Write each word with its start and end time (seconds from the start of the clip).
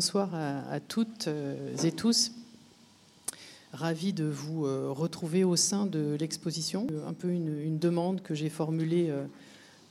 bonsoir 0.00 0.34
à, 0.34 0.80
toutes 0.80 1.28
euh, 1.28 1.76
et 1.84 1.92
tous. 1.92 2.32
Ravi 3.74 4.14
de 4.14 4.24
vous 4.24 4.64
euh, 4.64 4.88
retrouver 4.90 5.44
au 5.44 5.56
sein 5.56 5.84
de 5.84 6.16
l'exposition. 6.18 6.86
Un 7.06 7.12
peu 7.12 7.28
une, 7.28 7.78
demande 7.78 8.22
que 8.22 8.34
j'ai 8.34 8.48
formulée 8.48 9.12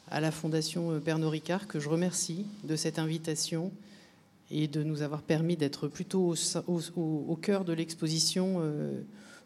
à 0.09 0.19
la 0.19 0.31
Fondation 0.31 0.99
Pernod 0.99 1.29
Ricard, 1.29 1.67
que 1.67 1.79
je 1.79 1.89
remercie 1.89 2.47
de 2.63 2.75
cette 2.75 2.97
invitation 2.97 3.71
et 4.49 4.67
de 4.67 4.81
nous 4.81 5.03
avoir 5.03 5.21
permis 5.21 5.57
d'être 5.57 5.87
plutôt 5.87 6.33
au, 6.97 7.35
cœur 7.39 7.63
de 7.63 7.73
l'exposition, 7.73 8.63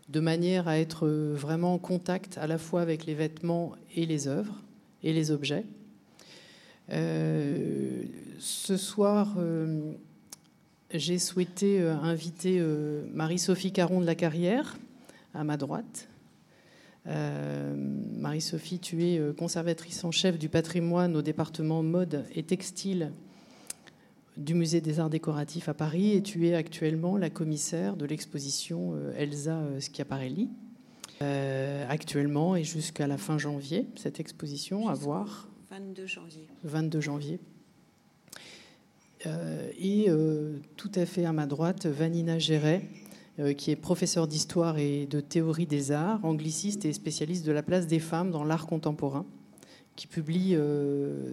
de 0.08 0.20
manière 0.22 0.70
à 0.70 0.80
être 0.80 1.10
vraiment 1.10 1.74
en 1.74 1.78
contact 1.78 2.38
à 2.38 2.48
la 2.48 2.58
fois 2.58 2.80
avec 2.80 3.06
les 3.06 3.16
vêtements 3.16 3.74
et 3.98 4.06
les 4.06 4.30
œuvres 4.30 4.62
et 5.04 5.12
les 5.12 5.30
objets. 5.30 5.66
Euh, 6.92 8.04
ce 8.40 8.78
soir, 8.78 9.36
euh, 9.38 9.94
j'ai 10.94 11.20
souhaité 11.20 11.82
euh, 11.82 11.96
inviter 11.96 12.62
Marie-Sophie 13.12 13.72
Caron 13.72 14.02
de 14.02 14.06
la 14.06 14.16
Carrière 14.16 14.78
à 15.34 15.44
ma 15.44 15.58
droite. 15.58 16.10
Marie-Sophie, 17.06 18.80
tu 18.80 19.04
es 19.04 19.20
conservatrice 19.38 20.06
en 20.06 20.12
chef 20.12 20.40
du 20.40 20.48
patrimoine 20.48 21.18
au 21.18 21.22
département 21.22 21.84
mode 21.84 22.24
et 22.34 22.44
textile 22.44 23.12
du 24.38 24.54
Musée 24.54 24.80
des 24.80 25.02
Arts 25.02 25.10
Décoratifs 25.10 25.68
à 25.68 25.74
Paris 25.74 26.14
et 26.14 26.22
tu 26.22 26.48
es 26.48 26.56
actuellement 26.56 27.18
la 27.18 27.30
commissaire 27.30 27.98
de 27.98 28.06
l'exposition 28.06 28.96
Elsa 29.18 29.60
Schiaparelli. 29.82 30.48
actuellement 31.90 32.56
et 32.56 32.64
jusqu'à 32.64 33.06
la 33.06 33.18
fin 33.18 33.38
janvier, 33.38 33.86
cette 33.96 34.22
exposition 34.22 34.88
à 34.88 34.94
voir 34.94 35.50
22 35.72 36.06
janvier. 36.06 36.48
22 36.64 37.02
janvier. 37.02 37.40
Euh, 39.26 39.70
et 39.80 40.10
euh, 40.10 40.58
tout 40.76 40.92
à 40.96 41.06
fait 41.06 41.26
à 41.26 41.34
ma 41.34 41.46
droite, 41.46 41.86
Vanina 41.86 42.40
Géret, 42.40 42.82
euh, 43.40 43.54
qui 43.54 43.72
est 43.72 43.76
professeure 43.76 44.28
d'histoire 44.28 44.78
et 44.78 45.06
de 45.06 45.20
théorie 45.20 45.66
des 45.66 45.92
arts, 45.92 46.24
angliciste 46.24 46.86
et 46.86 46.94
spécialiste 46.94 47.46
de 47.46 47.52
la 47.52 47.64
place 47.64 47.88
des 47.88 48.00
femmes 48.00 48.32
dans 48.32 48.44
l'art 48.44 48.68
contemporain, 48.68 49.26
qui 49.96 50.08
publie 50.08 50.58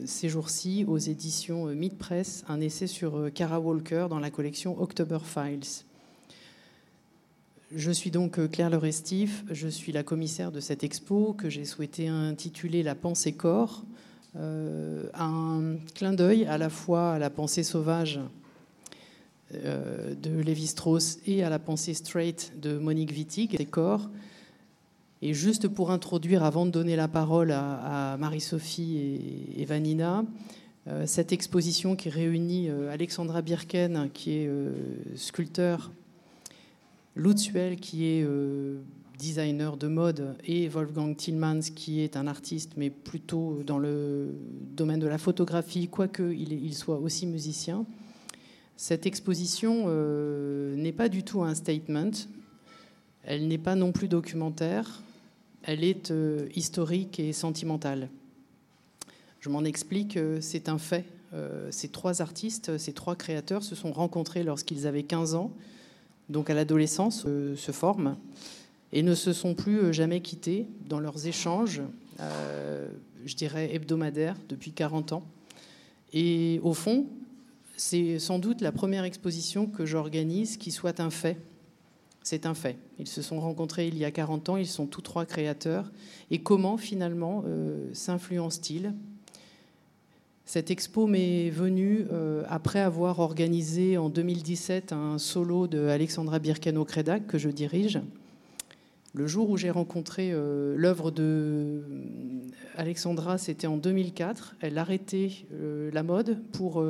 ces 0.04 0.28
jours-ci 0.28 0.84
aux 0.86 0.98
éditions 0.98 1.64
Mid 1.68 1.96
Press 1.96 2.44
un 2.46 2.60
essai 2.60 2.86
sur 2.86 3.32
Cara 3.32 3.58
Walker 3.58 4.08
dans 4.10 4.18
la 4.18 4.30
collection 4.30 4.78
October 4.82 5.16
Files. 5.24 5.86
Je 7.74 7.90
suis 7.90 8.10
donc 8.10 8.50
Claire 8.50 8.68
Lerestif, 8.68 9.44
je 9.50 9.66
suis 9.66 9.92
la 9.92 10.02
commissaire 10.02 10.52
de 10.52 10.60
cette 10.60 10.84
expo 10.84 11.32
que 11.32 11.48
j'ai 11.48 11.64
souhaité 11.64 12.08
intituler 12.08 12.82
La 12.82 12.94
pensée 12.94 13.32
corps, 13.32 13.82
un 14.34 15.76
clin 15.94 16.12
d'œil 16.12 16.44
à 16.44 16.58
la 16.58 16.70
fois 16.70 17.12
à 17.12 17.18
la 17.18 17.30
pensée 17.30 17.62
sauvage 17.62 18.20
euh, 19.52 20.14
de 20.14 20.30
Lévi-Strauss 20.30 21.18
et 21.26 21.42
à 21.42 21.50
la 21.50 21.58
pensée 21.58 21.92
straight 21.92 22.52
de 22.60 22.78
Monique 22.78 23.10
Wittig, 23.10 23.56
des 23.56 23.64
corps. 23.64 24.08
Et 25.22 25.34
juste 25.34 25.66
pour 25.66 25.90
introduire, 25.90 26.44
avant 26.44 26.66
de 26.66 26.70
donner 26.70 26.94
la 26.94 27.08
parole 27.08 27.50
à, 27.50 28.16
Marie-Sophie 28.16 29.50
et, 29.56 29.64
Vanina, 29.64 30.24
euh, 30.86 31.04
cette 31.04 31.32
exposition 31.32 31.96
qui 31.96 32.10
réunit 32.10 32.70
Alexandra 32.70 33.42
Birken, 33.42 34.08
qui 34.14 34.34
est 34.34 34.50
sculpteur, 35.16 35.90
Lutzuel, 37.16 37.76
qui 37.80 38.06
est 38.06 38.24
designer 39.20 39.76
de 39.76 39.86
mode, 39.86 40.34
et 40.44 40.66
Wolfgang 40.68 41.14
Tillmans, 41.14 41.60
qui 41.74 42.00
est 42.00 42.16
un 42.16 42.26
artiste, 42.26 42.72
mais 42.76 42.90
plutôt 42.90 43.62
dans 43.64 43.78
le 43.78 44.34
domaine 44.74 44.98
de 44.98 45.06
la 45.06 45.18
photographie, 45.18 45.88
quoique 45.88 46.32
il, 46.32 46.74
soit 46.74 46.98
aussi 46.98 47.26
musicien. 47.26 47.84
Cette 48.76 49.04
exposition 49.04 49.84
euh, 49.86 50.74
n'est 50.74 50.92
pas 50.92 51.08
du 51.08 51.22
tout 51.22 51.42
un 51.42 51.54
statement, 51.54 52.10
elle 53.22 53.46
n'est 53.46 53.58
pas 53.58 53.74
non 53.74 53.92
plus 53.92 54.08
documentaire, 54.08 55.02
elle 55.62 55.84
est 55.84 56.10
euh, 56.10 56.48
historique 56.54 57.20
et 57.20 57.34
sentimentale. 57.34 58.08
Je 59.40 59.50
m'en 59.50 59.64
explique, 59.64 60.16
euh, 60.16 60.38
c'est 60.40 60.68
un 60.68 60.78
fait. 60.78 61.04
ces 61.70 61.88
trois 61.88 62.22
artistes, 62.22 62.76
ces 62.78 62.92
trois 62.92 63.14
créateurs 63.14 63.62
se 63.62 63.76
sont 63.76 63.92
rencontrés 63.92 64.42
lorsqu'ils 64.42 64.86
avaient 64.86 65.04
15 65.04 65.34
ans, 65.34 65.52
donc 66.28 66.50
à 66.50 66.54
l'adolescence, 66.54 67.22
se 67.22 67.72
forment 67.72 68.16
et 68.92 69.02
ne 69.02 69.14
se 69.14 69.32
sont 69.32 69.54
plus 69.54 69.78
euh, 69.78 69.92
jamais 69.92 70.20
quittés 70.20 70.66
dans 70.88 71.00
leurs 71.00 71.26
échanges, 71.26 71.82
euh, 72.20 72.88
je 73.24 73.34
dirais 73.34 73.74
hebdomadaires, 73.74 74.36
depuis 74.48 74.72
40 74.72 75.12
ans. 75.12 75.24
Et 76.12 76.60
au 76.62 76.74
fond, 76.74 77.06
c'est 77.76 78.18
sans 78.18 78.38
doute 78.38 78.60
la 78.60 78.72
première 78.72 79.04
exposition 79.04 79.66
que 79.66 79.86
j'organise 79.86 80.56
qui 80.56 80.70
soit 80.70 81.00
un 81.00 81.10
fait. 81.10 81.38
C'est 82.22 82.44
un 82.44 82.54
fait. 82.54 82.76
Ils 82.98 83.06
se 83.06 83.22
sont 83.22 83.40
rencontrés 83.40 83.88
il 83.88 83.96
y 83.96 84.04
a 84.04 84.10
40 84.10 84.50
ans, 84.50 84.56
ils 84.56 84.66
sont 84.66 84.86
tous 84.86 85.00
trois 85.00 85.24
créateurs. 85.24 85.90
Et 86.30 86.42
comment 86.42 86.76
finalement 86.76 87.44
euh, 87.46 87.88
s'influencent-ils 87.94 88.92
Cette 90.44 90.70
expo 90.70 91.06
m'est 91.06 91.48
venue 91.48 92.06
après 92.48 92.80
avoir 92.80 93.20
organisé 93.20 93.96
en 93.96 94.10
2017 94.10 94.92
un 94.92 95.16
solo 95.16 95.68
de 95.68 95.86
Alexandra 95.86 96.40
Birkano-Credac 96.40 97.26
que 97.26 97.38
je 97.38 97.48
dirige 97.48 98.00
le 99.12 99.26
jour 99.26 99.50
où 99.50 99.56
j'ai 99.56 99.70
rencontré 99.70 100.30
euh, 100.32 100.76
l'œuvre 100.76 101.10
de 101.10 101.22
euh, 101.24 101.80
Alexandra, 102.76 103.38
c'était 103.38 103.66
en 103.66 103.76
2004. 103.76 104.54
Elle 104.60 104.78
arrêtait 104.78 105.32
euh, 105.52 105.90
la 105.92 106.04
mode 106.04 106.40
pour 106.52 106.84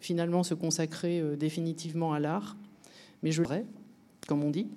finalement 0.00 0.42
se 0.42 0.54
consacrer 0.54 1.22
définitivement 1.36 2.14
à 2.14 2.20
l'art. 2.20 2.56
Mais 3.22 3.32
je 3.32 3.42
comme 4.26 4.42
on 4.42 4.50
dit, 4.50 4.68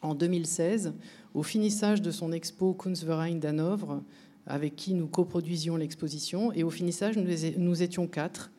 en 0.00 0.14
2016, 0.14 0.94
au 1.34 1.42
finissage 1.42 2.00
de 2.00 2.10
son 2.10 2.32
expo 2.32 2.72
Kunstverein 2.72 3.34
d'Hanovre, 3.34 4.02
avec 4.46 4.76
qui 4.76 4.94
nous 4.94 5.06
coproduisions 5.06 5.76
l'exposition. 5.76 6.52
Et 6.52 6.62
au 6.64 6.70
finissage, 6.70 7.18
nous, 7.18 7.82
étions 7.82 8.06
quatre. 8.06 8.50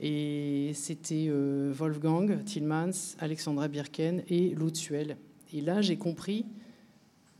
Et 0.00 0.70
c'était 0.74 1.28
Wolfgang 1.72 2.44
Tillmans, 2.44 3.16
Alexandra 3.18 3.66
Birken 3.66 4.22
et 4.28 4.50
Lutzuel. 4.50 5.16
Et 5.52 5.60
là, 5.60 5.80
j'ai 5.80 5.96
compris 5.96 6.44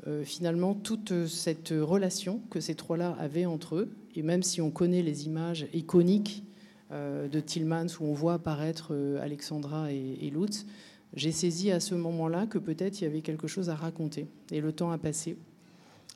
euh, 0.06 0.22
finalement 0.22 0.74
toute 0.74 1.26
cette 1.26 1.70
relation 1.70 2.40
que 2.50 2.60
ces 2.60 2.76
trois-là 2.76 3.16
avaient 3.18 3.46
entre 3.46 3.76
eux. 3.76 3.90
Et 4.14 4.22
même 4.22 4.42
si 4.42 4.60
on 4.60 4.70
connaît 4.70 5.02
les 5.02 5.26
images 5.26 5.66
iconiques 5.74 6.44
euh, 6.92 7.26
de 7.28 7.40
Tillmans 7.40 7.86
où 8.00 8.04
on 8.04 8.12
voit 8.12 8.34
apparaître 8.34 8.90
euh, 8.92 9.20
Alexandra 9.20 9.90
et, 9.92 10.30
Lutz, 10.30 10.64
j'ai 11.14 11.32
saisi 11.32 11.72
à 11.72 11.80
ce 11.80 11.96
moment-là 11.96 12.46
que 12.46 12.58
peut-être 12.58 13.00
il 13.00 13.04
y 13.04 13.06
avait 13.06 13.20
quelque 13.20 13.48
chose 13.48 13.68
à 13.68 13.74
raconter. 13.74 14.28
Et 14.52 14.60
le 14.60 14.70
temps 14.70 14.92
a 14.92 14.98
passé. 14.98 15.36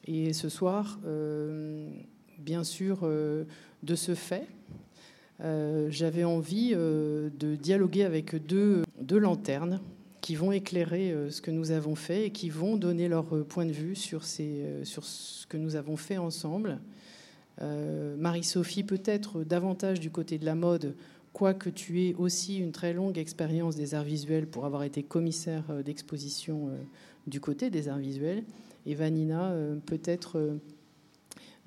Et 0.07 0.33
ce 0.33 0.49
soir, 0.49 0.99
bien 2.39 2.65
sûr, 2.65 3.01
de 3.03 3.95
ce 3.95 4.15
fait, 4.15 4.49
j'avais 5.39 6.25
envie 6.25 6.73
de 6.73 7.55
dialoguer 7.55 8.05
avec 8.05 8.35
deux, 8.47 8.83
deux 9.01 9.19
lanternes 9.19 9.81
qui 10.21 10.35
vont 10.35 10.53
éclairer 10.53 11.13
euh, 11.13 11.31
ce 11.31 11.41
que 11.41 11.51
nous 11.51 11.71
avons 11.71 11.95
fait 11.95 12.27
et 12.27 12.31
qui 12.31 12.51
vont 12.51 12.77
donner 12.77 13.09
leur 13.09 13.35
euh, 13.35 13.45
point 13.45 13.67
de 13.67 13.73
vue 13.73 13.95
euh, 14.13 14.85
sur 14.85 15.05
ce 15.05 15.47
que 15.47 15.57
nous 15.57 15.77
avons 15.77 15.97
fait 15.97 16.19
ensemble. 16.19 16.79
Marie-Sophie, 18.17 18.85
peut-être 18.85 19.45
davantage 19.45 20.01
du 20.01 20.11
côté 20.11 20.39
de 20.39 20.47
la 20.47 20.55
mode, 20.55 20.95
quoique 21.35 21.69
tu 21.69 22.01
aies 22.01 22.15
aussi 22.15 22.57
une 22.57 22.73
très 22.73 22.95
longue 22.95 23.19
expérience 23.19 23.77
des 23.77 23.95
arts 23.95 24.05
visuels 24.05 24.47
pour 24.47 24.65
avoir 24.65 24.83
été 24.83 25.03
commissaire 25.03 25.65
d'exposition 25.85 26.71
du 27.27 27.39
côté 27.39 27.69
des 27.69 27.91
arts 27.91 27.99
visuels. 27.99 28.45
Et 28.87 28.95
Vanina, 28.95 29.55
peut-être 29.85 30.59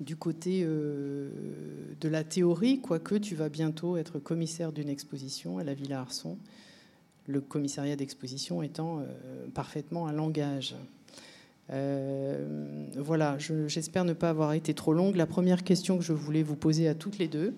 du 0.00 0.16
côté 0.16 0.64
de 0.64 2.08
la 2.08 2.24
théorie, 2.24 2.80
quoique 2.80 3.14
tu 3.14 3.36
vas 3.36 3.48
bientôt 3.48 3.96
être 3.96 4.18
commissaire 4.18 4.72
d'une 4.72 4.88
exposition 4.88 5.58
à 5.58 5.64
la 5.64 5.74
Villa 5.74 6.00
Arson 6.00 6.38
le 7.26 7.40
commissariat 7.40 7.96
d'exposition 7.96 8.62
étant 8.62 9.00
euh, 9.00 9.46
parfaitement 9.54 10.06
un 10.06 10.12
langage. 10.12 10.76
Euh, 11.70 12.86
voilà, 12.96 13.38
j'espère 13.38 14.04
ne 14.04 14.12
pas 14.12 14.28
avoir 14.28 14.52
été 14.52 14.74
trop 14.74 14.92
longue. 14.92 15.16
La 15.16 15.26
première 15.26 15.64
question 15.64 15.96
que 15.96 16.04
je 16.04 16.12
voulais 16.12 16.42
vous 16.42 16.56
poser 16.56 16.88
à 16.88 16.94
toutes 16.94 17.18
les 17.18 17.28
deux, 17.28 17.54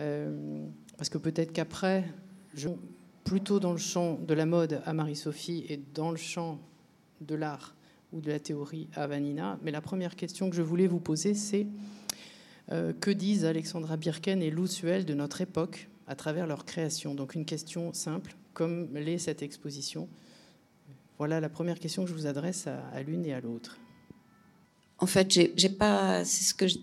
euh, 0.00 0.66
parce 0.96 1.10
que 1.10 1.18
peut-être 1.18 1.52
qu'après, 1.52 2.04
plutôt 3.24 3.60
dans 3.60 3.72
le 3.72 3.78
champ 3.78 4.14
de 4.14 4.32
la 4.32 4.46
mode 4.46 4.80
à 4.86 4.94
Marie-Sophie 4.94 5.66
et 5.68 5.78
dans 5.94 6.10
le 6.10 6.16
champ 6.16 6.58
de 7.20 7.34
l'art 7.34 7.74
ou 8.12 8.20
de 8.20 8.30
la 8.30 8.38
théorie 8.38 8.88
à 8.94 9.06
Vanina, 9.06 9.58
mais 9.62 9.70
la 9.70 9.82
première 9.82 10.16
question 10.16 10.48
que 10.48 10.56
je 10.56 10.62
voulais 10.62 10.86
vous 10.86 11.00
poser, 11.00 11.34
c'est 11.34 11.66
que 12.68 13.10
disent 13.10 13.44
Alexandra 13.44 13.98
Birken 13.98 14.42
et 14.42 14.50
Lou 14.50 14.66
Suel 14.66 15.04
de 15.04 15.12
notre 15.12 15.42
époque 15.42 15.88
à 16.06 16.14
travers 16.14 16.46
leur 16.46 16.64
création? 16.64 17.14
Donc 17.14 17.34
une 17.34 17.44
question 17.44 17.92
simple, 17.92 18.36
comme 18.54 18.96
l'est 18.96 19.18
cette 19.18 19.42
exposition 19.42 20.08
Voilà 21.18 21.40
la 21.40 21.48
première 21.48 21.78
question 21.78 22.04
que 22.04 22.08
je 22.08 22.14
vous 22.14 22.26
adresse 22.26 22.66
à, 22.66 23.02
l'une 23.02 23.26
et 23.26 23.34
à 23.34 23.40
l'autre. 23.40 23.78
En 24.98 25.06
fait, 25.06 25.30
j'ai 25.30 25.68
pas, 25.68 26.24
c'est 26.24 26.44
ce 26.44 26.54
que 26.54 26.66
je 26.68 26.78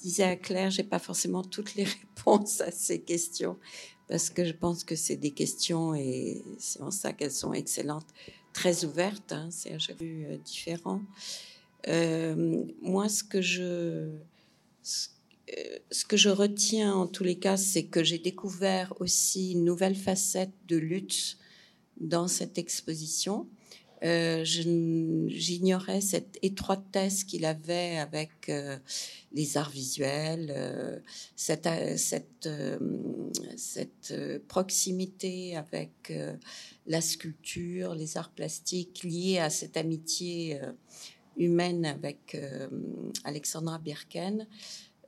disais 0.00 0.22
à 0.22 0.36
Claire, 0.36 0.70
j'ai 0.70 0.84
pas 0.84 1.00
forcément 1.00 1.42
toutes 1.42 1.74
les 1.74 1.84
réponses 2.16 2.60
à 2.60 2.70
ces 2.70 3.00
questions 3.00 3.58
parce 4.08 4.30
que 4.30 4.44
je 4.44 4.52
pense 4.52 4.84
que 4.84 4.94
c'est 4.94 5.16
des 5.16 5.32
questions, 5.32 5.94
et 5.94 6.44
c'est 6.58 6.80
en 6.80 6.92
ça 6.92 7.12
qu'elles 7.12 7.32
sont 7.32 7.52
excellentes, 7.52 8.06
très 8.52 8.84
ouvertes, 8.84 9.32
hein, 9.32 9.48
c'est 9.50 9.72
à 9.72 9.78
chaque 9.80 10.02
différent. 10.44 11.02
moi, 11.86 13.08
ce 13.08 13.24
que 13.24 13.42
je 13.42 14.10
que 16.08 16.16
je 16.16 16.28
retiens 16.28 16.94
en 16.94 17.06
tous 17.06 17.24
les 17.24 17.38
cas, 17.38 17.56
c'est 17.56 17.84
que 17.84 18.02
j'ai 18.02 18.18
découvert 18.18 18.92
aussi 19.00 19.52
une 19.52 19.64
nouvelle 19.64 19.96
facette 19.96 20.52
de 20.66 20.76
lutte 20.76 21.38
dans 22.00 22.28
cette 22.28 22.58
exposition. 22.58 23.46
Euh, 24.04 24.44
j'ignorais 24.44 26.02
cette 26.02 26.38
étroitesse 26.42 27.24
qu'il 27.24 27.46
avait 27.46 27.96
avec 27.96 28.48
euh, 28.50 28.76
les 29.32 29.56
arts 29.56 29.70
visuels, 29.70 30.52
euh, 30.54 30.98
cette, 31.34 31.68
cette, 33.56 34.14
proximité 34.48 35.56
avec 35.56 36.12
la 36.86 37.00
sculpture, 37.00 37.94
les 37.94 38.16
arts 38.18 38.30
plastiques, 38.30 39.02
liés 39.02 39.38
à 39.38 39.50
cette 39.50 39.76
amitié 39.76 40.60
humaine 41.36 41.84
avec 41.86 42.36
Alexandra 43.24 43.78
Birken. 43.78 44.46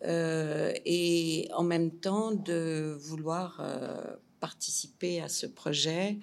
Euh, 0.05 0.73
et 0.85 1.49
en 1.55 1.65
même 1.65 1.91
temps 1.91 2.33
de 2.33 2.97
vouloir 3.01 3.59
euh, 3.61 4.17
participer 4.39 5.21
à 5.21 5.29
ce 5.29 5.47
projet, 5.47 6.19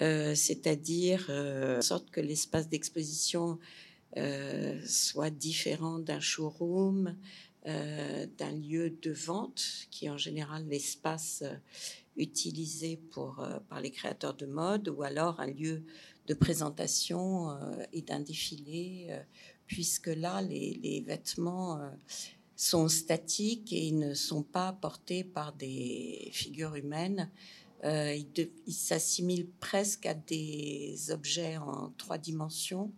euh, 0.00 0.34
c'est-à-dire 0.34 1.30
en 1.30 1.82
sorte 1.82 2.10
que 2.10 2.20
l'espace 2.20 2.68
d'exposition 2.68 3.58
soit 4.84 5.30
différent 5.30 5.98
d'un 5.98 6.18
showroom, 6.18 7.14
d'un 7.64 8.52
lieu 8.52 8.90
de 8.90 9.12
vente, 9.12 9.62
qui 9.90 10.06
est 10.06 10.10
en 10.10 10.16
général 10.16 10.66
l'espace 10.66 11.44
utilisé 12.16 12.96
pour, 13.10 13.46
par 13.68 13.80
les 13.80 13.90
créateurs 13.90 14.34
de 14.34 14.46
mode, 14.46 14.88
ou 14.88 15.02
alors 15.02 15.38
un 15.38 15.46
lieu 15.46 15.84
de 16.26 16.34
présentation 16.34 17.56
et 17.92 18.02
d'un 18.02 18.20
défilé, 18.20 19.16
puisque 19.66 20.08
là, 20.08 20.42
les, 20.42 20.80
les 20.82 21.00
vêtements 21.00 21.78
sont 22.58 22.88
statiques 22.88 23.72
et 23.72 23.92
ne 23.92 24.14
sont 24.14 24.42
pas 24.42 24.72
portés 24.72 25.22
par 25.22 25.52
des 25.52 26.28
figures 26.32 26.74
humaines. 26.74 27.30
Euh, 27.84 28.18
ils, 28.66 28.74
s'assimilent 28.74 29.48
presque 29.60 30.06
à 30.06 30.14
des 30.14 31.12
objets 31.12 31.56
en 31.56 31.92
trois 31.96 32.18
dimensions, 32.18 32.92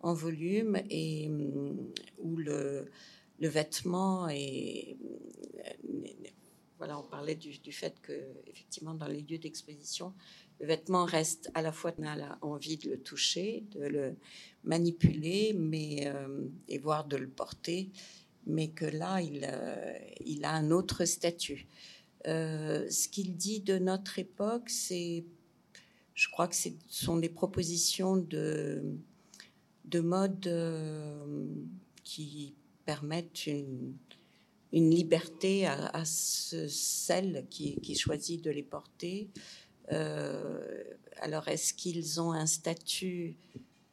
en 0.00 0.12
volume, 0.12 0.82
et 0.90 1.28
mm, 1.28 1.92
où 2.18 2.36
le, 2.36 2.90
vêtement 3.38 4.28
est. 4.28 4.96
Voilà, 6.78 6.98
on 6.98 7.04
parlait 7.04 7.36
du, 7.36 7.72
fait 7.72 7.94
que, 8.02 8.12
effectivement, 8.48 8.92
dans 8.92 9.06
les 9.06 9.22
lieux 9.22 9.38
d'exposition, 9.38 10.14
le 10.58 10.66
vêtement 10.66 11.04
reste 11.04 11.48
à 11.54 11.62
la 11.62 11.70
fois, 11.70 11.94
on 11.96 12.04
a 12.04 12.38
envie 12.42 12.76
de 12.76 12.90
le 12.90 13.00
toucher, 13.00 13.64
de 13.70 13.86
le 13.86 14.16
manipuler, 14.64 15.54
mais, 15.54 16.08
euh, 16.08 16.48
et 16.66 16.78
voire 16.78 17.06
de 17.06 17.16
le 17.16 17.28
porter, 17.28 17.92
mais 18.46 18.68
que 18.68 18.84
là, 18.84 19.20
il, 19.20 19.46
euh, 19.50 19.98
il 20.24 20.44
a 20.44 20.52
un 20.52 20.70
autre 20.70 21.04
statut. 21.04 21.66
Euh, 22.26 22.88
ce 22.88 23.08
qu'il 23.08 23.36
dit 23.36 23.60
de 23.60 23.78
notre 23.78 24.18
époque, 24.18 24.70
c'est, 24.70 25.24
je 26.14 26.28
crois 26.30 26.48
que 26.48 26.54
ce 26.54 26.70
sont 26.88 27.18
des 27.18 27.28
propositions 27.28 28.16
de, 28.16 28.82
de 29.84 30.00
mode 30.00 30.46
euh, 30.46 31.46
qui 32.04 32.54
permettent 32.84 33.46
une, 33.46 33.94
liberté 34.72 35.66
à, 35.66 36.04
celle 36.04 37.46
qui, 37.48 37.80
qui, 37.80 37.94
choisit 37.94 38.44
de 38.44 38.50
les 38.50 38.62
porter. 38.62 39.30
alors, 39.88 41.48
est-ce 41.48 41.72
qu'ils 41.72 42.20
ont 42.20 42.32
un 42.32 42.44
statut 42.44 43.38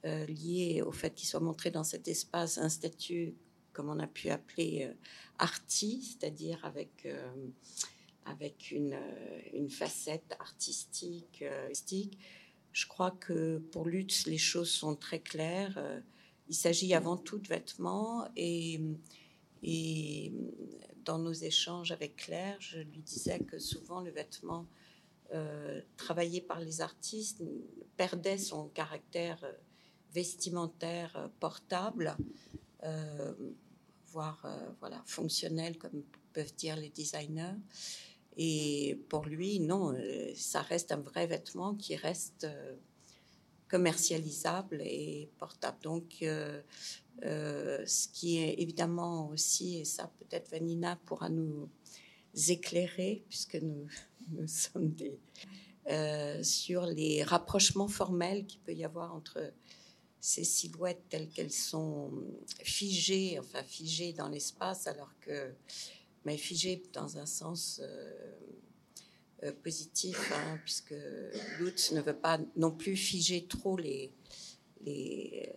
lié 0.04 0.82
au 0.86 0.92
fait 0.92 1.14
qu'ils 1.14 1.30
soient 1.30 1.40
montrés 1.40 1.72
dans 1.72 1.86
cet 1.86 2.10
espace, 2.10 2.58
un 2.58 2.68
statut 2.68 3.34
comme 3.74 3.90
on 3.90 4.00
a 4.00 4.08
pu 4.08 4.30
appeler 4.30 4.88
euh, 4.90 4.94
arty, 5.40 6.02
c'est-à-dire 6.02 6.64
avec, 6.64 7.06
euh, 7.06 7.34
avec 8.26 8.72
une, 8.72 8.94
euh, 8.94 9.40
une, 9.54 9.70
facette 9.70 10.36
artistique. 10.40 11.44
Je 12.72 12.88
crois 12.88 13.12
que 13.12 13.58
pour 13.58 13.86
Lutz, 13.86 14.26
les 14.26 14.38
choses 14.38 14.70
sont 14.70 14.96
très 14.96 15.20
claires. 15.20 16.02
Il 16.48 16.56
s'agit 16.56 16.94
avant 16.94 17.18
tout 17.18 17.38
de 17.38 17.48
vêtements 17.48 18.28
et, 18.36 18.80
et 19.62 20.34
dans 21.06 21.20
nos 21.20 21.34
échanges 21.34 21.92
avec 21.92 22.16
Claire, 22.16 22.58
je 22.60 22.80
lui 22.80 23.02
disais 23.02 23.40
que 23.40 23.60
souvent 23.60 24.02
le 24.02 24.12
vêtement 24.12 24.66
travaillé 25.98 26.42
par 26.42 26.60
les 26.60 26.82
artistes 26.82 27.44
perdait 27.96 28.38
son 28.38 28.70
caractère 28.70 29.44
vestimentaire 30.14 31.30
portable 31.40 32.16
euh, 32.20 32.24
voire 34.14 34.42
euh, 34.46 34.70
voilà, 34.80 35.02
fonctionnel, 35.06 35.78
comme 35.78 36.04
peuvent 36.34 36.56
dire 36.56 36.76
les 36.78 36.90
designers. 36.90 37.56
Et 38.38 39.00
pour 39.10 39.26
lui, 39.26 39.60
non, 39.60 39.94
euh, 39.94 40.32
ça 40.36 40.62
reste 40.62 40.92
un 40.92 41.02
vrai 41.02 41.28
vêtement 41.28 41.76
qui 41.76 41.96
reste 41.96 42.48
commercialisable 43.68 44.82
et 44.82 45.30
portable. 45.40 45.78
Donc, 45.82 46.18
ce 46.22 48.08
qui 48.14 48.38
est 48.38 48.56
évidemment 48.60 49.30
aussi, 49.30 49.78
et 49.78 49.86
ça 49.86 50.12
peut-être 50.20 50.52
Vanina 50.52 50.96
pourra 51.06 51.30
nous 51.30 51.70
éclairer, 52.50 53.24
puisque 53.30 53.56
nous, 53.56 53.88
nous 54.30 54.48
sommes 54.48 54.92
des, 54.92 55.20
sur 56.44 56.86
les 56.86 57.24
rapprochements 57.24 57.88
formels 57.88 58.46
qu'il 58.46 58.62
peut 58.62 58.74
y 58.74 58.84
avoir 58.84 59.16
entre 59.16 59.54
ces 60.26 60.46
silhouettes 60.46 61.04
telles 61.10 61.28
qu'elles 61.28 61.52
sont 61.52 62.10
figées, 62.64 63.38
enfin 63.40 63.62
figées 63.62 64.14
dans 64.14 64.30
l'espace, 64.30 64.88
alors 64.88 65.12
que, 65.20 65.52
mais 66.24 66.38
figées 66.38 66.82
dans 66.94 67.18
un 67.18 67.26
sens 67.26 67.82
euh, 67.84 68.14
euh, 69.44 69.52
positif, 69.52 70.32
hein, 70.34 70.58
puisque 70.64 70.96
Lutz 71.60 71.92
ne 71.92 72.00
veut 72.00 72.16
pas 72.16 72.40
non 72.56 72.72
plus 72.72 72.96
figer 72.96 73.46
trop 73.48 73.76
les, 73.76 74.14
les, 74.86 75.54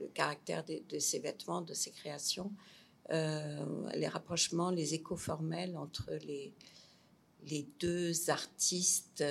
le 0.00 0.08
caractère 0.08 0.64
de, 0.64 0.98
ses 0.98 1.20
vêtements, 1.20 1.60
de 1.60 1.72
ses 1.72 1.92
créations. 1.92 2.50
Euh, 3.10 3.88
les 3.94 4.08
rapprochements, 4.08 4.72
les 4.72 4.94
échos 4.94 5.16
formels 5.16 5.76
entre 5.76 6.10
les, 6.26 6.52
les 7.44 7.68
deux 7.78 8.30
artistes 8.30 9.22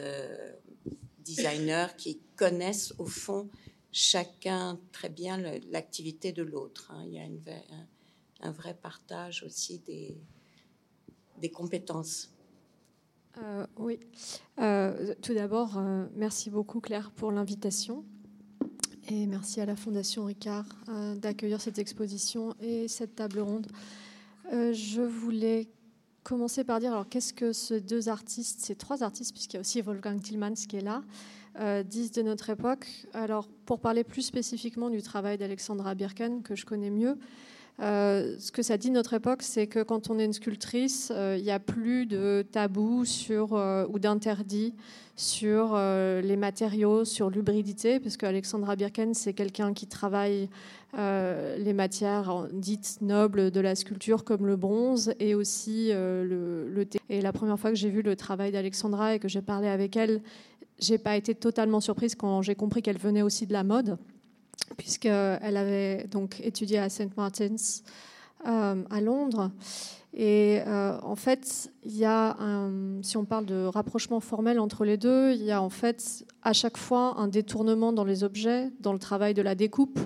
designers 1.26 1.88
qui 1.98 2.22
connaissent 2.38 2.94
au 3.00 3.06
fond 3.06 3.50
chacun 3.92 4.80
très 4.92 5.10
bien 5.10 5.38
l'activité 5.70 6.32
de 6.32 6.44
l'autre. 6.44 6.92
Hein. 6.92 7.04
Il 7.08 7.14
y 7.14 7.20
a 7.20 7.28
un, 8.42 8.52
vrai 8.52 8.74
partage 8.74 9.44
aussi 9.44 9.80
des, 9.80 10.18
des 11.40 11.50
compétences. 11.50 12.32
Euh, 13.38 13.66
oui. 13.78 14.00
Euh, 14.60 15.14
tout 15.22 15.34
d'abord, 15.34 15.78
euh, 15.78 16.06
merci 16.16 16.50
beaucoup 16.50 16.80
Claire 16.80 17.12
pour 17.12 17.32
l'invitation. 17.32 18.04
Et 19.08 19.26
merci 19.26 19.60
à 19.60 19.66
la 19.66 19.76
Fondation 19.76 20.26
Ricard 20.26 20.66
d'accueillir 21.16 21.60
cette 21.60 21.80
exposition 21.80 22.56
et 22.62 22.88
cette 22.88 23.16
table 23.16 23.40
ronde. 23.40 23.66
je 24.52 25.02
voulais 25.02 25.68
commencer 26.22 26.64
par 26.64 26.80
dire 26.80 26.92
alors 26.92 27.10
qu'est-ce 27.10 27.34
que 27.34 27.52
ces 27.52 27.82
deux 27.82 28.08
artistes, 28.08 28.60
ces 28.60 28.76
trois 28.76 29.02
artistes, 29.02 29.34
puisqu'il 29.34 29.56
y 29.56 29.58
a 29.58 29.62
aussi 29.62 29.82
Wolfgang 29.82 30.22
Tillmans 30.22 30.54
qui 30.54 30.76
est 30.76 30.82
là, 30.82 31.02
euh, 31.60 31.84
disent 31.84 32.12
de 32.12 32.22
notre 32.22 32.50
époque. 32.52 32.88
Alors, 33.14 33.48
pour 33.66 33.80
parler 33.80 34.04
plus 34.04 34.22
spécifiquement 34.22 34.90
du 34.90 35.02
travail 35.02 35.38
d'Alexandra 35.38 35.96
Birken, 35.96 36.42
que 36.42 36.56
je 36.56 36.66
connais 36.66 36.92
mieux, 36.92 37.18
euh, 37.82 38.36
ce 38.40 38.52
que 38.52 38.62
ça 38.62 38.78
dit 38.78 38.92
notre 38.92 39.14
époque, 39.14 39.42
c'est 39.42 39.68
que 39.68 39.82
quand 39.82 40.10
on 40.10 40.20
est 40.20 40.26
une 40.26 40.34
sculptrice, 40.34 41.12
euh, 41.14 41.36
il 41.38 41.44
n'y 41.44 41.52
a 41.52 41.60
plus 41.60 42.06
de 42.06 42.46
tabou 42.52 43.04
sur, 43.04 43.54
ou 43.90 44.00
d'interdit 44.00 44.74
sur 45.16 45.76
les 45.76 46.38
matériaux, 46.38 47.04
sur 47.04 47.30
l'hybridité, 47.30 48.00
parce 48.00 48.16
qu'Alexandra 48.16 48.78
Birken, 48.78 49.14
c'est 49.14 49.34
quelqu'un 49.34 49.74
qui 49.74 49.88
travaille 49.88 50.50
les 50.94 51.74
matières 51.74 52.48
dites 52.54 53.00
nobles 53.02 53.52
de 53.52 53.60
la 53.60 53.76
sculpture, 53.76 54.24
comme 54.24 54.46
le 54.46 54.56
bronze 54.56 55.14
et 55.20 55.36
aussi 55.36 55.90
le, 55.92 56.70
le 56.70 56.86
thé. 56.86 57.00
Et 57.10 57.20
la 57.22 57.34
première 57.34 57.60
fois 57.60 57.70
que 57.70 57.76
j'ai 57.76 57.90
vu 57.90 58.02
le 58.02 58.16
travail 58.16 58.52
d'Alexandra 58.52 59.16
et 59.16 59.20
que 59.20 59.28
j'ai 59.28 59.42
parlé 59.42 59.68
avec 59.68 59.98
elle, 59.98 60.22
j'ai 60.80 60.98
pas 60.98 61.16
été 61.16 61.36
totalement 61.36 61.80
surprise 61.80 62.16
quand 62.16 62.42
j'ai 62.42 62.56
compris 62.56 62.82
qu'elle 62.82 62.98
venait 62.98 63.22
aussi 63.22 63.46
de 63.46 63.54
la 63.54 63.64
mode, 63.64 63.98
puisqu'elle 64.78 65.58
avait 65.58 66.08
donc 66.08 66.40
étudié 66.42 66.80
à 66.80 66.90
St. 66.90 67.16
Martin's 67.18 67.84
euh, 68.48 68.84
à 68.90 69.02
Londres. 69.02 69.52
Et 70.14 70.62
euh, 70.66 70.98
en 71.04 71.16
fait, 71.16 71.72
il 71.84 71.96
y 71.96 72.06
a 72.06 72.36
un, 72.40 73.02
si 73.04 73.18
on 73.18 73.26
parle 73.26 73.46
de 73.46 73.66
rapprochement 73.66 74.20
formel 74.20 74.60
entre 74.60 74.84
les 74.84 74.98
deux, 74.98 75.34
il 75.34 75.44
y 75.44 75.52
a 75.52 75.62
en 75.62 75.70
fait 75.70 76.26
à 76.42 76.54
chaque 76.54 76.78
fois 76.78 77.16
un 77.18 77.28
détournement 77.28 77.94
dans 77.94 78.04
les 78.04 78.24
objets, 78.24 78.72
dans 78.80 78.94
le 78.94 79.00
travail 79.00 79.34
de 79.34 79.42
la 79.42 79.56
découpe. 79.56 80.00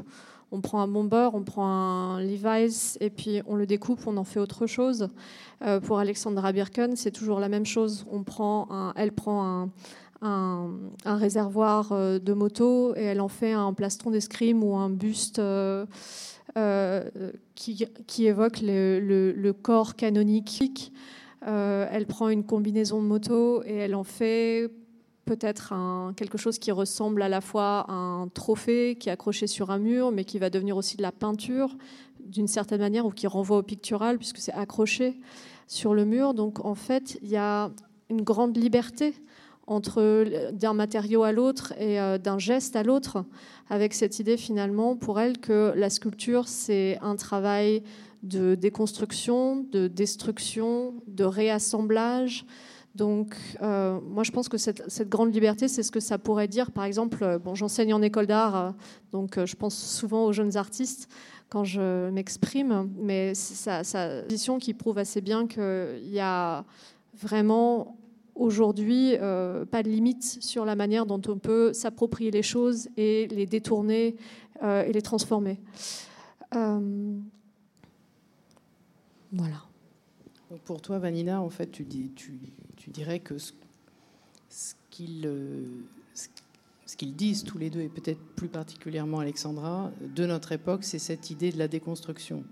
On 0.52 0.62
prend 0.62 0.82
un 0.82 0.88
bomber, 0.88 1.30
on 1.34 1.44
prend 1.44 1.66
un 1.66 2.22
Levi's 2.22 2.98
et 3.02 3.10
puis 3.10 3.42
on 3.48 3.56
le 3.56 3.66
découpe, 3.66 4.06
on 4.06 4.18
en 4.18 4.24
fait 4.24 4.40
autre 4.40 4.68
chose. 4.68 5.10
Euh, 5.64 5.80
pour 5.80 5.98
Alexandra 5.98 6.52
Birken, 6.52 6.96
c'est 6.96 7.12
toujours 7.12 7.40
la 7.40 7.50
même 7.50 7.66
chose. 7.66 8.06
On 8.12 8.24
prend 8.24 8.68
un, 8.70 8.94
elle 8.96 9.14
prend 9.14 9.44
un, 9.46 9.70
un, 10.24 10.72
réservoir 11.06 11.92
euh, 11.92 12.20
de 12.20 12.34
moto 12.34 12.96
et 12.96 13.04
elle 13.04 13.22
en 13.22 13.28
fait 13.28 13.52
un 13.52 13.74
plastron 13.74 14.12
d'escrime 14.12 14.64
ou 14.64 14.76
un 14.76 14.90
buste 14.90 15.40
euh, 15.40 15.86
qui, 17.56 17.86
qui, 18.08 18.26
évoque 18.26 18.62
le, 18.62 19.00
le, 19.00 19.54
corps 19.54 19.96
canonique. 19.96 20.92
elle 21.42 22.06
prend 22.08 22.30
une 22.30 22.44
combinaison 22.44 23.02
de 23.02 23.08
moto 23.08 23.64
et 23.64 23.76
elle 23.76 23.96
en 23.96 24.04
fait 24.04 24.72
peut-être 25.26 25.74
quelque 26.16 26.38
chose 26.38 26.60
qui 26.60 26.72
ressemble 26.72 27.22
à 27.22 27.30
la 27.30 27.42
fois 27.42 27.86
à 27.88 27.94
un 27.94 28.28
trophée 28.28 28.96
qui 29.00 29.10
est 29.10 29.12
accroché 29.12 29.48
sur 29.48 29.72
un 29.72 29.80
mur, 29.80 30.12
mais 30.12 30.26
qui 30.26 30.38
va 30.38 30.50
devenir 30.50 30.76
aussi 30.78 30.98
de 30.98 31.02
la 31.02 31.12
peinture 31.12 31.76
d'une 32.20 32.48
certaine 32.48 32.82
manière, 32.82 33.06
ou 33.06 33.12
qui 33.12 33.28
renvoie 33.28 33.58
au 33.58 33.64
pictural, 33.64 34.18
puisque 34.18 34.38
c'est 34.38 34.54
accroché 34.54 35.20
sur 35.68 35.94
le 35.94 36.06
mur. 36.06 36.34
Donc 36.34 36.64
en 36.66 36.76
fait, 36.76 37.18
il 37.22 37.30
y 37.30 37.38
a 37.38 37.72
une 38.10 38.22
grande 38.22 38.56
liberté 38.58 39.14
entre 39.68 40.52
d'un 40.52 40.74
matériau 40.74 41.24
à 41.24 41.32
l'autre 41.32 41.74
et 41.80 42.00
euh, 42.00 42.18
d'un 42.18 42.38
geste 42.38 42.76
à 42.76 42.84
l'autre, 42.84 43.24
avec 43.70 43.94
cette 43.94 44.20
idée 44.20 44.38
finalement 44.38 44.96
pour 44.96 45.20
elle 45.20 45.38
que 45.38 45.74
la 45.76 45.90
sculpture, 45.90 46.48
c'est 46.48 46.98
un 47.02 47.16
travail 47.16 47.84
de 48.24 48.56
déconstruction, 48.56 49.66
de 49.72 49.88
destruction, 49.88 50.94
de 51.08 51.24
réassemblage, 51.24 52.46
donc, 52.96 53.36
euh, 53.62 54.00
moi, 54.02 54.24
je 54.24 54.32
pense 54.32 54.48
que 54.48 54.58
cette, 54.58 55.10
grande 55.10 55.34
liberté, 55.34 55.68
c'est 55.68 55.82
ce 55.82 55.92
que 55.92 56.00
ça 56.00 56.20
pourrait 56.20 56.48
dire. 56.48 56.72
Par 56.72 56.84
exemple, 56.84 57.24
euh, 57.24 57.40
bon, 57.40 57.56
j'enseigne 57.56 57.94
en 57.94 58.02
école 58.04 58.28
d'art, 58.28 58.56
euh, 58.56 58.72
donc 59.12 59.44
je 59.44 59.56
pense 59.56 59.76
souvent 59.76 60.26
aux 60.26 60.32
jeunes 60.32 60.58
artistes 60.58 61.10
quand 61.50 61.64
je 61.64 62.10
m'exprime, 62.10 62.90
mais 62.98 63.34
sa 63.36 63.84
position 64.24 64.58
qui 64.58 64.74
prouve 64.74 64.98
assez 64.98 65.22
bien 65.22 65.48
qu'il 65.48 66.08
y 66.08 66.20
a 66.20 66.66
vraiment 67.16 67.96
aujourd'hui 68.36 69.16
pas 69.18 69.84
de 69.84 69.90
limite 69.90 70.24
sur 70.24 70.66
la 70.66 70.76
manière 70.76 71.06
dont 71.06 71.22
on 71.28 71.38
peut 71.38 71.74
s'approprier 71.74 72.32
les 72.32 72.44
choses 72.44 72.90
et 72.98 73.28
les 73.28 73.46
détourner 73.46 74.16
et 74.62 74.92
les 74.92 75.02
transformer. 75.02 75.60
voilà. 79.32 79.64
Pour 80.66 80.82
toi, 80.82 81.00
Vanina, 81.00 81.42
en 81.42 81.50
fait, 81.50 81.72
tu, 81.72 81.86
dirais 82.88 83.20
que 83.20 83.34
euh, 83.34 83.38
ce 86.86 86.98
qu'ils 86.98 87.16
disent 87.16 87.44
tous 87.44 87.58
les 87.58 87.70
deux, 87.70 87.82
et 87.82 87.90
peut-être 87.90 88.22
plus 88.36 88.50
particulièrement 88.50 89.20
Alexandra, 89.20 89.92
de 90.02 90.26
notre 90.26 90.52
époque, 90.52 90.84
c'est 90.84 91.00
cette 91.00 91.32
idée 91.32 91.52
de 91.52 91.58
la 91.58 91.68
déconstruction. 91.68 92.44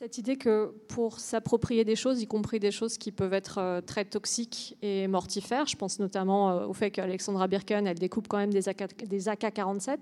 Cette 0.00 0.16
idée 0.16 0.36
que 0.36 0.72
pour 0.86 1.18
s'approprier 1.18 1.84
des 1.84 1.96
choses, 1.96 2.22
y 2.22 2.28
compris 2.28 2.60
des 2.60 2.70
choses 2.70 2.98
qui 2.98 3.10
peuvent 3.10 3.32
être 3.32 3.58
euh, 3.58 3.80
très 3.80 4.04
toxiques 4.04 4.78
et 4.80 5.08
mortifères, 5.08 5.66
je 5.66 5.74
pense 5.74 5.98
notamment 5.98 6.50
euh, 6.50 6.66
au 6.66 6.72
fait 6.72 6.92
qu'Alexandra 6.92 7.48
Birken, 7.48 7.84
elle 7.84 7.98
découpe 7.98 8.28
quand 8.28 8.36
même 8.36 8.52
des 8.52 8.68
AK-47, 8.68 9.98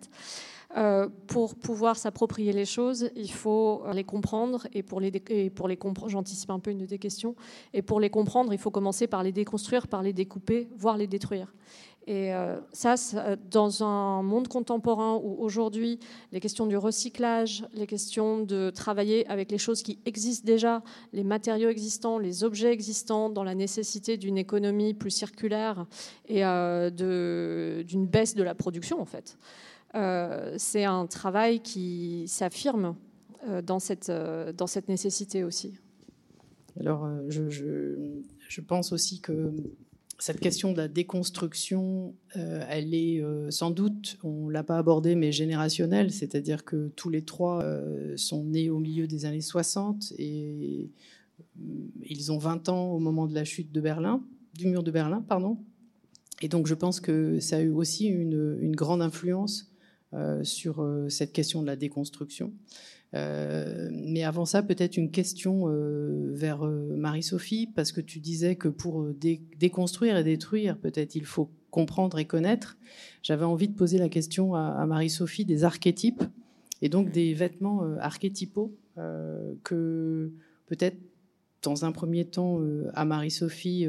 euh, 0.76 1.08
pour 1.26 1.54
pouvoir 1.54 1.96
s'approprier 1.96 2.52
les 2.52 2.66
choses, 2.66 3.08
il 3.16 3.32
faut 3.32 3.84
les 3.94 4.04
comprendre 4.04 4.66
et 4.74 4.82
pour 4.82 5.00
les, 5.00 5.10
pour 5.48 5.66
les 5.66 5.78
comprendre, 5.78 6.10
j'anticipe 6.10 6.50
un 6.50 6.58
peu 6.58 6.72
une 6.72 6.78
de 6.78 6.86
tes 6.86 6.98
questions, 6.98 7.34
et 7.72 7.80
pour 7.80 7.98
les 7.98 8.10
comprendre, 8.10 8.52
il 8.52 8.58
faut 8.58 8.70
commencer 8.70 9.06
par 9.06 9.22
les 9.22 9.32
déconstruire, 9.32 9.88
par 9.88 10.02
les 10.02 10.12
découper, 10.12 10.68
voire 10.76 10.98
les 10.98 11.06
détruire. 11.06 11.54
Et 12.08 12.32
euh, 12.32 12.56
ça, 12.72 12.94
dans 13.50 13.82
un 13.82 14.22
monde 14.22 14.46
contemporain 14.46 15.16
où 15.16 15.42
aujourd'hui 15.42 15.98
les 16.30 16.38
questions 16.38 16.66
du 16.66 16.76
recyclage, 16.76 17.66
les 17.74 17.88
questions 17.88 18.44
de 18.44 18.70
travailler 18.70 19.26
avec 19.26 19.50
les 19.50 19.58
choses 19.58 19.82
qui 19.82 19.98
existent 20.06 20.46
déjà, 20.46 20.82
les 21.12 21.24
matériaux 21.24 21.68
existants, 21.68 22.18
les 22.18 22.44
objets 22.44 22.72
existants, 22.72 23.28
dans 23.28 23.42
la 23.42 23.56
nécessité 23.56 24.18
d'une 24.18 24.38
économie 24.38 24.94
plus 24.94 25.10
circulaire 25.10 25.86
et 26.28 26.44
euh, 26.44 26.90
d'une 27.82 28.06
baisse 28.06 28.36
de 28.36 28.44
la 28.44 28.54
production 28.54 29.00
en 29.00 29.06
fait. 29.06 29.36
Euh, 29.96 30.54
c'est 30.58 30.84
un 30.84 31.06
travail 31.06 31.58
qui 31.60 32.28
s'affirme 32.28 32.94
dans, 33.64 33.78
cette, 33.78 34.10
dans 34.10 34.66
cette 34.66 34.88
nécessité 34.88 35.42
aussi. 35.42 35.74
Alors, 36.78 37.08
je, 37.28 37.48
je, 37.48 38.60
pense 38.60 38.92
aussi 38.92 39.20
que 39.20 39.52
cette 40.18 40.40
question 40.40 40.72
de 40.72 40.78
la 40.78 40.88
déconstruction, 40.88 42.14
elle 42.34 42.94
est 42.94 43.22
sans 43.50 43.70
doute, 43.70 44.18
on 44.22 44.46
ne 44.46 44.52
l'a 44.52 44.62
pas 44.62 44.78
abordée, 44.78 45.14
mais 45.14 45.30
générationnelle, 45.30 46.10
c'est-à-dire 46.10 46.64
que 46.64 46.88
tous 46.96 47.10
les 47.10 47.22
trois 47.22 47.64
sont 48.16 48.44
nés 48.44 48.70
au 48.70 48.78
milieu 48.78 49.06
des 49.06 49.26
années 49.26 49.40
60 49.40 50.12
et 50.18 50.90
ils 52.02 52.32
ont 52.32 52.38
20 52.38 52.68
ans 52.68 52.92
au 52.92 52.98
moment 52.98 53.26
de 53.26 53.34
la 53.34 53.44
chute 53.44 53.72
de 53.72 53.80
Berlin, 53.80 54.22
du 54.54 54.66
mur 54.66 54.82
de 54.82 54.90
Berlin, 54.90 55.24
pardon. 55.26 55.58
Et 56.42 56.48
donc 56.48 56.66
je 56.66 56.74
pense 56.74 57.00
que 57.00 57.40
ça 57.40 57.56
a 57.56 57.60
eu 57.60 57.70
aussi 57.70 58.06
une, 58.06 58.74
grande 58.74 59.02
influence 59.02 59.70
euh, 60.12 60.44
sur 60.44 60.82
euh, 60.82 61.08
cette 61.08 61.32
question 61.32 61.62
de 61.62 61.66
la 61.66 61.76
déconstruction. 61.76 62.52
Euh, 63.16 63.88
mais 63.92 64.22
avant 64.24 64.44
ça, 64.44 64.62
peut-être 64.62 64.96
une 64.96 65.10
question 65.10 65.66
vers 66.32 66.64
Marie-Sophie, 66.64 67.68
parce 67.74 67.92
que 67.92 68.00
tu 68.00 68.20
disais 68.20 68.56
que 68.56 68.68
pour 68.68 69.06
déconstruire 69.58 70.16
et 70.16 70.24
détruire, 70.24 70.78
peut-être 70.78 71.14
il 71.14 71.24
faut 71.24 71.50
comprendre 71.70 72.18
et 72.18 72.24
connaître. 72.24 72.76
J'avais 73.22 73.44
envie 73.44 73.68
de 73.68 73.74
poser 73.74 73.98
la 73.98 74.08
question 74.08 74.54
à, 74.54 74.84
Marie-Sophie 74.86 75.44
des 75.44 75.64
archétypes 75.64 76.22
et 76.82 76.88
donc 76.88 77.10
des 77.10 77.32
vêtements 77.34 77.82
archétypaux 77.98 78.76
que 79.64 80.32
peut-être 80.66 80.98
dans 81.62 81.84
un 81.84 81.92
premier 81.92 82.24
temps 82.24 82.60
à 82.94 83.04
Marie-Sophie 83.04 83.88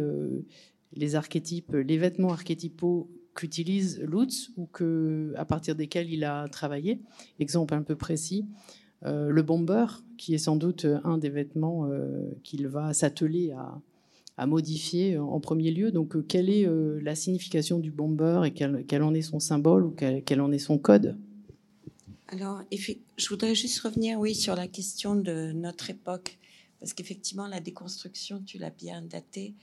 les 0.94 1.16
archétypes, 1.16 1.74
les 1.74 1.98
vêtements 1.98 2.32
archétypaux 2.32 3.10
qu'utilise 3.36 4.02
Lutz 4.02 4.52
ou 4.58 4.66
que, 4.66 5.34
à 5.38 5.46
partir 5.46 5.76
desquels 5.76 6.12
il 6.12 6.24
a 6.24 6.48
travaillé. 6.50 7.00
Exemple 7.40 7.74
un 7.76 7.84
peu 7.84 7.96
précis, 7.96 8.46
euh, 9.06 9.30
le 9.30 9.42
bomber, 9.44 9.86
qui 10.18 10.34
est 10.34 10.40
sans 10.40 10.56
doute 10.56 10.86
un 11.04 11.18
des 11.18 11.30
vêtements 11.30 11.86
euh, 11.86 12.32
qu'il 12.44 12.68
va 12.68 12.94
s'atteler 12.94 13.52
à, 13.52 14.46
modifier 14.46 15.18
en 15.18 15.40
premier 15.40 15.72
lieu. 15.72 15.92
Donc, 15.92 16.16
euh, 16.16 16.22
quelle 16.22 16.50
est 16.50 16.68
la 17.02 17.16
signification 17.16 17.80
du 17.80 17.90
bomber 17.90 18.44
et 18.46 18.52
quel, 18.52 19.04
en 19.04 19.14
est 19.14 19.24
son 19.24 19.40
symbole 19.40 19.84
ou 19.84 19.92
quel, 19.92 20.42
en 20.42 20.52
est 20.52 20.60
son 20.60 20.78
code? 20.78 21.18
Alors, 22.28 22.62
je 22.72 23.30
voudrais 23.30 23.56
juste 23.56 23.80
revenir, 23.80 24.20
oui, 24.20 24.36
sur 24.36 24.56
la 24.56 24.68
question 24.68 25.16
de 25.16 25.54
notre 25.54 25.90
époque, 25.90 26.38
parce 26.80 26.94
qu'effectivement, 26.94 27.48
la 27.48 27.60
déconstruction, 27.60 28.44
tu 28.46 28.58
l'as 28.60 28.70
bien 28.70 29.02
datée, 29.02 29.56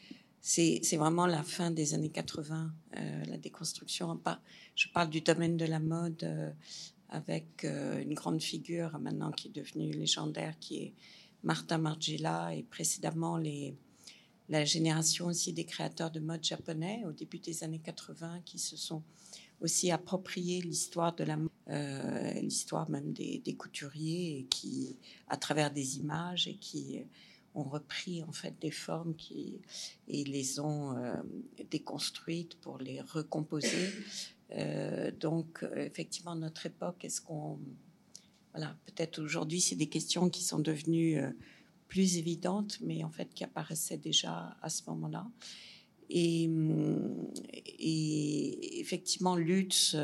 c'est 0.46 0.96
vraiment 0.98 1.26
la 1.26 1.42
fin 1.42 1.70
des 1.70 1.94
années 1.94 2.10
80, 2.10 2.70
euh, 2.98 3.24
la 3.24 3.38
déconstruction. 3.38 4.20
Je 4.74 4.88
parle 4.88 5.08
du 5.08 5.22
domaine 5.22 5.56
de 5.56 5.64
la 5.64 5.80
mode 5.80 6.22
euh, 6.22 6.50
avec 7.14 7.64
euh, 7.64 8.02
une 8.02 8.14
grande 8.14 8.42
figure 8.42 8.98
maintenant 8.98 9.30
qui 9.30 9.48
est 9.48 9.52
devenue 9.52 9.92
légendaire, 9.92 10.58
qui 10.58 10.76
est 10.78 10.92
Martha 11.42 11.78
Margiela, 11.78 12.54
et 12.54 12.62
précédemment 12.62 13.36
les, 13.36 13.74
la 14.48 14.64
génération 14.64 15.26
aussi 15.26 15.52
des 15.52 15.64
créateurs 15.64 16.10
de 16.10 16.20
mode 16.20 16.42
japonais 16.42 17.02
au 17.06 17.12
début 17.12 17.38
des 17.38 17.62
années 17.62 17.80
80 17.82 18.40
qui 18.44 18.58
se 18.58 18.76
sont 18.76 19.02
aussi 19.60 19.90
approprié 19.90 20.60
l'histoire 20.60 21.14
de 21.14 21.24
la 21.24 21.38
l'histoire 22.42 22.90
même 22.90 23.14
des, 23.14 23.38
des, 23.38 23.54
couturiers 23.54 24.40
et 24.40 24.44
qui 24.44 24.96
à 25.28 25.38
travers 25.38 25.70
des 25.70 25.96
images 25.98 26.46
et 26.46 26.56
qui 26.56 27.00
ont 27.54 27.62
repris 27.62 28.22
en 28.22 28.32
fait 28.32 28.54
des 28.60 28.70
formes 28.70 29.14
qui 29.14 29.60
et 30.08 30.24
les 30.24 30.60
ont 30.60 30.96
euh, 30.96 31.14
déconstruites 31.70 32.56
pour 32.56 32.78
les 32.78 33.00
recomposer. 33.00 33.90
Euh, 34.54 35.10
donc 35.10 35.64
effectivement 35.76 36.34
notre 36.34 36.66
époque, 36.66 37.04
est-ce 37.04 37.20
qu'on 37.20 37.58
voilà 38.52 38.76
peut-être 38.86 39.20
aujourd'hui 39.20 39.60
c'est 39.60 39.74
des 39.74 39.88
questions 39.88 40.30
qui 40.30 40.44
sont 40.44 40.60
devenues 40.60 41.18
euh, 41.18 41.30
plus 41.88 42.18
évidentes, 42.18 42.78
mais 42.80 43.04
en 43.04 43.10
fait 43.10 43.32
qui 43.34 43.44
apparaissaient 43.44 43.98
déjà 43.98 44.56
à 44.62 44.68
ce 44.68 44.82
moment-là. 44.88 45.26
Et, 46.10 46.50
et, 47.78 48.80
effectivement 48.80 49.36
Lutz 49.36 49.96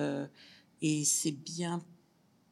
et 0.80 1.04
c'est 1.04 1.33
bien 1.33 1.85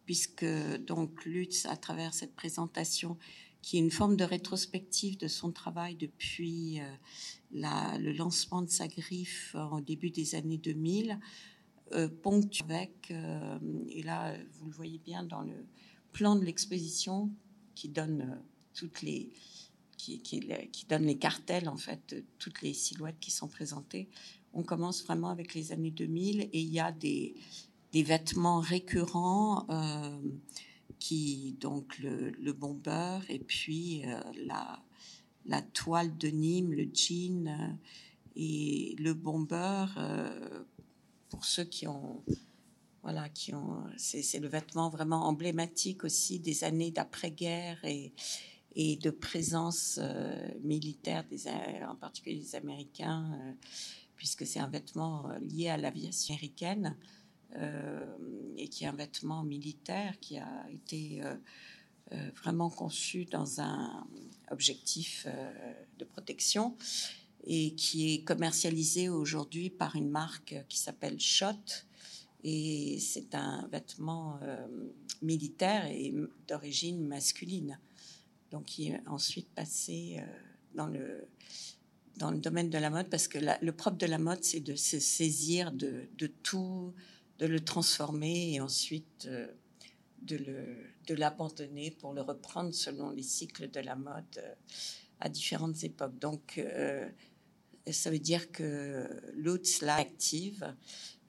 puisque 0.05 0.45
donc 0.87 1.25
Lutz 1.25 1.65
à 1.67 1.77
travers 1.77 2.13
cette 2.13 2.35
présentation 2.35 3.17
qui 3.63 3.77
est 3.77 3.81
une 3.81 3.91
forme 3.91 4.17
de 4.17 4.25
rétrospective 4.25 5.19
de 5.19 5.29
son 5.29 5.53
travail 5.53 5.97
depuis 5.97 6.81
euh, 6.81 7.99
le 7.99 8.13
lancement 8.13 8.63
de 8.63 8.71
sa 8.71 8.89
griffe 8.89 9.55
au 9.73 9.81
début 9.81 10.11
des 10.11 10.35
années 10.35 10.59
2000, 10.59 11.19
euh, 11.93 12.09
ponctué 12.09 12.65
avec, 12.75 13.11
euh, 13.11 13.59
et 13.89 14.03
là 14.03 14.35
vous 14.53 14.67
le 14.67 14.73
voyez 14.73 14.99
bien 14.99 15.23
dans 15.23 15.41
le 15.41 15.67
plan 16.13 16.37
de 16.37 16.45
l'exposition 16.45 17.31
qui 17.75 17.89
donne 17.89 18.21
euh, 18.21 18.37
toutes 18.75 19.01
les 19.01 19.31
qui, 19.97 20.21
qui, 20.21 20.41
donne 20.89 21.05
les 21.05 21.19
cartels 21.19 21.69
en 21.69 21.77
fait 21.77 22.25
toutes 22.39 22.63
les 22.63 22.75
silhouettes 22.75 23.19
qui 23.21 23.31
sont 23.31 23.49
présentées. 23.49 24.09
On 24.53 24.63
commence 24.63 25.03
vraiment 25.03 25.31
avec 25.31 25.55
les 25.55 25.73
années 25.73 25.91
2000 25.91 26.43
et 26.43 26.51
il 26.53 26.69
y 26.69 26.79
a 26.79 26.93
des 26.93 27.35
des 27.93 28.03
vêtements 28.03 28.61
récurrents 28.61 29.67
qui 30.99 31.57
donc 31.59 31.99
le, 31.99 32.31
le, 32.31 32.53
bomber 32.53 33.21
et 33.31 33.39
puis 33.39 34.03
la, 34.47 34.83
la 35.47 35.63
toile 35.63 36.17
de 36.19 36.29
Nîmes, 36.29 36.73
le 36.73 36.89
jean 36.93 37.79
et 38.37 38.95
le 38.99 39.15
bomber. 39.15 39.87
Pour 41.29 41.45
ceux 41.45 41.65
qui 41.65 41.87
ont 41.87 42.23
voilà, 43.03 43.29
qui 43.29 43.55
ont, 43.55 43.85
c'est, 43.97 44.39
le 44.39 44.49
vêtement 44.49 44.91
vraiment 44.91 45.27
emblématique 45.27 46.05
aussi 46.05 46.41
des 46.41 46.65
années 46.65 46.91
d'après-guerre 46.91 47.83
et, 47.85 48.13
et 48.75 48.97
de 48.97 49.11
présence 49.11 49.99
euh, 50.03 50.49
militaire, 50.63 51.25
des, 51.25 51.49
en 51.89 51.97
particulier 51.97 52.39
des 52.39 52.55
Américains, 52.55 53.33
euh, 53.33 53.53
puisque 54.17 54.47
c'est 54.47 54.61
un 54.61 54.69
vêtement 54.69 55.31
euh, 55.31 55.39
lié 55.39 55.69
à 55.69 55.77
l'aviation 55.77 56.35
américaine 56.35 56.97
et 58.59 58.69
qui 58.69 58.85
est 58.85 58.89
un 58.89 58.95
vêtement 58.95 59.43
militaire 59.43 60.21
qui 60.21 60.37
a 60.37 60.67
été 60.71 61.23
vraiment 62.37 62.69
conçu 62.69 63.25
dans 63.25 63.63
un 63.63 64.07
objectif 64.51 65.27
de 65.99 66.05
protection 66.05 66.77
et 67.49 67.75
qui 67.75 68.15
est 68.15 68.25
commercialisé 68.25 69.09
aujourd'hui 69.09 69.71
par 69.71 69.97
une 69.97 70.11
marque 70.11 70.55
qui 70.69 70.79
s'appelle 70.79 71.19
Shot 71.19 71.57
et 72.45 72.99
c'est 73.01 73.35
un 73.35 73.67
vêtement 73.69 74.39
euh, 74.43 74.67
militaire 75.23 75.87
et 75.87 76.15
d'origine 76.47 77.07
masculine. 77.07 77.79
Donc, 78.51 78.79
il 78.79 78.93
est 78.93 79.03
ensuite 79.07 79.49
passé 79.51 80.19
euh, 80.19 80.25
dans, 80.75 80.87
le, 80.87 81.27
dans 82.17 82.31
le 82.31 82.39
domaine 82.39 82.71
de 82.71 82.79
la 82.79 82.91
mode 82.91 83.09
parce 83.11 83.27
que 83.27 83.39
le 83.39 83.73
propre 83.73 83.99
de 83.99 84.07
la 84.07 84.19
mode, 84.19 84.45
c'est 84.45 84.61
de 84.61 84.77
se 84.77 85.01
saisir 85.01 85.73
de, 85.73 86.09
tout, 86.43 86.95
de 87.39 87.47
le 87.47 87.61
transformer 87.61 88.55
et 88.55 88.61
ensuite 88.61 89.27
euh, 89.27 89.49
de, 90.23 91.15
l'abandonner 91.15 91.91
pour 91.91 92.13
le 92.13 92.23
reprendre 92.23 92.73
selon 92.73 93.11
les 93.11 93.23
cycles 93.23 93.71
de 93.71 93.81
la 93.81 93.97
mode 93.97 94.57
à 95.21 95.29
différentes 95.29 95.83
époques. 95.83 96.19
Donc, 96.19 96.63
ça 97.93 98.11
veut 98.11 98.19
dire 98.19 98.51
que 98.53 99.09
l'outil 99.35 99.85
active 99.85 100.75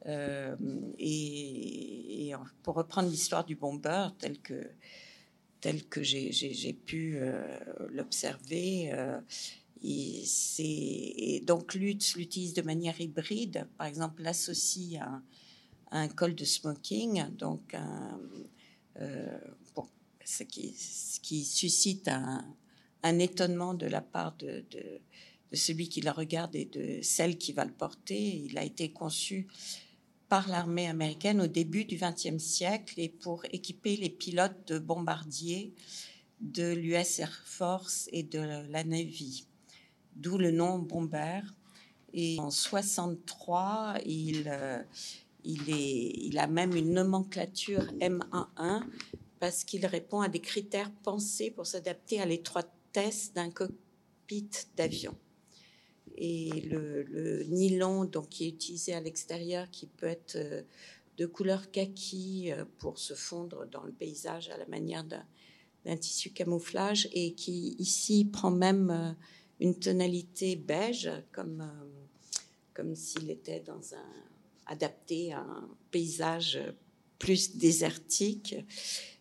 euh, 0.06 0.56
et, 0.98 2.34
pour 2.64 2.76
reprendre 2.76 3.10
l'histoire 3.10 3.46
du 3.46 3.56
bomber 3.56 4.08
tel 4.18 4.40
que, 4.40 4.70
tel 5.60 5.86
que 5.88 6.02
j'ai 6.04 6.74
pu 6.74 7.18
euh, 7.18 7.60
l'observer, 7.90 8.92
euh, 8.94 9.20
donc 11.44 11.74
Lutz 11.74 12.16
l'utilise 12.16 12.54
de 12.54 12.62
manière 12.62 13.00
hybride, 13.00 13.68
par 13.78 13.88
exemple 13.88 14.22
l'associe 14.22 15.02
à, 15.02 15.22
un 15.92 16.08
col 16.08 16.36
de 16.36 16.46
smoking, 16.46 17.30
donc 17.36 17.76
ce, 20.24 20.44
qui, 20.44 20.74
ce, 20.74 21.20
qui, 21.20 21.44
suscite 21.44 22.08
un, 22.08 22.46
un, 23.02 23.20
étonnement 23.20 23.74
de 23.74 23.88
la 23.88 24.02
part 24.02 24.36
de, 24.38 24.64
de, 25.52 25.56
celui 25.56 25.90
qui 25.90 26.02
la 26.02 26.12
regarde 26.12 26.56
et 26.56 26.66
de 26.66 27.00
celle 27.02 27.38
qui 27.38 27.54
va 27.54 27.66
le 27.66 27.72
porter. 27.72 28.44
Il 28.46 28.58
a 28.58 28.64
été 28.64 28.92
conçu 28.92 29.48
par 30.28 30.48
l'armée 30.48 30.88
américaine 30.88 31.42
au 31.42 31.48
début 31.48 31.86
du 31.86 31.98
XXe 31.98 32.38
siècle 32.38 32.94
et 32.98 33.10
pour 33.10 33.44
équiper 33.52 33.98
les 33.98 34.10
pilotes 34.10 34.68
de 34.68 34.80
bombardiers 34.80 35.74
de 36.40 36.74
l'US 36.74 37.20
Air 37.20 37.42
Force 37.46 38.08
et 38.12 38.24
de 38.24 38.40
la 38.70 38.84
Navy, 38.84 39.46
d'où 40.16 40.38
le 40.38 40.52
nom 40.52 40.80
Bomber. 40.80 41.42
Et 42.14 42.40
en 42.40 42.50
63, 42.50 43.98
il, 44.06 44.46
euh, 44.48 44.82
il, 45.44 46.38
a 46.38 46.48
même 46.48 46.76
une 46.76 46.94
nomenclature 46.94 47.86
M11 48.00 48.84
parce 49.40 49.64
qu'il 49.64 49.86
répond 49.86 50.22
à 50.22 50.28
des 50.28 50.40
critères 50.40 50.92
pensés 51.04 51.52
pour 51.52 51.66
s'adapter 51.66 52.20
à 52.22 52.26
l'étroitesse 52.26 53.34
d'un 53.34 53.52
cockpit 53.52 54.50
d'avion 54.76 55.16
et 56.20 56.62
le, 56.70 57.44
nylon 57.46 58.04
donc, 58.04 58.30
qui 58.30 58.46
est 58.46 58.50
utilisé 58.50 58.94
à 58.94 59.00
l'extérieur, 59.00 59.72
qui 59.72 59.88
peut 59.88 60.06
être 60.06 60.36
euh, 60.36 60.62
de 61.18 61.26
couleur 61.26 61.72
kaki 61.72 62.52
euh, 62.52 62.66
pour 62.78 63.00
se 63.00 63.14
fondre 63.14 63.66
dans 63.68 63.84
le 63.84 63.94
paysage 63.94 64.50
à 64.50 64.58
la 64.58 64.66
manière 64.68 65.06
d'un 65.06 65.98
tissu 65.98 66.32
camouflage 66.32 67.08
et 67.14 67.34
qui 67.34 67.76
ici 67.80 68.26
prend 68.26 68.52
même 68.52 68.90
euh, 68.90 69.12
une 69.62 69.80
tonalité 69.80 70.58
beige 70.58 71.10
comme, 71.32 71.70
comme 72.74 72.96
s'il 72.96 73.32
était 73.32 73.62
dans 73.62 73.94
un, 73.94 74.14
adapté 74.66 75.32
à 75.32 75.40
un 75.40 75.70
paysage 75.90 76.60
plus 77.18 77.58
désertique. 77.58 78.56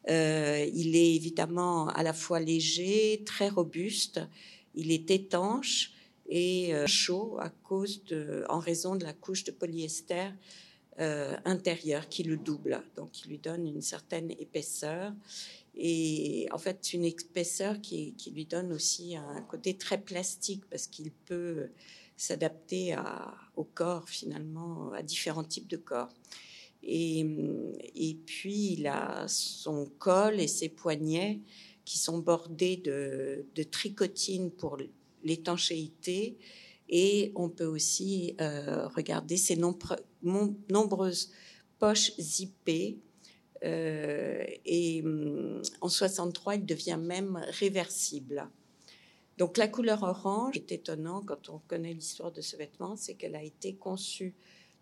il 0.06 0.96
est 0.96 1.14
évidemment 1.16 1.88
à 1.88 2.04
la 2.04 2.12
fois 2.12 2.38
léger, 2.38 3.22
très 3.26 3.48
robuste, 3.48 4.20
il 4.76 4.92
est 4.92 5.10
étanche 5.10 5.97
et 6.28 6.74
euh, 6.74 6.86
chaud 6.86 7.38
à 7.40 7.48
cause 7.48 8.04
de, 8.04 8.44
en 8.48 8.58
raison 8.58 8.96
de 8.96 9.04
la 9.04 9.14
couche 9.14 9.44
de 9.44 9.50
polyester 9.50 10.28
euh, 11.00 11.36
intérieure 11.44 12.08
qui 12.08 12.22
le 12.22 12.36
double, 12.36 12.82
donc 12.96 13.12
qui 13.12 13.28
lui 13.28 13.38
donne 13.38 13.66
une 13.66 13.82
certaine 13.82 14.30
épaisseur 14.32 15.12
et 15.74 16.48
en 16.50 16.58
fait 16.58 16.92
une 16.92 17.04
épaisseur 17.04 17.80
qui, 17.80 18.14
qui 18.14 18.30
lui 18.32 18.44
donne 18.44 18.72
aussi 18.72 19.16
un 19.16 19.42
côté 19.42 19.76
très 19.76 19.98
plastique 19.98 20.64
parce 20.68 20.86
qu'il 20.88 21.12
peut 21.12 21.68
s'adapter 22.16 22.96
au 23.54 23.62
corps 23.62 24.08
finalement, 24.08 24.92
à 24.92 25.02
différents 25.02 25.44
types 25.44 25.68
de 25.68 25.76
corps. 25.76 26.08
Et, 26.82 27.24
et, 27.94 28.14
puis 28.26 28.72
il 28.72 28.86
a 28.86 29.26
son 29.28 29.86
col 29.98 30.40
et 30.40 30.48
ses 30.48 30.68
poignets 30.68 31.40
qui 31.84 31.98
sont 31.98 32.18
bordés 32.18 32.76
de, 32.76 33.46
de 33.54 33.62
tricotine 33.62 34.50
pour 34.50 34.76
l'étanchéité 35.24 36.38
et 36.88 37.32
on 37.34 37.48
peut 37.48 37.66
aussi 37.66 38.34
euh, 38.40 38.88
regarder 38.88 39.36
ces 39.36 39.56
nombreuses 39.56 41.30
poches 41.78 42.12
zippées. 42.18 42.98
Euh, 43.64 44.44
et 44.64 45.02
mm, 45.02 45.62
en 45.80 45.88
63, 45.88 46.56
il 46.56 46.66
devient 46.66 46.98
même 47.00 47.44
réversible. 47.50 48.48
Donc 49.36 49.56
la 49.56 49.68
couleur 49.68 50.02
orange 50.02 50.56
est 50.56 50.72
étonnant 50.72 51.22
quand 51.22 51.48
on 51.48 51.58
connaît 51.68 51.92
l'histoire 51.92 52.32
de 52.32 52.40
ce 52.40 52.56
vêtement, 52.56 52.96
c'est 52.96 53.14
qu'elle 53.14 53.36
a 53.36 53.42
été 53.42 53.74
conçue. 53.74 54.34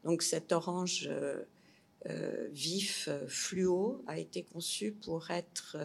Donc 0.05 0.23
cet 0.23 0.53
orange 0.53 1.11
euh, 1.11 2.49
vif 2.53 3.09
fluo 3.27 4.03
a 4.07 4.19
été 4.19 4.45
conçu 4.45 4.93
pour 4.93 5.31
être 5.31 5.77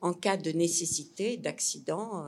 en 0.00 0.14
cas 0.14 0.36
de 0.36 0.50
nécessité, 0.50 1.36
d'accident, 1.36 2.26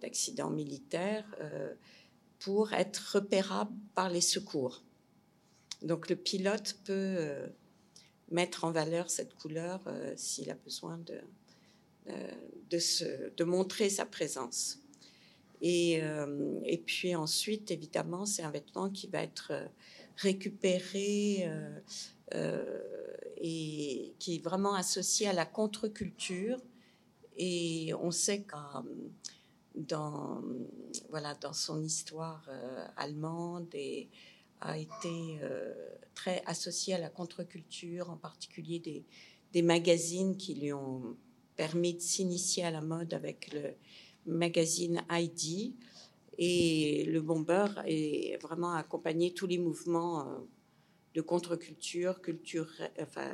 d'accidents 0.00 0.50
militaires 0.50 1.24
euh, 1.40 1.72
pour 2.38 2.72
être 2.74 3.14
repérable 3.14 3.74
par 3.94 4.10
les 4.10 4.20
secours. 4.20 4.82
Donc 5.82 6.10
le 6.10 6.16
pilote 6.16 6.76
peut 6.84 6.92
euh, 6.92 7.48
mettre 8.30 8.64
en 8.64 8.72
valeur 8.72 9.10
cette 9.10 9.34
couleur 9.34 9.80
s'il 10.16 10.50
a 10.50 10.54
besoin 10.54 10.98
de, 10.98 11.20
de, 12.70 13.32
de, 13.36 13.44
montrer 13.44 13.88
sa 13.88 14.04
présence. 14.04 14.80
Et, 15.62 16.02
et, 16.64 16.78
puis 16.78 17.14
ensuite, 17.14 17.70
évidemment, 17.70 18.26
c'est 18.26 18.42
un 18.42 18.50
vêtement 18.50 18.90
qui 18.90 19.06
va 19.06 19.22
être 19.22 19.52
récupéré 20.16 21.48
et 23.36 24.14
qui 24.18 24.34
est 24.34 24.44
vraiment 24.44 24.74
associé 24.74 25.28
à 25.28 25.32
la 25.32 25.46
contre-culture 25.46 26.58
et 27.36 27.92
on 27.94 28.10
sait 28.10 28.42
que 28.42 28.56
dans, 29.74 30.42
voilà, 31.10 31.34
dans 31.34 31.52
son 31.52 31.82
histoire 31.82 32.44
euh, 32.48 32.86
allemande 32.96 33.68
et 33.74 34.08
a 34.60 34.78
été 34.78 35.38
euh, 35.42 35.74
très 36.14 36.42
associé 36.46 36.94
à 36.94 36.98
la 36.98 37.10
contre-culture, 37.10 38.10
en 38.10 38.16
particulier 38.16 38.78
des, 38.78 39.04
des, 39.52 39.60
magazines 39.60 40.36
qui 40.38 40.54
lui 40.54 40.72
ont 40.72 41.16
permis 41.56 41.94
de 41.94 42.00
s'initier 42.00 42.64
à 42.64 42.70
la 42.70 42.80
mode 42.80 43.12
avec 43.12 43.52
le 43.52 43.74
magazine 44.24 45.04
ID. 45.10 45.74
Et 46.38 47.04
le 47.04 47.20
bomber 47.20 47.66
est 47.86 48.40
vraiment 48.42 48.72
accompagné 48.72 49.32
tous 49.32 49.46
les 49.46 49.58
mouvements 49.58 50.20
euh, 50.20 50.38
de 51.14 51.20
contre-culture, 51.20 52.20
culture, 52.20 52.70
enfin, 53.00 53.28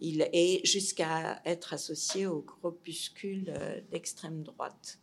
il 0.00 0.28
est 0.32 0.64
jusqu'à 0.66 1.40
être 1.44 1.72
associé 1.72 2.26
aux 2.26 2.42
groupuscules 2.42 3.48
euh, 3.48 3.80
d'extrême 3.90 4.42
droite, 4.42 4.98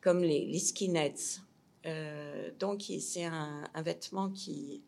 comme 0.00 0.22
les, 0.22 0.58
skinheads. 0.58 1.40
Euh, 1.86 2.50
donc, 2.58 2.84
c'est 3.00 3.24
un, 3.24 3.68
vêtement 3.76 4.30
qui, 4.30 4.82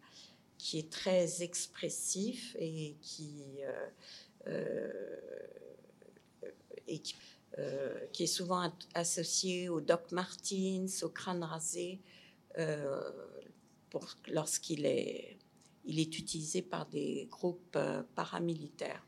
qui 0.58 0.78
est 0.78 0.90
très 0.90 1.42
expressif 1.42 2.56
et 2.58 2.96
qui, 3.00 3.44
euh, 4.46 5.16
et 6.86 6.98
qui, 6.98 7.14
qui, 8.12 8.24
est 8.24 8.28
souvent 8.28 8.72
associé 8.94 9.68
aux 9.68 9.80
Doc 9.80 10.10
Martens, 10.10 11.02
au 11.02 11.08
crâne 11.08 11.44
rasé, 11.44 12.00
lorsqu'il 14.28 14.86
est 14.86 15.38
il 15.84 16.00
est 16.00 16.18
utilisé 16.18 16.62
par 16.62 16.86
des 16.86 17.28
groupes 17.30 17.78
paramilitaires. 18.14 19.06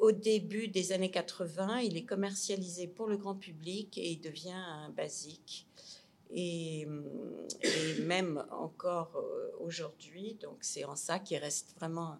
au 0.00 0.12
début 0.12 0.68
des 0.68 0.92
années 0.92 1.10
80, 1.10 1.80
il 1.80 1.96
est 1.96 2.04
commercialisé 2.04 2.86
pour 2.86 3.06
le 3.06 3.16
grand 3.16 3.34
public 3.34 3.98
et 3.98 4.10
il 4.12 4.20
devient 4.20 4.52
un 4.52 4.90
basique. 4.90 5.66
Et, 6.30 6.86
même 8.02 8.44
encore 8.50 9.22
aujourd'hui, 9.60 10.34
donc 10.34 10.58
c'est 10.60 10.84
en 10.84 10.96
ça 10.96 11.18
qu'il 11.18 11.38
reste 11.38 11.74
vraiment 11.78 12.18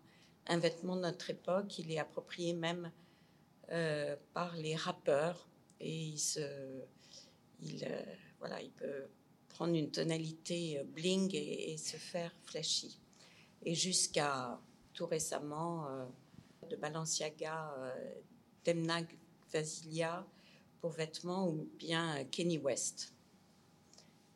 un 0.48 0.58
vêtement 0.58 0.96
de 0.96 1.02
notre 1.02 1.30
époque. 1.30 1.78
Il 1.78 1.92
est 1.92 1.98
approprié 1.98 2.54
même 2.54 2.90
euh, 3.70 4.16
par 4.32 4.56
les 4.56 4.74
rappeurs 4.74 5.46
et 5.80 5.94
il, 5.94 6.18
se, 6.18 6.40
il, 7.60 7.84
euh, 7.84 8.02
voilà, 8.38 8.62
il 8.62 8.70
peut 8.70 9.08
prendre 9.58 9.74
une 9.74 9.90
tonalité 9.90 10.78
euh, 10.78 10.84
bling 10.84 11.34
et, 11.34 11.76
se 11.76 11.96
faire 11.96 12.32
flashy. 12.44 13.00
Et 13.64 13.74
jusqu'à 13.74 14.56
tout 14.94 15.06
récemment, 15.06 15.88
de 16.70 16.76
Balenciaga, 16.76 17.74
Demna 18.64 19.00
Vasilia 19.52 20.24
pour 20.80 20.90
vêtements 20.90 21.48
ou 21.48 21.68
bien 21.76 22.24
Kenny 22.26 22.58
West. 22.58 23.12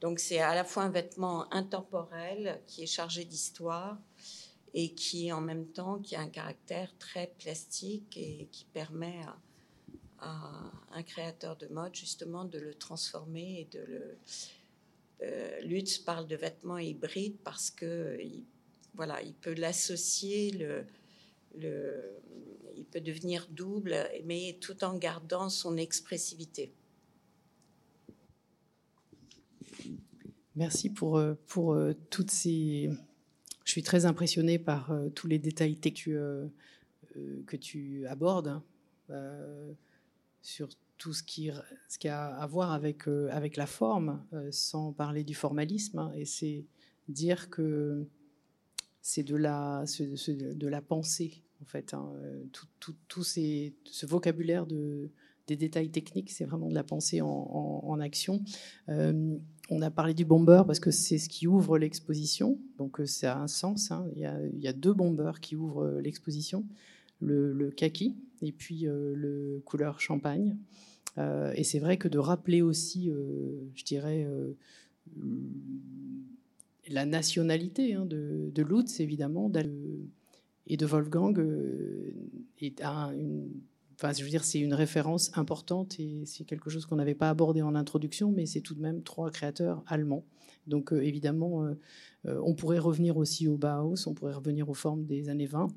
Donc 0.01 0.19
c'est 0.19 0.41
à 0.41 0.57
la 0.57 0.65
fois 0.65 0.83
un 0.83 0.91
vêtement 0.91 1.53
intemporel 1.55 2.61
qui 2.67 2.83
est 2.83 2.87
chargé 2.87 3.25
d'histoire 3.25 3.97
et 4.75 4.93
qui 4.93 5.33
en 5.33 5.41
même 5.41 5.67
temps 5.67 6.01
qui 6.01 6.17
a 6.17 6.21
un 6.21 6.29
caractère 6.29 6.93
très 6.99 7.29
plastique 7.39 8.17
et 8.17 8.49
qui 8.51 8.65
permet 8.65 9.21
à, 10.19 10.71
un 10.93 11.03
créateur 11.05 11.57
de 11.57 11.69
mode 11.69 11.95
justement 11.95 12.45
de 12.45 12.59
le 12.59 12.75
transformer 12.75 13.61
et 13.61 13.65
de 13.77 13.85
le 13.85 14.19
euh, 15.23 15.61
Lutz 15.61 15.99
parle 15.99 16.27
de 16.27 16.37
vêtements 16.37 16.79
hybrides 16.79 17.39
parce 17.45 17.71
que 17.71 18.19
il, 18.21 18.45
voilà 18.95 19.23
il 19.23 19.35
peut 19.35 19.55
l'associer 19.55 20.51
le, 20.51 20.85
il 22.77 22.85
peut 22.85 23.01
devenir 23.01 23.47
double 23.51 23.97
mais 24.25 24.59
tout 24.61 24.85
en 24.85 24.97
gardant 24.97 25.49
son 25.49 25.77
expressivité. 25.77 26.73
Merci 30.55 30.91
pour, 30.91 31.17
euh, 31.17 31.35
pour 31.47 31.73
euh, 31.73 31.95
toutes 32.11 32.31
ces 32.31 32.91
je 33.65 33.71
suis 33.71 33.83
très 33.83 34.07
impressionnée 34.07 34.59
par 34.59 34.91
euh, 34.91 35.09
tous 35.11 35.27
les 35.27 35.39
détails 35.39 35.79
que 35.79 35.89
tu, 35.89 36.17
euh, 36.17 36.47
euh, 37.17 37.43
que 37.47 37.57
tu 37.57 38.07
abordes 38.07 38.61
sur 40.41 40.69
tout 41.03 41.13
ce 41.13 41.23
qui, 41.25 41.51
a 42.09 42.27
à 42.27 42.47
voir 42.47 42.73
avec, 42.73 43.09
avec 43.31 43.57
la 43.57 43.67
forme, 43.67 44.25
sans 44.51 44.93
parler 44.93 45.25
du 45.25 45.35
formalisme. 45.35 45.99
Hein, 45.99 46.13
et 46.15 46.25
c'est 46.25 46.65
dire 47.09 47.51
que 47.51 48.07
c'est 49.01 49.25
de 49.25 49.37
la, 49.37 49.85
pensée, 50.87 51.43
en 51.61 51.65
fait. 51.65 51.93
Hein, 51.95 52.13
tout, 52.53 52.95
tout, 53.09 53.25
ce 53.25 54.07
vocabulaire 54.07 54.67
de, 54.67 55.11
des 55.49 55.57
détails 55.57 55.91
techniques, 55.91 56.31
c'est 56.31 56.45
vraiment 56.45 56.69
de 56.69 56.75
la 56.75 56.85
pensée 56.85 57.21
en, 57.21 57.99
action. 58.01 58.43
On 59.71 59.81
a 59.81 59.91
parlé 59.91 60.13
du 60.13 60.25
bomber 60.25 60.63
parce 60.67 60.81
que 60.81 60.91
c'est 60.91 61.19
ce 61.19 61.29
qui 61.29 61.47
ouvre 61.47 61.79
l'exposition, 61.79 62.59
donc 62.79 63.01
euh, 63.01 63.07
ça 63.07 63.37
a 63.37 63.41
un 63.41 63.47
sens. 63.47 63.91
Hein. 63.91 64.07
Il, 64.15 64.61
y 64.61 64.69
a, 64.69 64.73
deux 64.73 64.93
bombers 64.93 65.41
qui 65.41 65.57
ouvrent 65.57 65.85
euh, 65.85 66.01
l'exposition, 66.01 66.67
le, 67.21 67.71
kaki 67.71 68.17
et 68.43 68.53
puis 68.53 68.87
euh, 68.87 69.15
le 69.15 69.63
couleur 69.65 70.01
champagne. 70.01 70.57
Et 71.19 71.65
c'est 71.65 71.79
vrai 71.79 71.99
que 71.99 72.09
de 72.09 72.19
rappeler 72.19 72.63
aussi, 72.63 73.11
je 73.75 73.85
dirais, 73.85 74.27
la 76.89 77.05
nationalité 77.07 77.95
hein, 77.95 78.07
de, 78.07 78.63
Lutz, 78.63 79.01
évidemment, 79.01 79.51
et 80.67 80.77
de 80.77 80.87
Wolfgang, 80.87 81.39
une 82.61 83.51
je 84.11 84.25
veux 84.25 84.31
dire, 84.31 84.45
c'est 84.45 84.59
une 84.59 84.75
référence 84.75 85.31
importante 85.37 85.99
et 86.01 86.25
c'est 86.27 86.45
quelque 86.45 86.71
chose 86.71 86.87
qu'on 86.87 86.97
n'avait 86.97 87.15
pas 87.15 87.31
abordé 87.31 87.63
en 87.63 87.75
introduction, 87.75 88.33
mais 88.33 88.47
c'est 88.47 88.61
tout 88.61 88.75
de 88.75 88.81
même 88.81 89.03
trois 89.03 89.31
créateurs 89.31 89.83
allemands. 89.87 90.25
Donc, 90.67 90.93
euh, 90.93 91.03
évidemment, 91.03 91.65
euh, 91.65 91.75
euh, 92.27 92.41
on 92.45 92.55
pourrait 92.55 92.79
revenir 92.79 93.17
aussi 93.17 93.49
au 93.49 93.57
Bauhaus, 93.57 94.07
on 94.07 94.15
pourrait 94.15 94.35
revenir 94.35 94.69
aux 94.69 94.75
formes 94.75 95.05
des 95.05 95.29
années 95.29 95.47
20, 95.47 95.69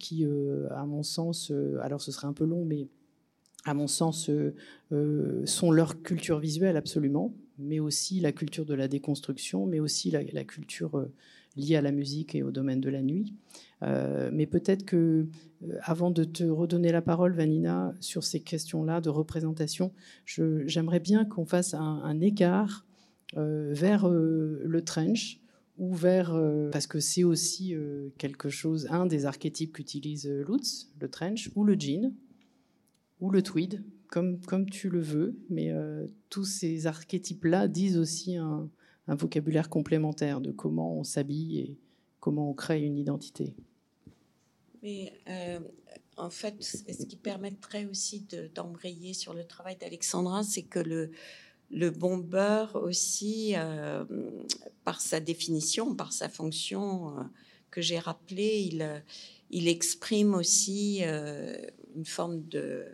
qui, 0.00 0.26
à 0.70 0.84
mon 0.84 1.04
sens, 1.04 1.52
alors 1.80 2.00
ce 2.00 2.10
serait 2.10 2.26
un 2.26 2.32
peu 2.32 2.44
long, 2.44 2.64
mais 2.64 2.88
à 3.64 3.74
mon 3.74 3.86
sens, 3.86 4.30
sont 5.44 5.70
leur 5.70 6.02
culture 6.02 6.38
visuelle 6.38 6.76
absolument, 6.76 7.34
mais 7.58 7.78
aussi 7.78 8.20
la 8.20 8.32
culture 8.32 8.64
de 8.64 8.74
la 8.74 8.88
déconstruction, 8.88 9.66
mais 9.66 9.80
aussi 9.80 10.10
la, 10.10 10.44
culture 10.44 11.06
liée 11.56 11.76
à 11.76 11.82
la 11.82 11.92
musique 11.92 12.34
et 12.34 12.42
au 12.42 12.50
domaine 12.50 12.80
de 12.80 12.90
la 12.90 13.02
nuit. 13.02 13.34
Euh, 13.82 14.30
mais 14.32 14.46
peut-être 14.46 14.84
que, 14.84 15.26
euh, 15.62 15.78
avant 15.82 16.10
de 16.10 16.24
te 16.24 16.44
redonner 16.44 16.92
la 16.92 17.02
parole, 17.02 17.32
Vanina, 17.32 17.94
sur 18.00 18.24
ces 18.24 18.40
questions-là 18.40 19.00
de 19.00 19.08
représentation, 19.08 19.92
j'aimerais 20.24 21.00
bien 21.00 21.24
qu'on 21.24 21.46
fasse 21.46 21.74
un, 21.74 22.20
écart 22.20 22.86
euh, 23.36 23.70
vers 23.72 24.08
le 24.08 24.82
trench 24.84 25.40
ou 25.78 25.94
vers 25.94 26.38
parce 26.72 26.86
que 26.86 27.00
c'est 27.00 27.24
aussi 27.24 27.74
quelque 28.18 28.50
chose, 28.50 28.86
un 28.90 29.06
des 29.06 29.24
archétypes 29.24 29.72
qu'utilise 29.72 30.28
Lutz, 30.28 30.92
le 31.00 31.08
trench 31.08 31.50
ou 31.54 31.64
le 31.64 31.74
jean 31.78 32.12
ou 33.20 33.30
le 33.30 33.42
tweed, 33.42 33.84
comme, 34.08 34.40
comme 34.40 34.68
tu 34.68 34.88
le 34.88 35.00
veux, 35.00 35.38
mais 35.48 35.72
tous 36.30 36.44
ces 36.44 36.86
archétypes-là 36.86 37.68
disent 37.68 37.98
aussi 37.98 38.36
un, 38.36 38.70
vocabulaire 39.06 39.68
complémentaire 39.68 40.40
de 40.40 40.52
comment 40.52 40.96
on 40.96 41.04
s'habille 41.04 41.58
et 41.58 41.78
comment 42.20 42.50
on 42.50 42.54
crée 42.54 42.82
une 42.82 42.96
identité. 42.96 43.54
Mais 44.82 45.12
euh, 45.28 45.60
en 46.16 46.30
fait, 46.30 46.62
ce 46.62 47.04
qui 47.04 47.16
permettrait 47.16 47.86
aussi 47.86 48.26
d'embrayer 48.54 49.14
sur 49.14 49.34
le 49.34 49.44
travail 49.44 49.76
d'Alexandra, 49.76 50.42
c'est 50.42 50.62
que 50.62 50.78
le, 50.78 51.10
le 51.70 51.90
bomber 51.90 52.66
aussi, 52.74 53.54
euh, 53.56 54.04
par 54.84 55.00
sa 55.00 55.20
définition, 55.20 55.94
par 55.94 56.12
sa 56.12 56.28
fonction 56.28 57.18
euh, 57.18 57.22
que 57.70 57.80
j'ai 57.80 57.98
rappelée, 57.98 58.68
il, 58.70 59.02
il 59.50 59.68
exprime 59.68 60.34
aussi 60.34 61.02
une 61.02 62.04
forme 62.04 62.42
de, 62.48 62.86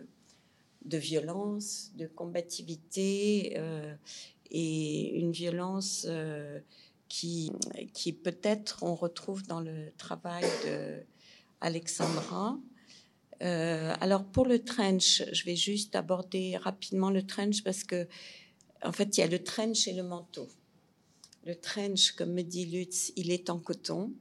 de 0.87 0.97
violence, 0.97 1.91
de 1.95 2.07
combativité 2.07 3.59
et 4.51 5.19
une 5.19 5.31
violence 5.31 6.07
qui, 7.09 7.51
qui 7.93 8.13
peut-être 8.13 8.83
on 8.83 8.95
retrouve 8.95 9.45
dans 9.47 9.59
le 9.59 9.91
travail 9.97 10.45
de. 10.65 11.03
Euh, 13.41 13.93
alors 13.99 14.23
pour 14.25 14.45
le 14.45 14.63
trench, 14.63 15.23
je 15.31 15.43
vais 15.45 15.55
juste 15.55 15.95
aborder 15.95 16.57
rapidement 16.57 17.09
le 17.09 17.25
trench 17.25 17.63
parce 17.63 17.83
que 17.83 18.07
en 18.83 18.91
fait 18.91 19.17
il 19.17 19.21
y 19.21 19.23
a 19.23 19.27
le 19.27 19.43
trench 19.43 19.87
et 19.87 19.93
le 19.93 20.03
manteau. 20.03 20.47
Le 21.45 21.55
trench, 21.55 22.11
comme 22.11 22.33
me 22.33 22.41
dit 22.41 22.65
Lutz, 22.65 23.13
il 23.15 23.31
est 23.31 23.49
en 23.49 23.59
coton 23.59 24.11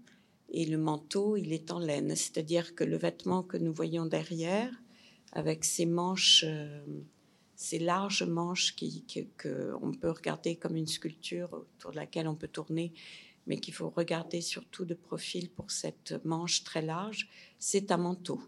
et 0.50 0.64
le 0.64 0.78
manteau, 0.78 1.36
il 1.36 1.52
est 1.52 1.70
en 1.70 1.78
laine. 1.78 2.14
C'est-à-dire 2.14 2.74
que 2.74 2.84
le 2.84 2.96
vêtement 2.96 3.42
que 3.42 3.56
nous 3.56 3.72
voyons 3.72 4.06
derrière, 4.06 4.70
avec 5.36 5.64
ses 5.64 5.86
manches, 5.86 6.44
euh, 6.46 6.80
larges 7.80 8.22
manches 8.22 8.74
qui, 8.74 9.04
que, 9.36 9.74
on 9.82 9.92
peut 9.92 10.10
regarder 10.10 10.56
comme 10.56 10.76
une 10.76 10.86
sculpture 10.86 11.52
autour 11.52 11.90
de 11.90 11.96
laquelle 11.96 12.26
on 12.26 12.34
peut 12.34 12.48
tourner 12.48 12.92
mais 13.46 13.58
qu'il 13.58 13.74
faut 13.74 13.90
regarder 13.90 14.40
surtout 14.40 14.84
de 14.84 14.94
profil 14.94 15.48
pour 15.50 15.70
cette 15.70 16.14
manche 16.24 16.64
très 16.64 16.82
large, 16.82 17.28
c'est 17.58 17.92
un 17.92 17.96
manteau. 17.96 18.40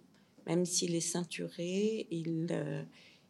Même 0.47 0.65
s'il 0.65 0.95
est 0.95 1.01
ceinturé, 1.01 2.09
il, 2.11 2.49
euh, 2.51 2.83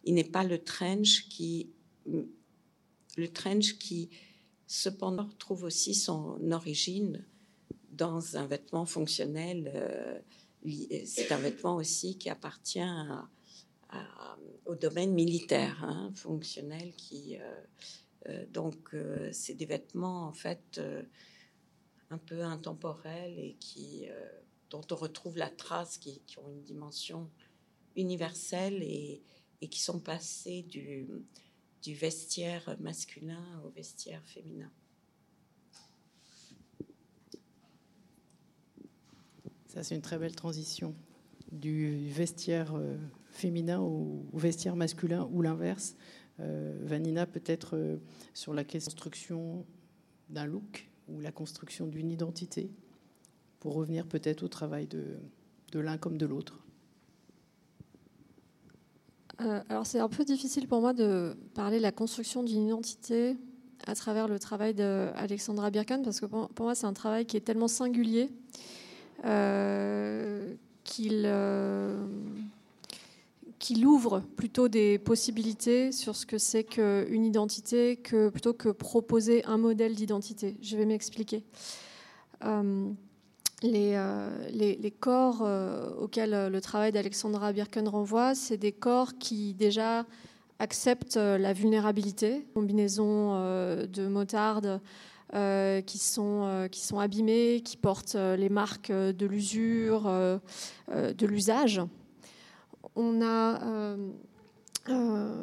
n'est 0.07 0.25
pas 0.25 0.45
le 0.45 0.59
trench 0.59 1.29
qui, 1.29 1.69
le 2.07 3.29
trench 3.29 3.77
qui 3.79 4.09
cependant 4.67 5.29
trouve 5.39 5.65
aussi 5.65 5.95
son 5.95 6.39
origine 6.53 7.23
dans 7.91 8.37
un 8.37 8.47
vêtement 8.47 8.87
fonctionnel. 8.87 9.71
Euh, 9.75 10.19
c'est 11.05 11.33
un 11.33 11.39
vêtement 11.39 11.77
aussi 11.77 12.17
qui 12.17 12.31
appartient 12.31 12.81
au 14.67 14.75
domaine 14.75 15.13
militaire, 15.15 15.83
hein, 15.83 16.11
fonctionnel, 16.15 16.93
qui 16.97 17.39
euh, 18.29 18.45
donc 18.53 18.95
c'est 19.33 19.55
des 19.55 19.67
vêtements 19.67 20.27
en 20.27 20.33
fait 20.33 20.81
un 22.11 22.19
peu 22.19 22.43
intemporels 22.43 23.39
et 23.39 23.57
qui, 23.61 24.09
euh, 24.09 24.29
dont 24.71 24.85
on 24.91 24.97
retrouve 24.97 25.37
la 25.37 25.51
trace, 25.51 25.99
qui, 25.99 26.21
ont 26.39 26.49
une 26.49 26.63
dimension 26.63 27.31
universelle 27.97 28.83
et, 28.83 29.23
qui 29.71 29.81
sont 29.81 30.01
passés 30.01 30.63
du, 30.63 31.07
vestiaire 31.87 32.77
masculin 32.81 33.63
au 33.65 33.71
vestiaire 33.71 34.23
féminin. 34.27 34.71
Ça, 39.69 39.83
c'est 39.83 39.95
une 39.95 40.03
très 40.03 40.19
belle 40.19 40.35
transition 40.37 40.95
du 41.51 42.11
vestiaire 42.11 42.75
euh, 42.75 42.99
féminin 43.39 43.81
au, 43.81 44.25
vestiaire 44.35 44.77
masculin 44.77 45.29
ou 45.33 45.43
l'inverse. 45.43 45.97
Euh, 46.41 46.79
Vanina, 46.83 47.27
peut-être 47.27 47.99
sur 48.35 48.55
la 48.55 48.65
construction 48.65 49.65
d'un 50.29 50.47
look 50.47 50.89
ou 51.09 51.21
la 51.21 51.33
construction 51.33 51.87
d'une 51.87 52.11
identité, 52.11 52.71
pour 53.61 53.75
revenir 53.75 54.07
peut-être 54.07 54.43
au 54.43 54.49
travail 54.49 54.87
de, 54.87 55.19
l'un 55.75 55.99
comme 55.99 56.19
de 56.19 56.27
l'autre 56.27 56.61
euh, 59.41 59.61
Alors 59.69 59.87
c'est 59.87 60.01
un 60.01 60.09
peu 60.09 60.25
difficile 60.25 60.69
pour 60.69 60.81
moi 60.81 60.93
de 60.93 61.37
parler 61.55 61.79
de 61.79 61.83
la 61.83 61.93
construction 61.93 62.43
d'une 62.43 62.67
identité 62.67 63.37
à 63.87 63.95
travers 63.95 64.29
le 64.29 64.39
travail 64.39 64.75
d'Alexandra 64.75 65.71
Birkan, 65.71 66.03
parce 66.03 66.21
que 66.21 66.27
pour, 66.27 66.51
moi 66.61 66.75
c'est 66.75 66.87
un 66.87 66.93
travail 66.93 67.27
qui 67.27 67.37
est 67.37 67.41
tellement 67.43 67.69
singulier 67.69 68.31
euh, 69.25 70.55
qu'il 70.85 71.23
euh, 71.25 72.07
qu'il 73.59 73.87
ouvre 73.87 74.23
plutôt 74.37 74.69
des 74.69 74.99
possibilités 74.99 75.93
sur 75.93 76.15
ce 76.17 76.27
que 76.27 76.39
c'est 76.39 76.65
qu'une 76.65 77.25
identité 77.25 77.97
plutôt 77.97 78.55
que 78.55 78.69
proposer 78.69 79.45
un 79.45 79.59
modèle 79.59 79.95
d'identité. 79.95 80.57
Je 80.63 80.77
vais 80.77 80.87
m'expliquer. 80.87 81.45
Euh, 82.45 82.91
euh, 83.65 84.49
les, 84.51 84.91
corps 84.93 85.43
euh, 85.43 85.91
auxquels 85.97 86.49
le 86.51 86.61
travail 86.61 86.93
d'Alexandra 86.93 87.53
Birken 87.53 87.89
renvoie, 87.89 88.35
c'est 88.35 88.57
des 88.57 88.73
corps 88.73 89.19
qui 89.19 89.55
déjà 89.55 90.07
acceptent 90.61 91.17
la 91.17 91.53
vulnérabilité, 91.53 92.47
combinaison 92.55 93.35
de 93.87 94.09
motarde 94.09 94.81
qui, 95.33 95.99
sont, 95.99 96.69
qui 96.71 96.81
sont 96.81 96.99
abîmés, 96.99 97.63
qui 97.65 97.77
portent 97.77 98.17
les 98.17 98.49
marques 98.49 98.91
de 98.91 99.27
l'usure, 99.27 100.03
de 100.89 101.27
l'usage 101.27 101.81
on 102.99 103.23
a, 103.23 103.63
euh, 103.63 103.97
euh, 104.91 105.35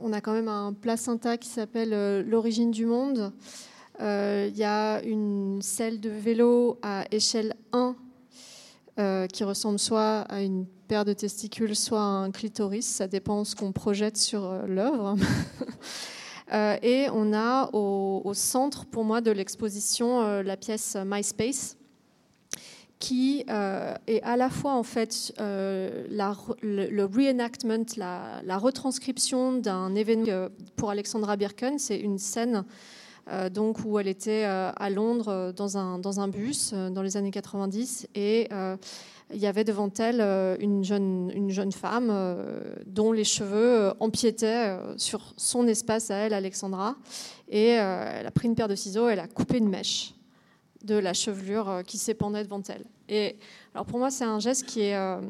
on 0.00 0.12
a 0.12 0.20
quand 0.20 0.32
même 0.32 0.48
un 0.48 0.72
placenta 0.72 1.38
qui 1.38 1.48
s'appelle 1.48 1.92
euh, 1.92 2.22
L'origine 2.22 2.70
du 2.70 2.84
monde. 2.84 3.32
Il 4.00 4.56
y 4.56 4.64
a 4.64 5.02
une 5.02 5.60
selle 5.60 6.00
de 6.00 6.10
vélo 6.10 6.78
à 6.82 7.04
échelle 7.10 7.54
1 7.72 7.96
qui 9.32 9.42
ressemble 9.42 9.80
soit 9.80 10.20
à 10.20 10.40
une 10.40 10.66
paire 10.86 11.04
de 11.04 11.12
testicules, 11.12 11.74
soit 11.74 12.00
à 12.00 12.04
un 12.04 12.30
clitoris. 12.30 12.86
Ça 12.86 13.08
dépend 13.08 13.42
ce 13.44 13.56
qu'on 13.56 13.72
projette 13.72 14.16
sur 14.16 14.66
l'œuvre. 14.68 15.16
et 16.82 17.08
on 17.12 17.32
a 17.32 17.70
au, 17.72 18.22
au, 18.24 18.34
centre, 18.34 18.86
pour 18.86 19.02
moi, 19.02 19.20
de 19.20 19.32
l'exposition 19.32 20.42
la 20.42 20.56
pièce 20.56 20.96
MySpace, 21.04 21.77
qui 22.98 23.44
euh, 23.48 23.94
est 24.06 24.22
à 24.22 24.36
la 24.36 24.50
fois 24.50 24.74
en 24.74 24.82
fait 24.82 25.32
euh, 25.40 26.04
le, 26.10 27.04
reenactment, 27.04 27.86
la, 27.96 28.58
retranscription 28.58 29.54
d'un 29.54 29.94
événement 29.94 30.48
pour 30.76 30.90
Alexandra 30.90 31.36
Birken. 31.36 31.78
C'est 31.78 31.98
une 31.98 32.18
scène 32.18 32.64
euh, 33.30 33.50
donc 33.50 33.78
où 33.84 33.98
elle 33.98 34.08
était 34.08 34.44
à 34.44 34.90
Londres 34.90 35.52
dans 35.54 35.78
un, 35.78 35.98
dans 35.98 36.20
un 36.20 36.28
bus 36.28 36.72
dans 36.72 37.02
les 37.02 37.16
années 37.16 37.30
90 37.30 38.08
et 38.14 38.48
il 39.30 39.38
y 39.38 39.46
avait 39.46 39.64
devant 39.64 39.90
elle 39.98 40.22
une 40.58 40.82
jeune, 40.82 41.30
une 41.34 41.50
jeune 41.50 41.72
femme 41.72 42.10
dont 42.86 43.12
les 43.12 43.24
cheveux 43.24 43.92
empiétaient 44.00 44.74
sur 44.96 45.34
son 45.36 45.68
espace 45.68 46.10
à 46.10 46.16
elle, 46.16 46.32
Alexandra. 46.32 46.96
Et 47.50 47.68
elle 47.68 48.26
a 48.26 48.30
pris 48.30 48.48
une 48.48 48.54
paire 48.54 48.68
de 48.68 48.74
ciseaux, 48.74 49.08
elle 49.08 49.20
a 49.20 49.28
coupé 49.28 49.58
une 49.58 49.68
mèche 49.68 50.14
de 50.84 50.94
la 50.94 51.12
chevelure 51.12 51.68
euh, 51.68 51.82
qui 51.82 51.98
s'épandait 51.98 52.44
devant 52.44 52.62
elle. 52.68 52.84
Et 53.08 53.36
alors 53.74 53.86
pour 53.86 53.98
moi, 53.98 54.10
c'est 54.10 54.24
un 54.24 54.38
geste 54.38 54.66
qui 54.66 54.80
est. 54.80 54.96
Euh, 54.96 55.20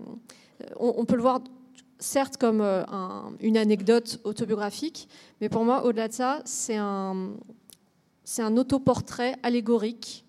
on, 0.78 1.04
peut 1.04 1.14
le 1.14 1.22
voir 1.22 1.40
certes 2.00 2.36
comme 2.36 2.60
euh, 2.60 2.82
une 3.40 3.56
anecdote 3.56 4.20
autobiographique, 4.24 5.08
mais 5.40 5.48
pour 5.48 5.64
moi, 5.64 5.84
au-delà 5.84 6.08
de 6.08 6.12
ça, 6.12 6.42
c'est 6.44 6.76
un, 6.76 7.30
c'est 8.24 8.42
un 8.42 8.56
autoportrait 8.56 9.36
allégorique 9.42 10.24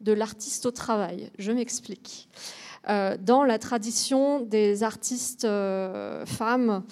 de 0.00 0.12
l'artiste 0.12 0.66
au 0.66 0.70
travail. 0.70 1.30
Je 1.38 1.50
m'explique. 1.52 2.28
dans 2.88 3.44
la 3.44 3.58
tradition 3.58 4.40
des 4.40 4.82
artistes 4.82 5.46
femmes 6.26 6.84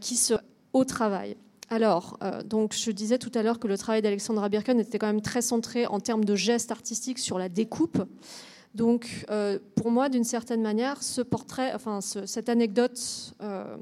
qui 0.00 0.16
se 0.16 0.34
au 0.72 0.84
travail. 0.84 1.36
Alors, 1.72 2.18
euh, 2.24 2.42
donc 2.42 2.74
je 2.74 2.90
disais 2.90 3.18
tout 3.18 3.30
à 3.32 3.44
l'heure 3.44 3.60
que 3.60 3.68
le 3.68 3.78
travail 3.78 4.02
d'Alexandra 4.02 4.48
Birken 4.48 4.80
était 4.80 4.98
quand 4.98 5.06
même 5.06 5.22
très 5.22 5.40
centré 5.40 5.86
en 5.86 6.00
termes 6.00 6.24
de 6.24 6.34
gestes 6.34 6.72
artistiques 6.72 7.20
sur 7.20 7.38
la 7.38 7.48
découpe. 7.48 8.02
Donc, 8.74 9.24
euh, 9.30 9.60
pour 9.76 9.92
moi, 9.92 10.08
d'une 10.08 10.24
certaine 10.24 10.62
manière, 10.62 11.00
ce 11.02 11.22
portrait, 11.22 11.72
cette 12.26 12.48
anecdote 12.48 13.34
euh, 13.40 13.76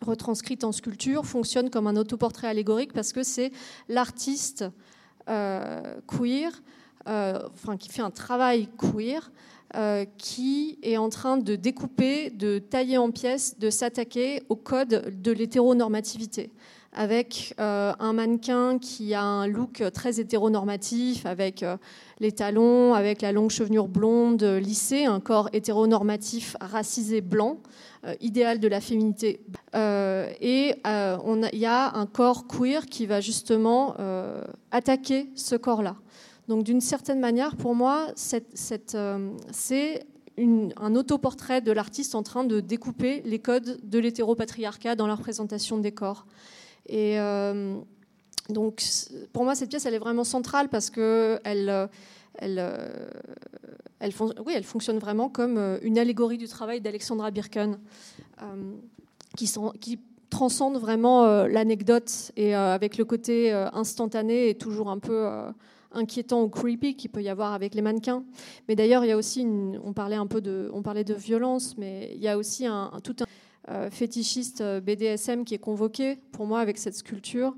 retranscrite 0.00 0.64
en 0.64 0.72
sculpture 0.72 1.26
fonctionne 1.26 1.68
comme 1.68 1.86
un 1.86 1.96
autoportrait 1.96 2.48
allégorique 2.48 2.94
parce 2.94 3.12
que 3.12 3.22
c'est 3.22 3.52
l'artiste 3.88 4.64
queer, 5.26 6.62
enfin, 7.06 7.76
qui 7.78 7.88
fait 7.90 8.02
un 8.02 8.10
travail 8.10 8.68
queer. 8.78 9.30
qui 10.18 10.78
est 10.82 10.96
en 10.96 11.08
train 11.08 11.36
de 11.36 11.54
découper, 11.54 12.30
de 12.30 12.58
tailler 12.58 12.98
en 12.98 13.10
pièces, 13.10 13.58
de 13.58 13.70
s'attaquer 13.70 14.42
au 14.48 14.56
code 14.56 15.14
de 15.22 15.30
l'hétéronormativité 15.30 16.50
avec 16.92 17.54
euh, 17.60 17.92
un 18.00 18.12
mannequin 18.12 18.78
qui 18.78 19.14
a 19.14 19.22
un 19.22 19.46
look 19.46 19.82
très 19.94 20.18
hétéronormatif, 20.18 21.24
avec 21.24 21.62
euh, 21.62 21.76
les 22.18 22.32
talons, 22.32 22.94
avec 22.94 23.22
la 23.22 23.30
longue 23.30 23.50
chevelure 23.50 23.86
blonde 23.86 24.42
lissée, 24.42 25.04
un 25.04 25.20
corps 25.20 25.48
hétéronormatif 25.52 26.56
racisé 26.60 27.20
blanc, 27.20 27.58
euh, 28.04 28.14
idéal 28.20 28.58
de 28.58 28.66
la 28.66 28.80
féminité. 28.80 29.40
et 29.74 30.74
il 30.84 31.58
y 31.58 31.66
a 31.66 31.96
un 31.96 32.06
corps 32.06 32.46
queer 32.48 32.86
qui 32.86 33.06
va 33.06 33.20
justement 33.20 33.94
attaquer 34.70 35.30
ce 35.36 35.54
corps-là. 35.54 35.96
Donc 36.48 36.64
d'une 36.64 36.80
certaine 36.80 37.20
manière, 37.20 37.54
pour 37.54 37.76
moi, 37.76 38.08
c'est 38.16 38.96
un 39.06 40.94
autoportrait 40.96 41.60
de 41.60 41.70
l'artiste 41.70 42.16
en 42.16 42.24
train 42.24 42.42
de 42.42 42.58
découper 42.58 43.22
les 43.24 43.38
codes 43.38 43.78
de 43.84 43.98
l'hétéropatriarcat 44.00 44.96
dans 44.96 45.06
la 45.06 45.14
représentation 45.14 45.78
des 45.78 45.92
corps. 45.92 46.26
Et 46.86 47.18
euh, 47.20 47.78
donc, 48.48 48.82
pour 49.32 49.44
moi, 49.44 49.54
cette 49.54 49.70
pièce, 49.70 49.86
elle 49.86 49.94
est 49.94 49.98
vraiment 49.98 50.24
centrale 50.24 50.68
parce 50.68 50.90
que 50.90 51.38
elle, 51.44 51.68
euh, 51.68 51.86
elle, 54.00 54.12
oui, 54.44 54.52
elle 54.54 54.64
fonctionne 54.64 54.98
vraiment 54.98 55.28
comme 55.28 55.58
euh, 55.58 55.78
une 55.82 55.98
allégorie 55.98 56.38
du 56.38 56.48
travail 56.48 56.80
d'Alexandra 56.80 57.30
Birken, 57.30 57.78
qui, 59.36 59.98
transcende 60.30 60.76
vraiment 60.76 61.44
l'anecdote 61.48 62.30
et 62.36 62.54
avec 62.54 62.98
le 62.98 63.04
côté 63.04 63.50
instantané 63.50 64.48
et 64.50 64.54
toujours 64.54 64.88
un 64.88 65.00
peu 65.00 65.28
inquiétant 65.92 66.42
ou 66.42 66.48
creepy 66.48 66.94
qu'il 66.94 67.10
peut 67.10 67.22
y 67.22 67.28
avoir 67.28 67.52
avec 67.52 67.74
les 67.74 67.82
mannequins. 67.82 68.24
Mais 68.68 68.76
d'ailleurs, 68.76 69.04
il 69.04 69.08
y 69.08 69.12
a 69.12 69.16
aussi, 69.16 69.46
on 69.82 69.92
parlait 69.92 70.16
un 70.16 70.26
peu 70.26 70.40
de, 70.40 70.70
on 70.72 70.82
parlait 70.82 71.04
de 71.04 71.14
violence, 71.14 71.76
mais 71.76 72.12
il 72.14 72.20
y 72.20 72.28
a 72.28 72.38
aussi 72.38 72.66
un, 72.66 72.92
tout 73.02 73.16
un 73.20 73.24
euh, 73.24 73.26
fétichiste 73.90 74.60
euh, 74.60 74.80
BDSM 74.80 75.44
qui 75.44 75.54
est 75.54 75.58
convoqué 75.58 76.16
pour 76.32 76.46
moi 76.46 76.60
avec 76.60 76.78
cette 76.78 76.94
sculpture. 76.94 77.56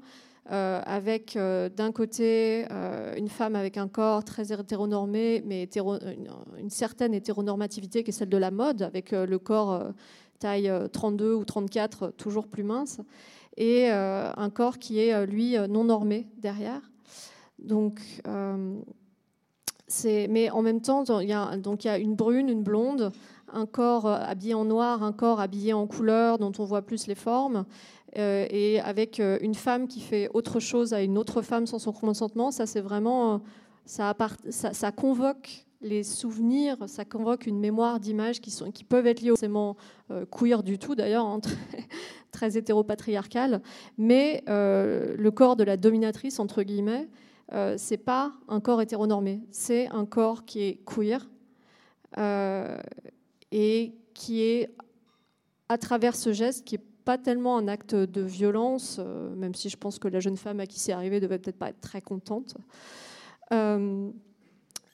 Euh, 0.51 0.83
avec 0.85 1.39
d'un 1.39 1.93
côté 1.93 2.67
une 3.17 3.29
femme 3.29 3.55
avec 3.55 3.77
un 3.79 3.87
corps 3.87 4.25
très 4.25 4.53
hétéronormé, 4.53 5.41
mais 5.47 5.69
une, 6.59 6.69
certaine 6.69 7.15
hétéronormativité 7.15 8.03
qui 8.03 8.11
est 8.11 8.13
celle 8.13 8.29
de 8.29 8.37
la 8.37 8.51
mode, 8.51 8.83
avec 8.83 9.13
le 9.13 9.39
corps 9.39 9.93
taille 10.41 10.71
32 10.93 11.33
ou 11.33 11.45
34, 11.45 12.15
toujours 12.17 12.49
plus 12.49 12.65
mince, 12.65 13.01
et 13.57 13.89
un 13.89 14.51
corps 14.51 14.79
qui 14.79 14.99
est, 14.99 15.27
lui, 15.27 15.57
non 15.71 15.85
normé 15.85 16.27
derrière. 16.39 16.91
Donc, 17.61 18.01
mais 20.05 20.51
en 20.51 20.63
même 20.63 20.81
temps, 20.81 21.21
il 21.21 21.29
y, 21.29 21.33
a, 21.33 21.57
donc, 21.57 21.85
il 21.85 21.87
y 21.87 21.91
a 21.91 21.99
une 21.99 22.17
brune, 22.17 22.49
une 22.49 22.65
blonde, 22.65 23.13
un 23.53 23.67
corps 23.67 24.07
euh, 24.07 24.19
habillé 24.21 24.55
en 24.55 24.65
noir, 24.65 25.03
un 25.03 25.13
corps 25.13 25.41
habillé 25.41 25.73
en 25.73 25.87
couleur 25.87 26.39
dont 26.39 26.53
on 26.59 26.65
voit 26.65 26.83
plus 26.83 27.07
les 27.07 27.15
formes, 27.15 27.65
euh, 28.19 28.47
et 28.51 28.81
avec 28.81 29.21
euh, 29.21 29.39
une 29.41 29.55
femme 29.55 29.89
qui 29.89 30.01
fait 30.01 30.29
autre 30.35 30.61
chose 30.61 30.93
à 30.93 31.03
une 31.03 31.17
autre 31.19 31.43
femme 31.43 31.67
sans 31.67 31.79
son 31.79 31.93
consentement, 31.93 32.51
ça 32.51 32.67
c'est 32.67 32.81
vraiment, 32.81 33.41
ça, 33.85 34.15
convoque 34.95 35.67
les 35.81 36.03
souvenirs, 36.03 36.77
ça 36.87 37.05
convoque 37.05 37.47
une 37.47 37.59
mémoire 37.59 38.01
d'images 38.01 38.41
qui, 38.41 38.51
sont, 38.51 38.71
qui 38.71 38.85
peuvent 38.85 39.07
être 39.07 39.21
liées 39.21 39.33
au 39.33 39.37
queer 40.31 40.63
du 40.63 40.79
tout 40.79 40.95
d'ailleurs, 40.95 41.27
hein, 41.27 41.41
très, 42.33 42.51
très 42.51 42.59
mais 43.99 44.45
le 44.47 45.31
corps 45.31 45.57
de 45.57 45.65
la 45.65 45.77
dominatrice, 45.77 46.39
entre 46.39 46.63
guillemets, 46.63 47.09
c'est 47.77 47.99
pas 47.99 48.33
un 48.49 48.61
corps 48.61 48.81
hétéronormé, 48.81 49.41
c'est 49.51 49.89
un 49.89 50.07
corps 50.07 50.45
qui 50.45 50.63
est 50.63 50.81
queer 50.85 51.27
et 53.53 53.95
qui 54.15 54.43
est, 54.43 54.75
à 55.69 55.79
travers 55.79 56.17
ce 56.17 56.33
geste, 56.33 56.65
qui 56.65 56.77
n'est 56.77 56.85
pas 57.05 57.19
tellement 57.19 57.57
un 57.57 57.69
acte 57.69 57.95
de 57.95 58.21
violence, 58.23 58.97
euh, 58.99 59.35
même 59.37 59.55
si 59.55 59.69
je 59.69 59.77
pense 59.77 59.99
que 59.99 60.09
la 60.09 60.21
jeune 60.21 60.37
femme 60.37 60.61
à 60.61 60.67
qui 60.67 60.81
c'est 60.81 60.93
arrivé 60.93 61.21
devait 61.21 61.39
peut-être 61.39 61.59
pas 61.59 61.69
être 61.69 61.81
très 61.81 62.01
contente. 62.01 62.57
Euh, 63.53 64.11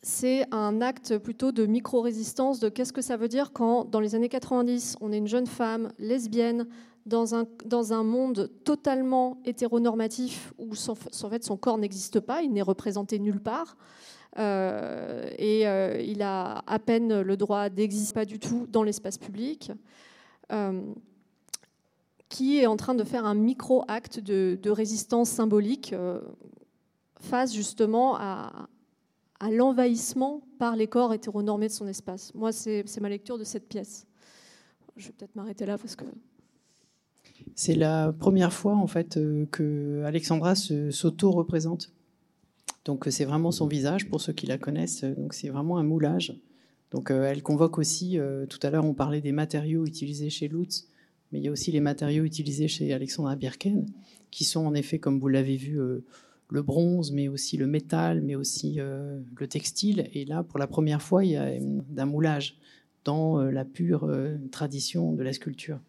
c'est 0.02 0.46
un 0.52 0.80
acte 0.80 1.18
plutôt 1.18 1.52
de 1.52 1.66
micro-résistance 1.66 2.60
de 2.60 2.68
qu'est-ce 2.68 2.92
que 2.92 3.02
ça 3.02 3.16
veut 3.16 3.28
dire 3.28 3.52
quand, 3.52 3.84
dans 3.84 4.00
les 4.00 4.14
années 4.14 4.28
90, 4.28 4.96
on 5.00 5.12
est 5.12 5.18
une 5.18 5.26
jeune 5.26 5.46
femme 5.46 5.92
lesbienne 5.98 6.66
dans 7.08 7.34
un, 7.34 7.46
dans 7.64 7.92
un 7.92 8.04
monde 8.04 8.50
totalement 8.64 9.38
hétéronormatif 9.44 10.52
où 10.58 10.74
son, 10.74 10.92
en 10.92 11.30
fait, 11.30 11.44
son 11.44 11.56
corps 11.56 11.78
n'existe 11.78 12.20
pas, 12.20 12.42
il 12.42 12.52
n'est 12.52 12.62
représenté 12.62 13.18
nulle 13.18 13.40
part. 13.40 13.76
Euh, 14.38 15.28
et 15.38 15.66
euh, 15.66 16.00
il 16.00 16.22
a 16.22 16.62
à 16.66 16.78
peine 16.78 17.22
le 17.22 17.36
droit 17.36 17.70
d'exister 17.70 18.14
pas 18.14 18.24
du 18.24 18.38
tout 18.38 18.66
dans 18.68 18.82
l'espace 18.82 19.18
public, 19.18 19.72
euh, 20.52 20.82
qui 22.28 22.58
est 22.58 22.66
en 22.66 22.76
train 22.76 22.94
de 22.94 23.04
faire 23.04 23.24
un 23.24 23.34
micro-acte 23.34 24.20
de, 24.20 24.70
résistance 24.70 25.30
symbolique 25.30 25.94
face 27.20 27.54
justement 27.54 28.16
à, 28.16 28.68
à 29.40 29.50
l'envahissement 29.50 30.42
par 30.58 30.76
les 30.76 30.86
corps 30.86 31.14
hétéronormés 31.14 31.68
de 31.68 31.72
son 31.72 31.88
espace. 31.88 32.34
Moi, 32.34 32.52
c'est 32.52 32.84
ma 33.00 33.08
lecture 33.08 33.38
de 33.38 33.44
cette 33.44 33.66
pièce. 33.66 34.06
Je 34.96 35.06
vais 35.06 35.12
peut-être 35.12 35.34
m'arrêter 35.36 35.64
là 35.64 35.78
parce 35.78 35.96
que 35.96 36.04
c'est 37.54 37.74
la 37.74 38.12
première 38.12 38.52
fois 38.52 38.76
en 38.76 38.86
fait 38.86 39.16
euh, 39.16 39.46
que 39.50 40.02
Alexandra 40.04 40.54
s'auto-représente. 40.54 41.92
Donc 42.84 43.06
c'est 43.10 43.24
vraiment 43.24 43.50
son 43.50 43.66
visage 43.66 44.08
pour 44.08 44.20
ceux 44.20 44.32
qui 44.32 44.46
la 44.46 44.58
connaissent. 44.58 45.04
Donc 45.04 45.34
c'est 45.34 45.48
vraiment 45.48 45.78
un 45.78 45.82
moulage. 45.82 46.40
Donc 46.90 47.10
euh, 47.10 47.24
elle 47.24 47.42
convoque 47.42 47.78
aussi. 47.78 48.18
Euh, 48.18 48.46
tout 48.46 48.58
à 48.62 48.70
l'heure 48.70 48.84
on 48.84 48.94
parlait 48.94 49.20
des 49.20 49.32
matériaux 49.32 49.84
utilisés 49.84 50.30
chez 50.30 50.48
Lutz, 50.48 50.88
mais 51.32 51.40
il 51.40 51.44
y 51.44 51.48
a 51.48 51.50
aussi 51.50 51.72
les 51.72 51.80
matériaux 51.80 52.24
utilisés 52.24 52.68
chez 52.68 52.92
Alexandra 52.92 53.36
Birken, 53.36 53.86
qui 54.30 54.44
sont 54.44 54.64
en 54.64 54.74
effet, 54.74 54.98
comme 54.98 55.18
vous 55.18 55.28
l'avez 55.28 55.56
vu, 55.56 55.78
le 56.50 56.62
bronze, 56.62 57.12
mais 57.12 57.28
aussi 57.28 57.56
le 57.56 57.66
métal, 57.66 58.22
mais 58.22 58.34
aussi 58.34 58.78
le 58.78 59.46
textile. 59.48 60.08
Et 60.14 60.24
là, 60.24 60.42
pour 60.42 60.58
la 60.58 60.66
première 60.66 61.02
fois, 61.02 61.24
il 61.24 61.32
y 61.32 61.36
a 61.36 61.50
un 61.98 62.06
moulage 62.06 62.56
dans 63.04 63.42
la 63.42 63.66
pure 63.66 64.10
tradition 64.50 65.12
de 65.12 65.22
la 65.22 65.34
sculpture. 65.34 65.80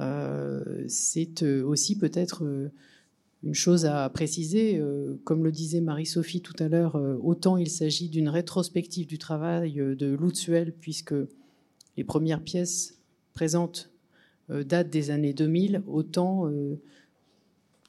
Euh, 0.00 0.84
c'est 0.88 1.42
euh, 1.42 1.64
aussi 1.64 1.96
peut-être 1.96 2.44
euh, 2.44 2.72
une 3.42 3.54
chose 3.54 3.84
à 3.84 4.08
préciser, 4.08 4.80
comme 5.24 5.44
le 5.44 5.52
disait 5.52 5.82
Marie-Sophie 5.82 6.40
tout 6.40 6.54
à 6.60 6.68
l'heure, 6.68 6.94
autant 7.22 7.58
il 7.58 7.68
s'agit 7.68 8.08
d'une 8.08 8.30
rétrospective 8.30 9.06
du 9.06 9.18
travail 9.18 9.74
de 9.74 10.16
Lutzuel, 10.16 10.72
puisque 10.72 11.12
les 11.98 12.04
premières 12.04 12.40
pièces 12.40 12.98
présentes 13.34 13.90
datent 14.48 14.88
des 14.88 15.10
années 15.10 15.34
2000, 15.34 15.82
autant 15.86 16.50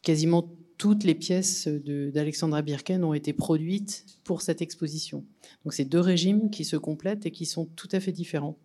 quasiment 0.02 0.52
toutes 0.78 1.06
les 1.06 1.16
pièces 1.16 1.70
d'Alexandra 1.70 2.62
Birken 2.62 3.06
ont 3.06 3.14
été 3.14 3.32
produites 3.32 4.04
pour 4.26 4.42
cette 4.42 4.62
exposition. 4.62 5.24
Donc 5.64 5.72
c'est 5.72 5.86
deux 5.86 6.02
régimes 6.02 6.50
qui 6.50 6.66
se 6.66 6.76
complètent 6.76 7.26
et 7.26 7.32
qui 7.32 7.46
sont 7.46 7.64
tout 7.78 7.88
à 7.94 8.02
fait 8.02 8.12
différents. 8.12 8.58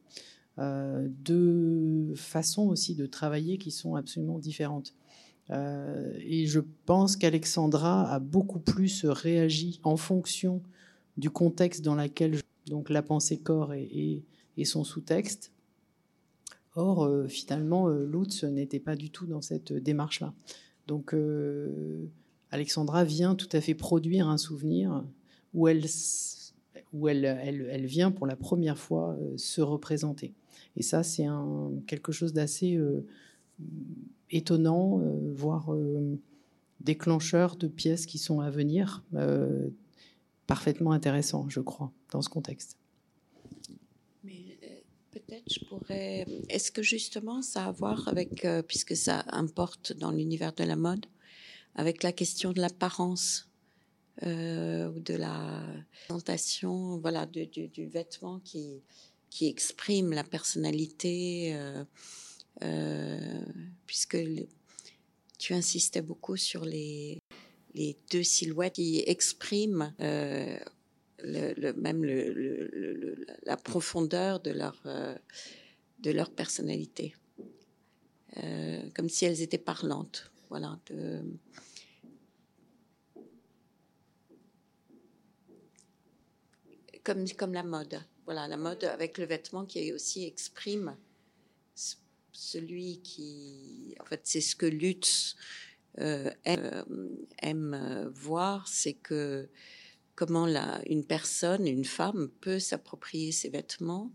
Euh, 0.61 1.09
deux 1.09 2.15
façons 2.17 2.69
aussi 2.69 2.95
de 2.95 3.07
travailler 3.07 3.57
qui 3.57 3.71
sont 3.71 3.95
absolument 3.95 4.39
différentes. 4.39 4.95
Euh, 5.49 6.13
et 6.19 6.47
je 6.47 6.61
pense 6.85 7.17
qu'Alexandra 7.17 8.13
a 8.13 8.19
beaucoup 8.21 8.59
plus 8.59 9.07
réagi 9.07 9.81
en 9.85 9.97
fonction 9.97 10.63
du 11.17 11.31
contexte 11.31 11.83
dans 11.83 11.95
lequel 11.95 12.41
donc 12.67 12.91
la 12.91 13.03
pensée 13.03 13.39
corps 13.39 13.73
et, 13.73 14.23
son 14.65 14.85
sous-texte. 14.85 15.53
Or, 16.75 17.05
euh, 17.05 17.27
finalement, 17.27 17.89
Lutz 17.89 18.45
n'était 18.45 18.79
pas 18.79 18.95
du 18.95 19.11
tout 19.11 19.25
dans 19.25 19.41
cette 19.41 19.73
démarche-là. 19.73 20.35
Donc, 20.87 21.15
Alexandra 22.51 23.05
vient 23.05 23.35
tout 23.35 23.49
à 23.53 23.63
fait 23.63 23.75
produire 23.75 24.29
un 24.29 24.37
souvenir 24.37 25.05
où 25.55 25.69
elle, 25.69 25.87
où 26.93 27.09
elle, 27.09 27.25
elle 27.25 27.87
vient 27.87 28.11
pour 28.11 28.27
la 28.27 28.37
première 28.37 28.77
fois 28.77 29.17
se 29.37 29.63
représenter. 29.63 30.35
Et 30.77 30.83
ça, 30.83 31.03
c'est 31.03 31.27
quelque 31.87 32.13
chose 32.13 32.33
d'assez 32.33 32.77
euh, 32.77 33.07
étonnant, 34.31 35.01
euh, 35.01 35.33
voire 35.33 35.73
euh, 35.73 36.19
déclencheur 36.81 37.57
de 37.57 37.69
pièces 37.69 38.07
qui 38.07 38.19
sont 38.19 38.41
à 38.41 38.51
venir, 38.51 39.05
parfaitement 40.47 40.93
intéressant, 40.93 41.49
je 41.49 41.61
crois, 41.61 41.93
dans 42.11 42.23
ce 42.23 42.29
contexte. 42.29 42.77
Peut-être 45.13 45.53
je 45.53 45.65
pourrais. 45.65 46.25
Est-ce 46.49 46.71
que 46.71 46.83
justement 46.83 47.43
ça 47.43 47.65
a 47.65 47.69
à 47.69 47.73
voir 47.73 48.07
avec, 48.07 48.47
puisque 48.69 48.97
ça 48.97 49.25
importe 49.33 49.93
dans 49.93 50.13
l'univers 50.13 50.53
de 50.53 50.63
la 50.63 50.77
mode, 50.77 51.05
avec 51.75 52.05
la 52.05 52.13
question 52.13 52.53
de 52.53 52.61
l'apparence 52.61 53.51
ou 54.23 54.27
de 55.01 55.15
la 55.15 55.65
présentation, 56.05 56.99
voilà, 56.99 57.27
du 57.27 57.87
vêtement 57.89 58.39
qui 58.39 58.81
qui 59.31 59.47
exprime 59.47 60.13
la 60.13 60.25
personnalité, 60.25 61.55
euh, 61.55 61.85
euh, 62.63 63.45
puisque 63.87 64.19
tu 65.39 65.55
insistais 65.55 66.03
beaucoup 66.03 66.37
sur 66.37 66.65
les, 66.65 67.23
les 67.75 67.97
deux 68.11 68.25
silhouettes 68.25 68.75
qui 68.75 69.03
expriment 69.07 69.95
euh, 70.01 70.59
même 71.77 72.05
la 73.45 73.57
profondeur 73.57 74.41
de 74.41 74.51
leur, 74.51 74.83
de 75.99 76.11
leur 76.11 76.31
personnalité, 76.31 77.15
comme 78.95 79.11
si 79.11 79.27
elles 79.27 79.43
étaient 79.43 79.59
parlantes. 79.59 80.31
Voilà. 80.49 80.81
Comme, 87.05 87.29
comme 87.37 87.53
la 87.53 87.63
mode. 87.65 88.01
Voilà, 88.31 88.47
la 88.47 88.57
mode 88.57 88.85
avec 88.85 89.19
le 89.19 89.25
vêtement 89.25 89.67
qui 89.67 89.93
aussi 89.93 90.25
exprime 90.25 90.97
celui 92.31 93.01
qui, 93.01 93.97
en 93.99 94.05
fait, 94.05 94.21
c'est 94.23 94.41
ce 94.41 94.55
que 94.55 94.67
Lutz 94.67 95.35
euh, 95.99 96.31
aime, 96.45 98.09
voir, 98.15 98.69
c'est 98.69 98.93
que 98.93 99.49
comment 100.15 100.47
la, 100.47 100.81
une 100.89 101.05
personne, 101.05 101.67
une 101.67 101.85
femme 101.85 102.29
peut 102.41 102.61
s'approprier 102.61 103.33
ses 103.33 103.49
vêtements, 103.49 104.13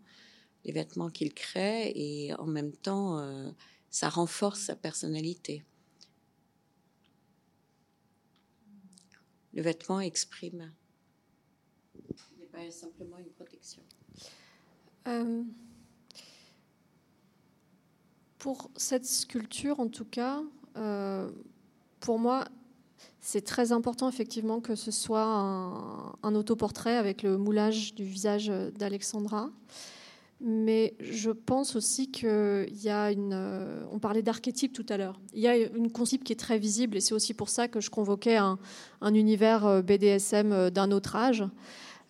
les 0.63 0.71
vêtements 0.71 1.09
qu'il 1.09 1.33
crée, 1.33 1.91
et 1.93 2.33
en 2.35 2.47
même 2.47 2.71
temps, 2.71 3.19
euh, 3.19 3.51
ça 3.89 4.07
renforce 4.07 4.61
sa 4.61 4.77
personnalité. 4.77 5.65
Le 9.53 9.61
vêtement 9.61 9.99
exprime, 9.99 10.73
il 11.95 12.39
n'est 12.39 12.45
pas 12.45 12.71
simplement 12.71 13.17
une 13.17 13.31
protection. 13.31 13.83
Euh, 15.07 15.43
pour 18.39 18.69
cette 18.75 19.05
sculpture, 19.05 19.79
en 19.79 19.87
tout 19.87 20.05
cas, 20.05 20.41
euh, 20.77 21.29
pour 21.99 22.19
moi, 22.19 22.45
c'est 23.19 23.41
très 23.41 23.71
important 23.71 24.07
effectivement 24.07 24.61
que 24.61 24.75
ce 24.75 24.91
soit 24.91 25.23
un, 25.23 26.35
autoportrait 26.35 26.95
avec 26.95 27.23
le 27.23 27.37
moulage 27.37 27.95
du 27.95 28.03
visage 28.03 28.51
d'Alexandra. 28.77 29.49
Mais 30.41 30.95
je 30.99 31.31
pense 31.31 31.75
aussi 31.75 32.11
qu'il 32.11 32.67
y 32.83 32.89
a 32.89 33.11
une. 33.11 33.31
Euh, 33.33 33.85
on 33.91 33.99
parlait 33.99 34.21
d'archétype 34.21 34.73
tout 34.73 34.85
à 34.89 34.97
l'heure. 34.97 35.19
Il 35.33 35.39
y 35.39 35.47
a 35.47 35.55
une 35.55 35.91
concept 35.91 36.25
qui 36.25 36.33
est 36.33 36.39
très 36.39 36.59
visible 36.59 36.97
et 36.97 36.99
c'est 36.99 37.13
aussi 37.13 37.33
pour 37.33 37.49
ça 37.49 37.67
que 37.69 37.79
je 37.79 37.89
convoquais 37.89 38.35
un, 38.35 38.59
un 39.01 39.13
univers 39.13 39.81
BDSM 39.81 40.69
d'un 40.71 40.91
autre 40.91 41.15
âge. 41.15 41.45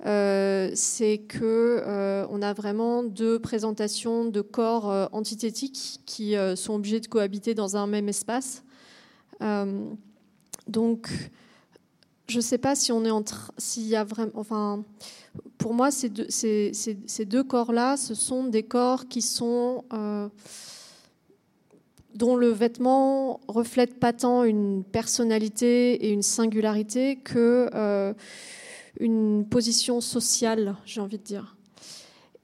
Euh, 0.03 0.69
c'est 0.73 1.19
que 1.19 1.81
euh, 1.87 2.27
on 2.29 2.41
a 2.41 2.53
vraiment 2.53 3.01
deux 3.01 3.39
présentations 3.39 4.25
de 4.25 4.41
corps 4.41 4.91
euh, 4.91 5.07
antithétiques 5.13 6.01
qui 6.05 6.35
sont 6.55 6.73
obligés 6.75 6.99
de 6.99 7.07
cohabiter 7.07 7.53
dans 7.53 7.77
un 7.77 7.87
même 7.87 8.09
espace. 8.09 8.63
donc, 10.67 11.09
je 12.27 12.37
ne 12.37 12.41
sais 12.41 12.57
pas 12.57 12.75
si 12.75 12.91
on 12.91 13.05
est 13.05 13.11
entre, 13.11 13.51
s'il 13.57 13.87
y 13.87 13.95
a 13.95 14.03
vraiment, 14.03 14.31
enfin, 14.35 14.83
pour 15.57 15.73
moi, 15.73 15.91
ces 15.91 16.09
deux, 16.09 16.25
ces, 16.29 17.25
deux 17.25 17.43
corps-là, 17.43 17.97
ce 17.97 18.15
sont 18.15 18.45
des 18.45 18.63
corps 18.63 19.07
qui 19.07 19.21
sont 19.21 19.83
dont 22.15 22.37
le 22.37 22.47
vêtement 22.47 23.41
reflète 23.47 23.99
pas 23.99 24.13
tant 24.13 24.43
une 24.43 24.83
personnalité 24.83 26.07
et 26.07 26.11
une 26.11 26.23
singularité 26.23 27.17
que 27.17 27.69
une 28.99 29.47
position 29.49 30.01
sociale, 30.01 30.75
j'ai 30.85 31.01
envie 31.01 31.17
de 31.17 31.23
dire. 31.23 31.55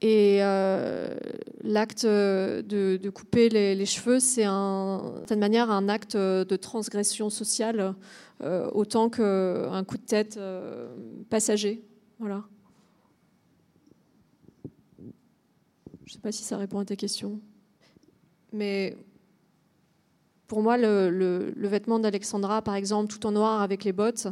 Et 0.02 0.38
euh, 0.40 1.14
l'acte 1.62 2.04
de, 2.04 3.10
couper 3.10 3.48
les, 3.48 3.86
cheveux, 3.86 4.18
c'est 4.18 4.44
d'une 4.44 5.14
certaine 5.18 5.38
manière 5.38 5.70
un 5.70 5.88
acte 5.88 6.16
de 6.16 6.56
transgression 6.56 7.30
sociale, 7.30 7.94
euh, 8.42 8.68
autant 8.72 9.08
qu'un 9.08 9.84
coup 9.84 9.96
de 9.96 10.04
tête 10.04 10.36
euh, 10.38 10.92
passager. 11.30 11.84
Voilà. 12.18 12.42
Je 16.04 16.10
ne 16.10 16.12
sais 16.14 16.18
pas 16.20 16.32
si 16.32 16.42
ça 16.42 16.56
répond 16.56 16.80
à 16.80 16.84
ta 16.84 16.96
question. 16.96 17.40
Mais 18.52 18.96
pour 20.48 20.62
moi, 20.62 20.76
le, 20.76 21.54
vêtement 21.56 21.98
d'Alexandra, 21.98 22.60
par 22.60 22.74
exemple, 22.74 23.10
tout 23.10 23.24
en 23.24 23.30
noir 23.30 23.62
avec 23.62 23.84
les 23.84 23.92
bottes, 23.92 24.26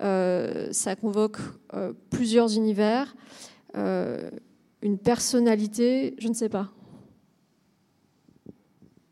ça 0.00 0.96
convoque 0.96 1.38
euh, 1.74 1.92
plusieurs 2.10 2.56
univers, 2.56 3.14
euh, 3.76 4.30
une 4.82 4.98
personnalité, 4.98 6.14
je 6.18 6.28
ne 6.28 6.34
sais 6.34 6.48
pas. 6.48 6.70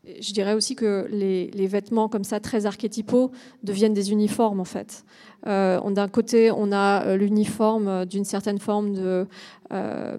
je 0.05 0.33
dirais 0.33 0.53
aussi 0.53 0.75
que 0.75 1.07
les, 1.09 1.67
vêtements 1.67 2.09
comme 2.09 2.23
ça, 2.23 2.39
très 2.39 2.65
archétypaux, 2.65 3.31
deviennent 3.63 3.93
des 3.93 4.11
uniformes 4.11 4.59
en 4.59 4.65
fait. 4.65 5.03
D'un 5.45 6.07
côté, 6.11 6.51
on 6.51 6.71
a 6.71 7.15
l'uniforme 7.17 8.05
d'une 8.05 8.25
certaine 8.25 8.59
forme 8.59 8.93
de 8.93 9.27
euh, 9.71 10.17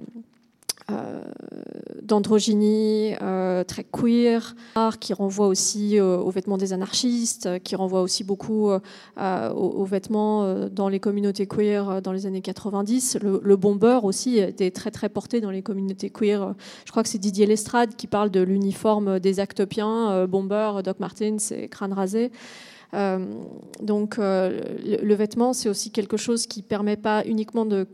d'androgynie 2.03 3.15
euh, 3.23 3.65
très 3.65 3.85
queer, 3.85 4.55
qui 5.01 5.15
renvoie 5.15 5.47
aussi 5.47 5.99
euh, 5.99 6.19
aux 6.19 6.31
vêtements 6.31 6.59
des 6.59 6.73
anarchistes, 6.73 7.63
qui 7.63 7.77
renvoie 7.77 8.03
aussi 8.03 8.25
beaucoup 8.25 8.71
aux, 9.17 9.85
vêtements 9.85 10.69
dans 10.69 10.89
les 10.89 11.01
communautés 11.01 11.47
queer 11.47 12.03
dans 12.03 12.13
les 12.13 12.27
années 12.27 12.43
90. 12.43 13.19
Le, 13.23 13.57
bomber 13.57 14.01
aussi 14.03 14.39
était 14.39 14.71
très 14.71 14.91
très 14.91 15.09
porté 15.09 15.41
dans 15.41 15.51
les 15.51 15.63
communautés 15.63 16.11
queer. 16.11 16.55
Je 16.85 16.91
crois 16.91 17.03
que 17.03 17.09
c'est 17.09 17.19
Didier 17.19 17.47
Lestrade 17.47 17.95
qui 17.97 18.07
parle 18.07 18.31
de 18.31 18.41
l'uniforme 18.41 19.21
des 19.21 19.41
actopiens, 19.41 20.27
bomber, 20.27 20.83
Doc 20.85 21.01
Martens 21.01 21.53
et 21.53 21.69
crâne 21.69 21.93
rasé. 21.93 22.31
Euh, 22.93 23.27
donc 23.81 24.19
euh, 24.19 24.61
le, 25.03 25.15
vêtement, 25.15 25.53
c'est 25.53 25.69
aussi 25.69 25.91
quelque 25.91 26.17
chose 26.17 26.47
qui 26.47 26.63
permet 26.63 26.97
pas 26.97 27.25
uniquement 27.25 27.65
de, 27.67 27.87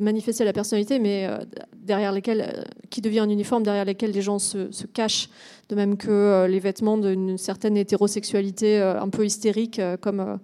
manifester 0.00 0.44
la 0.44 0.52
personnalité, 0.52 0.98
mais 0.98 1.26
euh, 1.26 1.38
derrière 1.76 2.12
lesquels, 2.12 2.66
qui 2.90 3.00
devient 3.00 3.20
un 3.20 3.28
uniforme 3.28 3.62
derrière 3.62 3.84
lesquels 3.84 4.10
les 4.10 4.22
gens 4.22 4.38
se, 4.38 4.86
cachent, 4.86 5.28
de 5.68 5.74
même 5.74 5.96
que 5.96 6.46
les 6.48 6.60
vêtements 6.60 6.98
d'une 6.98 7.38
certaine 7.38 7.76
hétérosexualité 7.76 8.80
un 8.80 9.08
peu 9.08 9.24
hystérique, 9.24 9.80
comme 10.00 10.38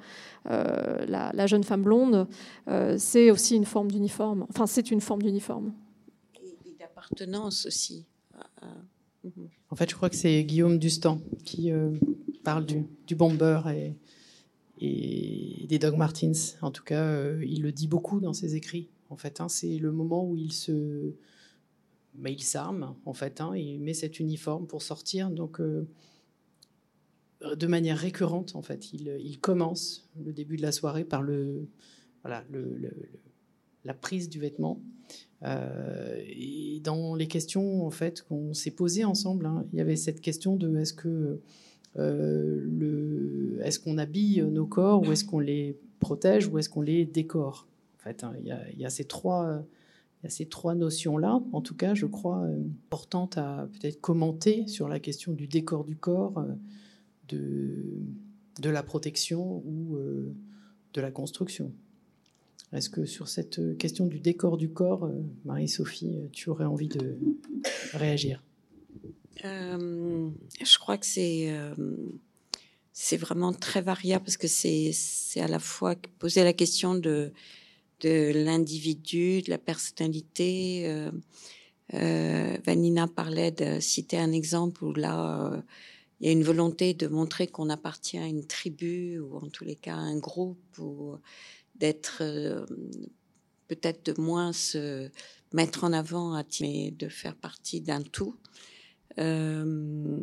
la, 0.47 1.47
jeune 1.47 1.64
femme 1.64 1.82
blonde, 1.82 2.26
c'est 2.97 3.30
aussi 3.30 3.57
une 3.57 3.66
forme 3.66 3.91
d'uniforme. 3.91 4.47
Enfin, 4.49 4.66
c'est 4.66 4.91
une 4.91 5.01
forme 5.01 5.22
d'uniforme. 5.22 5.72
Et, 6.43 6.57
d'appartenance 6.78 7.66
aussi. 7.66 8.07
En 9.70 9.76
fait, 9.76 9.91
je 9.91 9.95
crois 9.95 10.09
que 10.09 10.16
c'est 10.16 10.43
Guillaume 10.45 10.78
Dustan 10.78 11.20
qui 11.45 11.70
parle 12.43 12.66
du, 12.66 13.14
bomber 13.14 13.61
et, 14.80 15.66
des 15.66 15.78
Dog 15.78 15.97
Martins. 15.97 16.32
En 16.62 16.70
tout 16.70 16.84
cas, 16.84 17.03
euh, 17.03 17.45
il 17.47 17.62
le 17.62 17.72
dit 17.72 17.88
beaucoup 17.88 18.20
dans 18.20 18.32
ses 18.32 18.57
écrits. 18.57 18.88
En 19.09 19.16
fait, 19.16 19.41
hein, 19.41 19.49
c'est 19.49 19.78
le 19.78 19.93
moment 19.93 20.24
où 20.24 20.36
il 20.36 20.53
se, 20.53 21.14
bah, 22.14 22.30
il 22.30 22.43
s'arme. 22.43 22.95
En 23.05 23.12
fait, 23.12 23.41
hein, 23.41 23.55
il 23.57 23.80
met 23.80 23.95
cet 23.95 24.20
uniforme 24.20 24.66
pour 24.66 24.82
sortir. 24.82 25.30
Donc, 25.30 25.61
euh, 25.61 25.86
de 27.57 27.66
manière 27.66 27.99
récurrente, 27.99 28.55
en 28.55 28.62
fait, 28.62 28.93
il, 28.93 29.16
il, 29.20 29.41
commence 29.41 30.09
le 30.22 30.32
début 30.32 30.57
de 30.57 30.62
la 30.62 30.72
soirée 30.72 31.05
par 31.05 31.22
le, 31.22 31.68
voilà, 32.22 32.45
le, 32.51 32.91
la 33.84 33.95
prise 33.95 34.28
du 34.28 34.38
vêtement. 34.41 34.80
Euh, 35.43 36.22
et 36.26 36.80
dans 36.84 37.14
les 37.14 37.26
questions 37.26 37.86
en 37.86 37.91
fait 37.91 38.22
qu'on 38.22 38.53
s'est 38.53 38.70
posées 38.70 39.05
ensemble, 39.05 39.47
hein, 39.47 39.66
il 39.72 39.78
y 39.78 39.82
avait 39.82 39.97
cette 39.97 40.20
question 40.20 40.57
de 40.57 40.76
est-ce 40.78 40.93
que 40.93 41.41
euh, 41.99 43.59
est-ce 43.62 43.78
qu'on 43.78 43.99
habille 43.99 44.43
nos 44.43 44.66
corps 44.66 45.03
ou 45.03 45.12
est-ce 45.12 45.24
qu'on 45.24 45.41
les 45.41 45.78
protège 45.99 46.47
ou 46.47 46.59
est-ce 46.59 46.68
qu'on 46.68 46.82
les 46.82 47.05
décore? 47.05 47.66
En 47.99 48.03
fait, 48.03 48.24
hein, 48.24 48.32
il, 48.38 48.78
y 48.78 48.84
a, 48.84 48.91
ces 48.91 49.05
trois, 49.05 49.62
ces 50.28 50.47
trois 50.47 50.74
notions-là, 50.74 51.41
en 51.53 51.61
tout 51.61 51.74
cas, 51.74 51.95
je 51.95 52.07
crois, 52.07 52.43
euh, 52.45 52.62
importantes 52.86 53.36
à 53.36 53.68
peut-être 53.72 54.01
commenter 54.01 54.66
sur 54.66 54.88
la 54.88 55.01
question 55.01 55.32
du 55.32 55.47
décor 55.47 55.84
du 55.84 55.97
corps, 55.97 56.38
euh, 56.38 56.55
de, 58.62 58.70
la 58.70 58.82
protection 58.82 59.62
ou 59.66 59.99
de 60.93 61.01
la 61.01 61.11
construction. 61.11 61.72
Est-ce 62.72 62.91
que 62.91 63.05
sur 63.05 63.28
cette 63.28 63.78
question 63.78 64.07
du 64.07 64.20
décor 64.20 64.57
du 64.57 64.70
corps, 64.70 65.11
Marie-Sophie, 65.45 66.18
tu 66.32 66.51
aurais 66.51 66.66
envie 66.66 66.88
de 66.88 67.16
réagir? 67.93 68.43
Je 69.43 70.78
crois 70.78 70.99
que 70.99 71.07
c'est 71.07 71.51
euh, 71.51 71.74
c'est 72.93 73.16
vraiment 73.16 73.53
très 73.53 73.80
variable 73.80 74.24
parce 74.24 74.36
que 74.36 74.49
c'est 74.49 74.93
à 75.41 75.49
la 75.49 75.59
fois 75.59 75.95
poser 76.18 76.45
la 76.45 76.53
question 76.53 76.95
de 76.95 77.32
de 78.01 78.32
l'individu, 78.34 79.43
de 79.43 79.51
la 79.51 79.59
personnalité. 79.59 80.84
Euh, 80.86 81.11
euh, 81.93 82.57
Vanina 82.64 83.09
parlait 83.09 83.51
de 83.51 83.80
citer 83.80 84.16
un 84.16 84.32
exemple 84.32 84.84
où 84.84 84.93
là 84.95 85.62
il 86.20 86.26
y 86.26 86.28
a 86.28 86.32
une 86.32 86.45
volonté 86.45 86.95
de 86.95 87.09
montrer 87.09 87.47
qu'on 87.47 87.68
appartient 87.68 88.18
à 88.18 88.26
une 88.26 88.47
tribu 88.47 89.18
ou 89.18 89.36
en 89.36 89.49
tous 89.49 89.64
les 89.64 89.74
cas 89.74 89.95
à 89.95 89.99
un 89.99 90.18
groupe 90.18 90.78
ou 90.78 91.16
d'être 91.74 92.22
peut-être 93.68 94.12
de 94.14 94.20
moins 94.20 94.53
se 94.53 95.09
mettre 95.53 95.84
en 95.84 95.93
avant, 95.93 96.41
mais 96.61 96.91
de 96.93 97.09
faire 97.09 97.34
partie 97.34 97.80
d'un 97.80 98.03
tout. 98.03 98.36
Euh, 99.18 100.18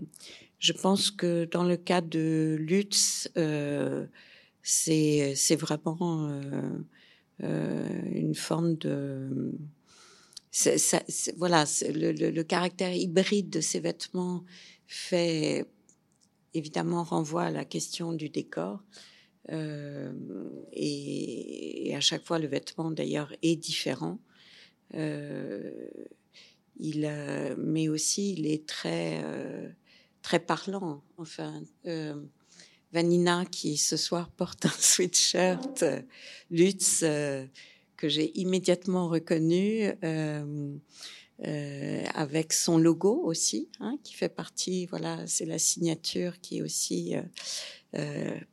je 0.59 0.73
pense 0.73 1.11
que 1.11 1.45
dans 1.45 1.63
le 1.63 1.77
cas 1.77 2.01
de 2.01 2.57
Lutz, 2.59 3.29
euh, 3.38 4.05
c'est 4.63 5.55
vraiment 5.55 6.29
euh, 6.29 6.41
euh, 7.43 7.88
une 8.11 8.35
forme 8.35 8.75
de 8.77 9.53
voilà, 11.35 11.65
le, 11.93 12.11
le, 12.11 12.31
le, 12.31 12.43
caractère 12.43 12.91
hybride 12.91 13.51
de 13.51 13.61
ces 13.61 13.79
vêtements 13.79 14.43
fait 14.88 15.67
évidemment 16.55 17.03
renvoie 17.03 17.43
à 17.43 17.51
la 17.51 17.65
question 17.65 18.13
du 18.13 18.29
décor. 18.29 18.81
Euh, 19.51 20.11
et, 20.73 21.89
et, 21.89 21.95
à 21.95 22.01
chaque 22.01 22.25
fois, 22.25 22.39
le 22.39 22.47
vêtement 22.47 22.91
d'ailleurs 22.91 23.31
est 23.43 23.55
différent. 23.55 24.19
Euh, 24.95 25.71
il, 26.80 27.05
euh, 27.05 27.55
mais 27.57 27.89
aussi 27.89 28.34
il 28.34 28.47
est 28.47 28.65
très, 28.67 29.21
euh, 29.23 29.69
très 30.21 30.39
parlant. 30.39 31.03
Enfin, 31.17 31.61
euh, 31.86 32.15
Vanina 32.91 33.45
qui 33.45 33.78
ce 33.78 33.97
soir 33.97 34.30
porte 34.38 34.65
un 34.65 34.69
sweatshirt 34.78 35.84
Lutz 36.49 36.99
que 36.99 38.09
j'ai 38.09 38.38
immédiatement 38.39 39.09
reconnu. 39.09 39.91
avec 41.39 42.51
son 42.51 42.80
logo 42.80 43.21
aussi, 43.23 43.69
hein, 43.80 43.99
qui 44.03 44.15
fait 44.15 44.30
partie, 44.30 44.88
voilà, 44.88 45.25
c'est 45.28 45.45
la 45.45 45.59
signature 45.59 46.39
qui 46.41 46.63
aussi 46.63 47.13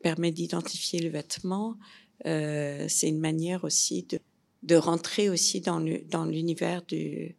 permet 0.03 0.33
d'identifier 0.33 1.01
le 1.01 1.09
vêtement. 1.09 1.79
c'est 2.25 3.09
une 3.09 3.20
manière 3.20 3.64
aussi 3.64 4.03
de, 4.03 4.18
de 4.62 4.77
rentrer 4.77 5.31
aussi 5.31 5.62
dans 5.62 5.79
l'univers 5.79 6.83
du, 6.83 7.37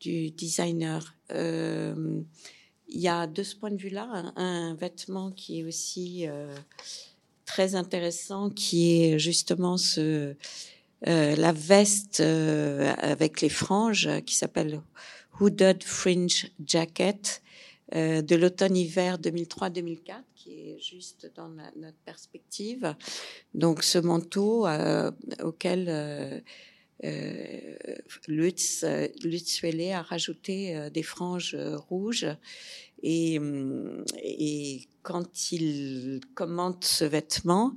du 0.00 0.30
designer. 0.30 1.14
Euh, 1.32 2.20
il 2.88 3.00
y 3.00 3.08
a 3.08 3.26
de 3.26 3.42
ce 3.42 3.54
point 3.54 3.70
de 3.70 3.76
vue-là 3.76 4.32
un, 4.36 4.74
vêtement 4.74 5.30
qui 5.30 5.60
est 5.60 5.64
aussi 5.64 6.26
euh, 6.26 6.54
très 7.44 7.74
intéressant, 7.74 8.50
qui 8.50 9.02
est 9.02 9.18
justement 9.18 9.76
ce, 9.76 10.34
euh, 11.06 11.36
la 11.36 11.52
veste 11.52 12.20
avec 12.20 13.40
les 13.40 13.50
franges 13.50 14.08
qui 14.24 14.34
s'appelle 14.34 14.80
Hooded 15.38 15.84
Fringe 15.84 16.50
Jacket 16.64 17.42
de 17.92 18.34
l'automne-hiver 18.36 19.18
2003-2004 19.18 20.14
qui 20.34 20.50
est 20.52 20.78
juste 20.78 21.30
dans 21.34 21.48
notre 21.48 21.96
perspective. 22.04 22.94
Donc 23.54 23.82
ce 23.82 23.98
manteau 23.98 24.66
auquel 25.42 26.42
euh, 27.04 27.76
Lutz, 28.26 28.84
Lutz 29.22 29.62
a 29.92 30.02
rajouté 30.02 30.76
euh, 30.76 30.90
des 30.90 31.02
franges 31.02 31.54
euh, 31.54 31.76
rouges 31.76 32.26
et, 33.02 33.40
et, 34.22 34.88
quand 35.02 35.52
il 35.52 36.20
commente 36.34 36.84
ce 36.84 37.04
vêtement, 37.04 37.74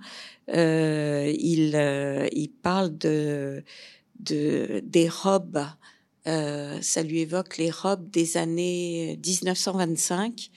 euh, 0.49 1.33
il, 1.39 1.75
euh, 1.75 2.27
il, 2.33 2.49
parle 2.49 2.97
de, 2.97 3.63
de 4.19 4.81
des 4.83 5.07
robes. 5.07 5.65
Euh, 6.27 6.81
ça 6.81 7.03
lui 7.03 7.19
évoque 7.19 7.57
les 7.57 7.71
robes 7.71 8.09
des 8.09 8.35
années 8.35 9.19
1925, 9.23 10.49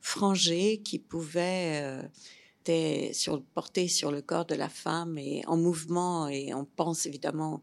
frangées, 0.00 0.80
qui 0.84 0.98
pouvaient 0.98 2.00
être 2.66 3.14
sur, 3.14 3.42
porter 3.42 3.88
sur 3.88 4.12
le 4.12 4.22
corps 4.22 4.46
de 4.46 4.54
la 4.54 4.68
femme 4.68 5.18
et 5.18 5.42
en 5.46 5.56
mouvement. 5.56 6.28
Et 6.28 6.54
on 6.54 6.64
pense 6.64 7.06
évidemment 7.06 7.62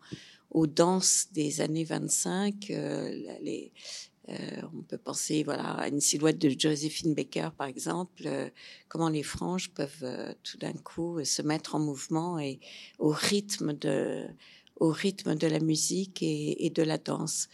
aux 0.51 0.67
danses 0.67 1.27
des 1.31 1.61
années 1.61 1.83
25. 1.83 2.67
Euh, 2.69 3.09
les, 3.41 3.71
euh, 4.29 4.61
on 4.77 4.81
peut 4.81 4.97
penser 4.97 5.43
voilà, 5.43 5.71
à 5.71 5.87
une 5.87 6.01
silhouette 6.01 6.37
de 6.37 6.53
Josephine 6.57 7.13
Baker, 7.13 7.49
par 7.57 7.67
exemple, 7.67 8.23
euh, 8.25 8.49
comment 8.87 9.09
les 9.09 9.23
franges 9.23 9.69
peuvent 9.71 10.35
tout 10.43 10.57
d'un 10.57 10.73
coup 10.73 11.23
se 11.23 11.41
mettre 11.41 11.75
en 11.75 11.79
mouvement 11.79 12.39
et 12.39 12.59
au 12.99 13.09
rythme 13.09 13.73
de, 13.73 14.25
au 14.77 14.89
rythme 14.89 15.35
de 15.35 15.47
la 15.47 15.59
musique 15.59 16.21
et, 16.21 16.69
de 16.69 16.83
la 16.83 16.97
danse. 16.97 17.47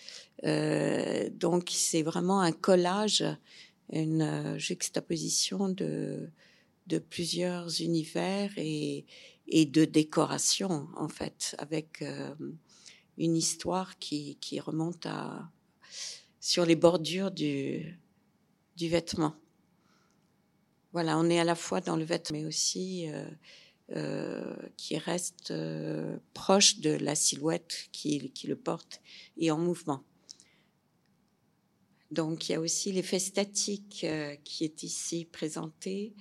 donc 0.44 1.70
c'est 1.72 2.02
vraiment 2.02 2.42
un 2.42 2.52
collage, 2.52 3.24
une 3.92 4.58
juxtaposition 4.58 5.70
de, 5.70 6.30
de 6.88 6.98
plusieurs 6.98 7.82
univers 7.82 8.52
et, 8.58 9.06
et 9.48 9.66
de 9.66 9.86
décoration 9.86 10.88
en 10.98 11.08
fait, 11.08 11.56
avec 11.60 12.04
une 13.18 13.36
histoire 13.36 13.98
qui, 14.00 14.38
remonte 14.60 15.08
sur 16.40 16.66
les 16.66 16.76
bordures 16.76 17.32
du, 17.32 18.00
vêtement. 18.78 19.36
voilà, 20.92 21.18
on 21.18 21.30
est 21.30 21.40
à 21.40 21.44
la 21.44 21.56
fois 21.56 21.82
dans 21.82 21.96
le 21.96 22.04
vêtement, 22.04 22.38
mais 22.38 22.46
aussi 22.46 23.08
qui 24.78 24.98
reste 24.98 25.54
proche 26.34 26.80
de 26.80 26.92
la 26.92 27.16
silhouette 27.16 27.90
qui 27.92 28.32
le 28.46 28.56
porte 28.56 29.02
et 29.38 29.52
en 29.52 29.58
mouvement. 29.58 30.04
Donc 32.12 32.48
il 32.48 32.52
y 32.52 32.56
a 32.56 32.60
aussi 32.60 32.92
l'effet 32.92 33.20
statique 33.20 34.06
qui 34.44 34.64
est 34.64 34.84
ici 34.84 35.26
présenté 35.26 36.14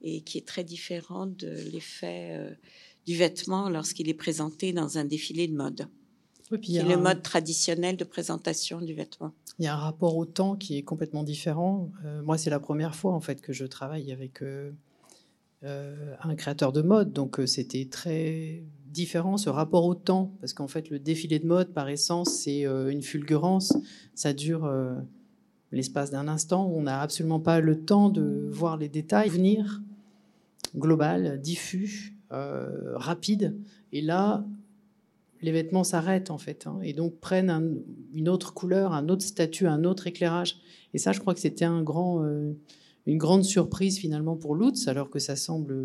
et 0.00 0.20
qui 0.22 0.38
est 0.38 0.46
très 0.46 0.64
différent 0.64 1.26
de 1.26 1.48
l'effet 1.72 2.56
du 3.06 3.16
vêtement 3.16 3.68
lorsqu'il 3.68 4.08
est 4.08 4.14
présenté 4.14 4.72
dans 4.72 4.98
un 4.98 5.04
défilé 5.04 5.48
de 5.48 5.54
mode. 5.54 5.88
Oui, 6.52 6.60
qui 6.60 6.76
est 6.76 6.84
le 6.84 6.98
mode 6.98 7.22
traditionnel 7.22 7.96
de 7.96 8.04
présentation 8.04 8.80
du 8.80 8.92
vêtement. 8.92 9.32
Il 9.58 9.64
y 9.64 9.68
a 9.68 9.74
un 9.74 9.78
rapport 9.78 10.16
au 10.16 10.26
temps 10.26 10.54
qui 10.54 10.76
est 10.76 10.82
complètement 10.82 11.22
différent. 11.22 11.90
Euh, 12.04 12.22
moi, 12.22 12.36
c'est 12.36 12.50
la 12.50 12.60
première 12.60 12.94
fois 12.94 13.12
en 13.12 13.20
fait 13.20 13.40
que 13.40 13.52
je 13.52 13.64
travaille 13.64 14.12
avec 14.12 14.42
euh, 14.42 14.70
euh, 15.64 16.14
un 16.22 16.34
créateur 16.34 16.72
de 16.72 16.82
mode, 16.82 17.12
donc 17.12 17.40
c'était 17.46 17.86
très 17.86 18.64
différent 18.86 19.38
ce 19.38 19.48
rapport 19.48 19.86
au 19.86 19.94
temps, 19.94 20.34
parce 20.40 20.52
qu'en 20.52 20.68
fait, 20.68 20.90
le 20.90 20.98
défilé 20.98 21.38
de 21.38 21.46
mode, 21.46 21.72
par 21.72 21.88
essence, 21.88 22.30
c'est 22.30 22.64
une 22.64 23.00
fulgurance. 23.00 23.72
Ça 24.14 24.34
dure 24.34 24.70
l'espace 25.70 26.10
d'un 26.10 26.28
instant. 26.28 26.66
On 26.66 26.82
n'a 26.82 27.00
absolument 27.00 27.40
pas 27.40 27.60
le 27.60 27.80
temps 27.80 28.10
de 28.10 28.50
voir 28.50 28.76
les 28.76 28.90
détails 28.90 29.30
venir 29.30 29.80
global, 30.76 31.40
diffus. 31.40 32.14
Rapide. 32.28 33.56
Et 33.92 34.02
là, 34.02 34.44
les 35.42 35.52
vêtements 35.52 35.84
s'arrêtent 35.84 36.30
en 36.30 36.38
fait, 36.38 36.66
hein, 36.66 36.78
et 36.82 36.92
donc 36.92 37.18
prennent 37.18 37.82
une 38.14 38.28
autre 38.28 38.54
couleur, 38.54 38.92
un 38.92 39.08
autre 39.08 39.22
statut, 39.22 39.66
un 39.66 39.84
autre 39.84 40.06
éclairage. 40.06 40.58
Et 40.94 40.98
ça, 40.98 41.12
je 41.12 41.20
crois 41.20 41.34
que 41.34 41.40
c'était 41.40 41.64
un 41.64 41.82
grand, 41.82 42.24
euh, 42.24 42.52
une 43.06 43.18
grande 43.18 43.44
surprise 43.44 43.98
finalement 43.98 44.36
pour 44.36 44.54
Lutz, 44.54 44.88
alors 44.88 45.10
que 45.10 45.18
ça 45.18 45.36
semble 45.36 45.76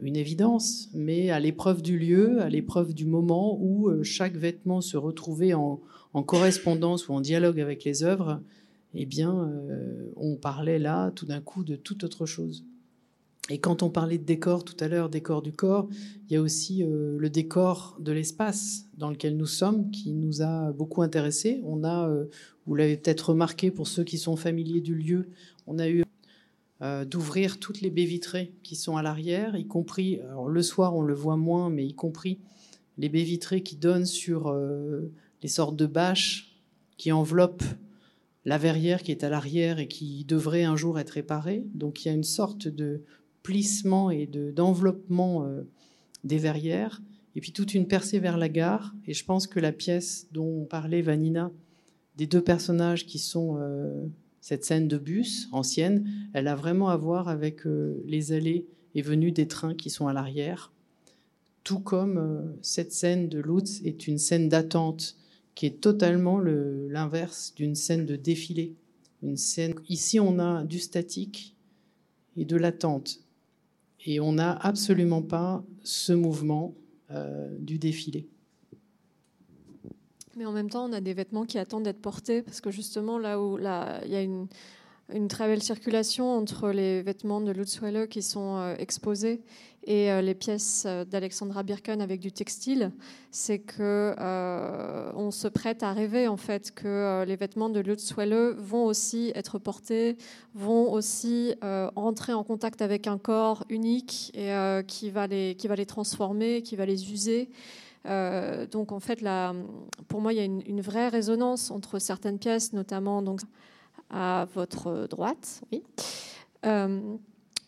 une 0.00 0.16
évidence, 0.16 0.88
mais 0.94 1.30
à 1.30 1.40
l'épreuve 1.40 1.82
du 1.82 1.98
lieu, 1.98 2.40
à 2.40 2.48
l'épreuve 2.48 2.94
du 2.94 3.04
moment 3.04 3.58
où 3.60 3.88
euh, 3.88 4.02
chaque 4.02 4.36
vêtement 4.36 4.80
se 4.80 4.96
retrouvait 4.96 5.54
en, 5.54 5.80
correspondance 6.26 7.08
ou 7.08 7.12
en 7.12 7.20
dialogue 7.20 7.60
avec 7.60 7.84
les 7.84 8.02
œuvres, 8.02 8.40
eh 8.92 9.06
bien, 9.06 9.52
on 10.16 10.34
parlait 10.34 10.80
là 10.80 11.12
tout 11.12 11.26
d'un 11.26 11.40
coup 11.40 11.62
de 11.62 11.76
toute 11.76 12.02
autre 12.02 12.26
chose. 12.26 12.64
Et 13.50 13.58
quand 13.58 13.82
on 13.82 13.88
parlait 13.88 14.18
de 14.18 14.24
décor 14.24 14.64
tout 14.64 14.76
à 14.80 14.88
l'heure, 14.88 15.08
décor 15.08 15.40
du 15.40 15.52
corps, 15.52 15.88
il 16.28 16.34
y 16.34 16.36
a 16.36 16.42
aussi 16.42 16.82
euh, 16.82 17.16
le 17.18 17.30
décor 17.30 17.96
de 17.98 18.12
l'espace 18.12 18.84
dans 18.96 19.10
lequel 19.10 19.36
nous 19.36 19.46
sommes 19.46 19.90
qui 19.90 20.12
nous 20.12 20.42
a 20.42 20.72
beaucoup 20.72 21.00
intéressés. 21.00 21.62
On 21.64 21.82
a, 21.82 22.08
euh, 22.08 22.26
vous 22.66 22.74
l'avez 22.74 22.98
peut-être 22.98 23.30
remarqué 23.30 23.70
pour 23.70 23.88
ceux 23.88 24.04
qui 24.04 24.18
sont 24.18 24.36
familiers 24.36 24.82
du 24.82 24.94
lieu, 24.94 25.28
on 25.66 25.78
a 25.78 25.88
eu 25.88 26.04
euh, 26.82 27.04
d'ouvrir 27.04 27.58
toutes 27.58 27.80
les 27.80 27.90
baies 27.90 28.04
vitrées 28.04 28.52
qui 28.62 28.76
sont 28.76 28.98
à 28.98 29.02
l'arrière, 29.02 29.56
y 29.56 29.66
compris, 29.66 30.20
le 30.46 30.62
soir 30.62 30.94
on 30.94 31.02
le 31.02 31.14
voit 31.14 31.36
moins, 31.36 31.70
mais 31.70 31.86
y 31.86 31.94
compris 31.94 32.38
les 32.98 33.08
baies 33.08 33.22
vitrées 33.22 33.62
qui 33.62 33.76
donnent 33.76 34.06
sur 34.06 34.54
les 35.42 35.48
sortes 35.48 35.76
de 35.76 35.86
bâches 35.86 36.60
qui 36.96 37.12
enveloppent 37.12 37.64
la 38.44 38.58
verrière 38.58 39.02
qui 39.02 39.12
est 39.12 39.24
à 39.24 39.28
l'arrière 39.28 39.78
et 39.78 39.88
qui 39.88 40.24
devrait 40.24 40.64
un 40.64 40.74
jour 40.74 40.98
être 40.98 41.10
réparée. 41.10 41.64
Donc 41.74 42.04
il 42.04 42.08
y 42.08 42.10
a 42.10 42.14
une 42.14 42.24
sorte 42.24 42.66
de 42.66 43.02
plissement 43.48 44.10
et 44.10 44.26
d'enveloppement 44.26 45.46
euh, 45.46 45.62
des 46.22 46.36
verrières, 46.36 47.00
et 47.34 47.40
puis 47.40 47.52
toute 47.52 47.72
une 47.72 47.88
percée 47.88 48.18
vers 48.18 48.36
la 48.36 48.50
gare. 48.50 48.94
Et 49.06 49.14
je 49.14 49.24
pense 49.24 49.46
que 49.46 49.58
la 49.58 49.72
pièce 49.72 50.28
dont 50.32 50.66
parlait 50.66 51.00
Vanina, 51.00 51.50
des 52.18 52.26
deux 52.26 52.42
personnages 52.42 53.06
qui 53.06 53.18
sont 53.18 53.56
euh, 53.58 54.04
cette 54.42 54.66
scène 54.66 54.86
de 54.86 54.98
bus 54.98 55.48
ancienne, 55.50 56.06
elle 56.34 56.46
a 56.46 56.54
vraiment 56.54 56.90
à 56.90 56.98
voir 56.98 57.28
avec 57.28 57.66
euh, 57.66 58.02
les 58.04 58.32
allées 58.32 58.66
et 58.94 59.00
venues 59.00 59.32
des 59.32 59.48
trains 59.48 59.74
qui 59.74 59.88
sont 59.88 60.08
à 60.08 60.12
l'arrière. 60.12 60.70
Tout 61.64 61.80
comme 61.80 62.54
cette 62.60 62.92
scène 62.92 63.30
de 63.30 63.40
Lutz 63.40 63.80
est 63.82 64.08
une 64.08 64.18
scène 64.18 64.50
d'attente 64.50 65.16
qui 65.54 65.64
est 65.64 65.80
totalement 65.80 66.38
l'inverse 66.38 67.54
d'une 67.56 67.74
scène 67.74 68.04
de 68.04 68.16
défilé. 68.16 68.74
Une 69.22 69.38
scène. 69.38 69.74
Ici, 69.88 70.20
on 70.20 70.38
a 70.38 70.64
du 70.64 70.78
statique 70.78 71.56
et 72.36 72.44
de 72.44 72.56
l'attente. 72.56 73.20
Et 74.10 74.20
on 74.20 74.32
n'a 74.32 74.52
absolument 74.52 75.20
pas 75.20 75.62
ce 75.82 76.14
mouvement 76.14 76.74
euh, 77.10 77.54
du 77.58 77.78
défilé. 77.78 78.26
Mais 80.34 80.46
en 80.46 80.52
même 80.52 80.70
temps, 80.70 80.88
on 80.88 80.94
a 80.94 81.02
des 81.02 81.12
vêtements 81.12 81.44
qui 81.44 81.58
attendent 81.58 81.82
d'être 81.82 82.00
portés, 82.00 82.40
parce 82.40 82.62
que 82.62 82.70
justement, 82.70 83.18
là 83.18 83.38
où 83.38 83.58
il 83.58 83.64
y 84.10 84.16
a 84.16 84.22
une, 84.22 84.48
très 85.28 85.46
belle 85.46 85.62
circulation 85.62 86.34
entre 86.34 86.70
les 86.70 87.02
vêtements 87.02 87.42
de 87.42 87.52
Lutzweiler 87.52 88.08
qui 88.08 88.22
sont 88.22 88.56
euh, 88.56 88.76
exposés 88.78 89.42
et 89.88 90.12
euh, 90.12 90.20
les 90.20 90.34
pièces 90.34 90.84
euh, 90.86 91.06
d'Alexandra 91.06 91.62
Birken 91.62 92.02
avec 92.02 92.20
du 92.20 92.30
textile, 92.30 92.92
c'est 93.30 93.58
que 93.58 94.14
on 95.16 95.30
se 95.30 95.48
prête 95.48 95.82
à 95.82 95.92
rêver 95.92 96.28
en 96.28 96.36
fait 96.36 96.72
que 96.74 97.24
les 97.24 97.36
vêtements 97.36 97.70
de 97.70 97.80
Lutzweiler 97.80 98.52
vont 98.58 98.84
aussi 98.84 99.32
être 99.34 99.58
portés, 99.58 100.16
vont 100.54 100.92
aussi 100.92 101.54
entrer 101.94 102.32
en 102.32 102.42
contact 102.42 102.80
avec 102.80 103.06
un 103.06 103.18
corps 103.18 103.64
unique 103.68 104.30
et 104.34 104.50
qui 104.86 105.10
va 105.10 105.26
les 105.26 105.54
qui 105.56 105.68
va 105.68 105.76
les 105.76 105.84
transformer, 105.84 106.62
qui 106.62 106.74
va 106.74 106.86
les 106.86 107.12
user. 107.12 107.50
donc 108.72 108.92
en 108.92 109.00
fait, 109.00 109.20
pour 110.08 110.20
moi, 110.22 110.32
il 110.32 110.36
y 110.36 110.40
a 110.40 110.44
une, 110.44 110.80
vraie 110.80 111.08
résonance 111.08 111.70
entre 111.70 111.98
certaines 111.98 112.38
pièces, 112.38 112.72
notamment 112.72 113.20
donc 113.20 113.40
à 114.10 114.46
votre 114.54 115.06
droite, 115.06 115.62
oui. 115.70 115.82
Euh, 116.66 117.16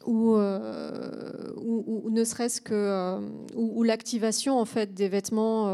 euh, 0.08 1.52
ou, 1.56 2.08
ne 2.10 2.24
serait-ce 2.24 2.60
que 2.60 2.74
euh, 2.74 3.20
l'activation 3.84 4.58
en 4.58 4.64
fait 4.64 4.94
des 4.94 5.08
vêtements 5.08 5.66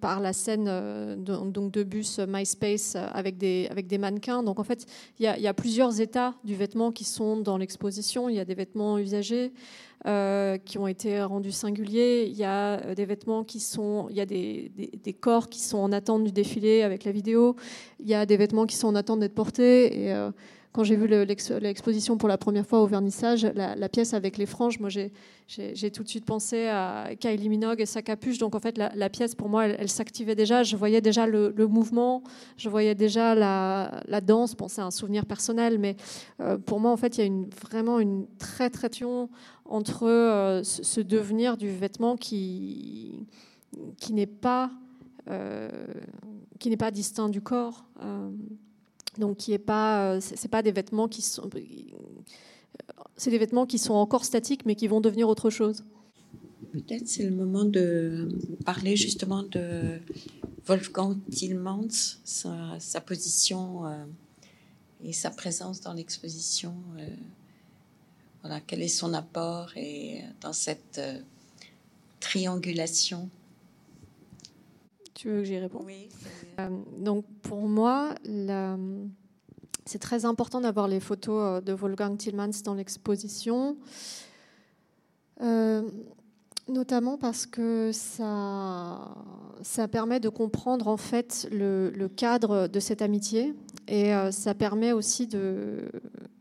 par 0.00 0.20
la 0.20 0.32
scène 0.32 0.64
de, 0.64 1.50
donc 1.50 1.72
de 1.72 1.82
bus 1.82 2.20
MySpace 2.20 2.96
avec 2.96 3.38
des 3.38 3.66
avec 3.70 3.86
des 3.86 3.98
mannequins. 3.98 4.42
Donc 4.42 4.60
en 4.60 4.64
fait, 4.64 4.86
il 5.18 5.24
y, 5.24 5.46
a 5.46 5.54
plusieurs 5.54 6.00
états 6.00 6.34
du 6.44 6.54
vêtement 6.54 6.92
qui 6.92 7.04
sont 7.04 7.36
dans 7.36 7.58
l'exposition. 7.58 8.28
Il 8.28 8.36
y 8.36 8.40
a 8.40 8.44
des 8.44 8.54
vêtements 8.54 8.98
usagés. 8.98 9.52
qui 10.64 10.78
ont 10.78 10.88
été 10.88 11.22
rendus 11.22 11.52
singuliers. 11.52 12.26
Il 12.26 12.36
y 12.36 12.44
a 12.44 12.94
des 12.94 13.04
vêtements 13.04 13.44
qui 13.44 13.60
sont, 13.60 14.06
il 14.10 14.16
y 14.16 14.20
a 14.20 14.26
des, 14.26 14.70
des, 15.04 15.12
corps 15.12 15.48
qui 15.48 15.60
sont 15.60 15.78
en 15.78 15.92
attente 15.92 16.24
du 16.24 16.32
défilé 16.32 16.82
avec 16.82 17.04
la 17.04 17.12
vidéo. 17.12 17.56
Il 18.00 18.08
y 18.08 18.14
a 18.14 18.26
des 18.26 18.36
vêtements 18.36 18.66
qui 18.66 18.76
sont 18.76 18.88
en 18.88 18.94
attente 18.94 19.20
d'être 19.20 19.34
portés. 19.34 20.06
Et 20.06 20.14
quand 20.72 20.84
j'ai 20.84 20.96
vu 20.96 21.06
l'exposition 21.06 22.16
pour 22.16 22.30
la 22.30 22.38
première 22.38 22.66
fois 22.66 22.80
au 22.80 22.86
vernissage, 22.86 23.44
la, 23.54 23.88
pièce 23.90 24.14
avec 24.14 24.38
les 24.38 24.46
franges, 24.46 24.80
moi 24.80 24.88
j'ai 24.88 25.10
tout 25.90 26.02
de 26.02 26.08
suite 26.08 26.24
pensé 26.24 26.66
à 26.68 27.10
Kylie 27.20 27.50
Minogue 27.50 27.82
et 27.82 27.86
sa 27.86 28.00
capuche. 28.00 28.38
Donc 28.38 28.54
en 28.54 28.60
fait, 28.60 28.78
la, 28.78 29.10
pièce 29.10 29.34
pour 29.34 29.50
moi, 29.50 29.66
elle, 29.66 29.90
s'activait 29.90 30.34
déjà. 30.34 30.62
Je 30.62 30.74
voyais 30.76 31.02
déjà 31.02 31.26
le, 31.26 31.52
mouvement, 31.66 32.22
je 32.56 32.70
voyais 32.70 32.94
déjà 32.94 33.34
la, 33.34 34.20
danse. 34.22 34.56
Bon, 34.56 34.68
c'est 34.68 34.80
un 34.80 34.90
souvenir 34.90 35.26
personnel, 35.26 35.78
mais 35.78 35.94
euh, 36.40 36.56
pour 36.56 36.80
moi, 36.80 36.90
en 36.90 36.96
fait, 36.96 37.18
il 37.18 37.24
y 37.24 37.28
a 37.28 37.30
vraiment 37.68 37.98
une 37.98 38.26
très 38.38 38.70
très 38.70 38.88
entre 39.66 40.06
euh, 40.06 40.62
ce, 40.62 41.00
devenir 41.00 41.56
du 41.56 41.68
vêtement 41.70 42.14
euh, 42.14 42.16
qui 43.98 44.12
n'est 44.12 44.26
pas 44.26 44.70
distinct 46.90 47.28
du 47.28 47.42
corps. 47.42 47.84
Donc, 49.18 49.36
qui 49.36 49.52
est 49.52 49.58
pas, 49.58 50.14
euh, 50.14 50.20
c'est 50.20 50.48
pas 50.48 50.62
des 50.62 50.72
vêtements 50.72 51.08
qui 51.08 51.22
sont, 51.22 51.48
c'est 53.16 53.30
des 53.30 53.38
vêtements 53.38 53.66
qui 53.66 53.78
sont 53.78 53.94
encore 53.94 54.24
statiques, 54.24 54.64
mais 54.64 54.74
qui 54.74 54.88
vont 54.88 55.00
devenir 55.00 55.28
autre 55.28 55.50
chose. 55.50 55.84
Peut-être 56.72 57.06
c'est 57.06 57.24
le 57.24 57.34
moment 57.34 57.64
de 57.64 58.28
parler 58.64 58.96
justement 58.96 59.42
de 59.42 59.98
Wolfgang 60.64 61.18
Tillmans, 61.30 62.16
sa, 62.24 63.00
position 63.04 63.86
euh, 63.86 64.04
et 65.04 65.12
sa 65.12 65.30
présence 65.30 65.82
dans 65.82 65.92
l'exposition. 65.92 66.74
Euh, 66.98 67.06
voilà, 68.40 68.60
quel 68.60 68.80
est 68.80 68.88
son 68.88 69.12
apport 69.12 69.76
et 69.76 70.22
dans 70.40 70.54
cette 70.54 71.00
triangulation 72.18 73.28
tu 75.14 75.28
veux 75.28 75.38
que 75.38 75.44
j'y 75.44 75.58
réponde? 75.58 75.84
Oui. 75.86 76.08
Euh, 76.58 76.68
donc 76.98 77.24
pour 77.42 77.68
moi, 77.68 78.14
c'est 79.84 79.98
très 79.98 80.24
important 80.24 80.60
d'avoir 80.60 80.88
les 80.88 81.00
photos 81.00 81.42
euh, 81.42 81.60
de 81.60 81.72
Wolfgang 81.72 82.16
Tillmans 82.16 82.62
dans 82.64 82.74
l'exposition, 82.74 83.76
euh, 85.42 85.82
notamment 86.68 87.18
parce 87.18 87.46
que 87.46 87.90
ça, 87.92 89.14
ça 89.62 89.88
permet 89.88 90.20
de 90.20 90.28
comprendre 90.28 90.88
en 90.88 90.96
fait 90.96 91.48
le, 91.50 92.08
cadre 92.08 92.68
de 92.68 92.80
cette 92.80 93.02
amitié. 93.02 93.54
Et 93.88 94.12
ça 94.30 94.54
permet 94.54 94.92
aussi 94.92 95.26
de, 95.26 95.90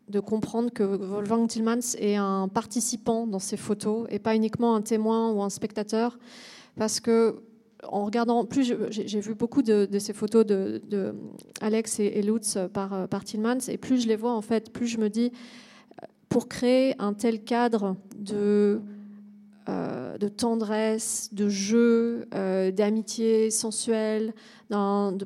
de 0.07 0.19
comprendre 0.19 0.69
que 0.69 0.83
Wolfgang 0.83 1.47
Tillmans 1.47 1.95
est 1.97 2.15
un 2.15 2.47
participant 2.47 3.25
dans 3.25 3.39
ces 3.39 3.57
photos 3.57 4.05
et 4.11 4.19
pas 4.19 4.35
uniquement 4.35 4.75
un 4.75 4.81
témoin 4.81 5.31
ou 5.31 5.41
un 5.41 5.49
spectateur, 5.49 6.19
parce 6.77 6.99
que 6.99 7.41
en 7.87 8.05
regardant, 8.05 8.45
plus 8.45 8.73
j'ai 8.89 9.19
vu 9.19 9.33
beaucoup 9.33 9.61
de, 9.61 9.87
ces 9.99 10.13
photos 10.13 10.45
de, 10.45 11.15
Alex 11.61 11.99
et, 11.99 12.21
Lutz 12.21 12.57
par, 12.73 13.07
par 13.07 13.23
Tillmans, 13.23 13.69
et 13.69 13.77
plus 13.77 14.01
je 14.01 14.07
les 14.07 14.15
vois, 14.15 14.33
en 14.33 14.41
fait, 14.41 14.71
plus 14.71 14.87
je 14.87 14.97
me 14.97 15.09
dis, 15.09 15.31
pour 16.29 16.47
créer 16.47 16.95
un 16.99 17.13
tel 17.13 17.43
cadre 17.43 17.97
de 18.17 18.79
euh, 19.69 20.17
de 20.17 20.27
tendresse, 20.27 21.29
de 21.33 21.47
jeu, 21.47 22.25
euh, 22.33 22.71
d'amitié 22.71 23.51
sensuelle, 23.51 24.33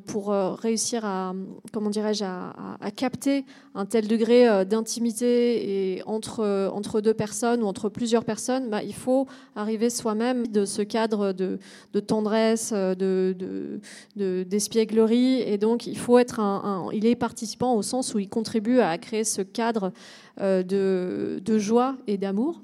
pour 0.04 0.32
euh, 0.32 0.52
réussir 0.52 1.04
à, 1.06 1.32
comment 1.72 1.88
dirais-je, 1.88 2.24
à, 2.24 2.90
capter 2.94 3.46
un 3.74 3.86
tel 3.86 4.08
degré 4.08 4.64
d'intimité 4.66 6.02
entre, 6.04 7.00
deux 7.00 7.14
personnes 7.14 7.62
ou 7.62 7.66
entre 7.66 7.88
plusieurs 7.88 8.24
personnes, 8.24 8.68
bah, 8.68 8.82
il 8.82 8.94
faut 8.94 9.26
arriver 9.54 9.88
soi-même 9.88 10.48
de 10.48 10.64
ce 10.64 10.82
cadre 10.82 11.32
de, 11.32 11.58
tendresse, 12.00 12.72
de, 12.72 13.80
d'espièglerie, 14.16 15.40
et 15.42 15.56
donc 15.56 15.86
il 15.86 15.96
faut 15.96 16.18
être 16.18 16.40
un, 16.40 16.88
il 16.92 17.06
est 17.06 17.16
participant 17.16 17.74
au 17.74 17.82
sens 17.82 18.14
où 18.14 18.18
il 18.18 18.28
contribue 18.28 18.80
à 18.80 18.98
créer 18.98 19.24
ce 19.24 19.42
cadre 19.42 19.92
de 20.38 21.58
joie 21.58 21.96
et 22.06 22.18
d'amour. 22.18 22.60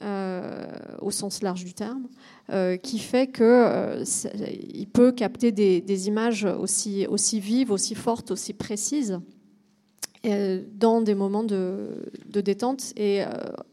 Euh, 0.00 0.64
au 1.00 1.10
sens 1.10 1.42
large 1.42 1.64
du 1.64 1.74
terme, 1.74 2.06
euh, 2.52 2.76
qui 2.76 3.00
fait 3.00 3.26
qu'il 3.32 3.44
euh, 3.44 4.04
peut 4.92 5.10
capter 5.10 5.50
des, 5.50 6.06
images 6.06 6.44
aussi, 6.44 7.04
aussi 7.08 7.40
vives, 7.40 7.72
aussi 7.72 7.96
fortes, 7.96 8.30
aussi 8.30 8.52
précises 8.52 9.18
dans 10.74 11.00
des 11.00 11.14
moments 11.14 11.42
de, 11.42 12.10
détente 12.26 12.92
et 12.96 13.22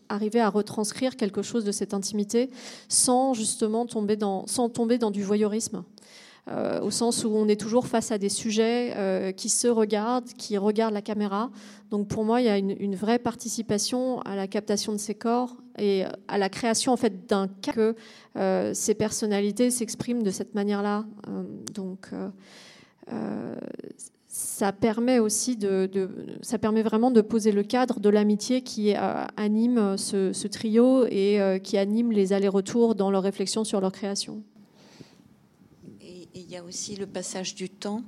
arriver 0.10 0.40
à 0.40 0.50
retranscrire 0.50 1.16
quelque 1.16 1.42
chose 1.42 1.66
de 1.66 1.72
cette 1.72 1.94
intimité 1.94 2.50
sans 2.88 3.34
justement 3.34 3.86
tomber 3.86 4.16
dans, 4.16 4.48
sans 4.48 4.70
tomber 4.70 4.98
dans 4.98 5.12
du 5.12 5.24
voyeurisme. 5.24 5.84
au 6.82 6.92
sens 6.92 7.26
où 7.26 7.30
on 7.30 7.48
est 7.48 7.60
toujours 7.60 7.88
face 7.88 8.12
à 8.12 8.20
des 8.20 8.30
sujets 8.30 9.34
qui 9.36 9.50
se 9.50 9.68
regardent, 9.68 10.30
qui 10.38 10.58
regardent 10.58 10.94
la 10.94 11.02
caméra. 11.02 11.50
Donc 11.90 12.08
pour 12.08 12.24
moi, 12.24 12.42
il 12.42 12.46
y 12.46 12.50
a 12.50 12.58
une, 12.58 12.76
une 12.80 12.96
vraie 12.96 13.20
participation 13.20 14.22
à 14.22 14.36
la 14.36 14.48
captation 14.48 14.94
de 14.94 15.00
ces 15.00 15.16
corps 15.16 15.58
et 15.78 16.06
à 16.28 16.38
la 16.38 16.50
création 16.50 16.94
en 16.94 16.98
fait 16.98 17.28
d'un 17.28 17.48
cas 17.48 17.74
que 17.74 17.96
euh, 18.38 18.74
ces 18.74 18.94
personnalités 18.94 19.72
s'expriment 19.72 20.24
de 20.24 20.32
cette 20.32 20.56
manière-là. 20.56 21.06
Euh, 21.28 21.44
donc 21.74 22.10
euh, 23.12 23.56
ça 24.28 24.72
permet 24.74 25.20
aussi 25.20 25.56
de, 25.56 25.90
ça 26.42 26.58
permet 26.58 26.84
vraiment 26.84 27.12
de 27.12 27.22
poser 27.22 27.52
le 27.52 27.64
cadre 27.64 28.00
de 28.00 28.10
l'amitié 28.10 28.62
qui 28.62 28.94
anime 28.94 29.96
ce, 29.98 30.48
trio 30.48 31.06
et 31.06 31.62
qui 31.64 31.78
anime 31.78 32.12
les 32.12 32.34
allers-retours 32.34 32.96
dans 32.96 33.12
leur 33.12 33.24
réflexion 33.24 33.64
sur 33.64 33.80
leur 33.80 33.94
création. 33.94 34.44
Et 36.02 36.28
il 36.34 36.52
y 36.52 36.58
a 36.58 36.64
aussi 36.66 36.98
le 36.98 37.08
passage 37.08 37.56
du 37.56 37.70
temps 37.70 38.02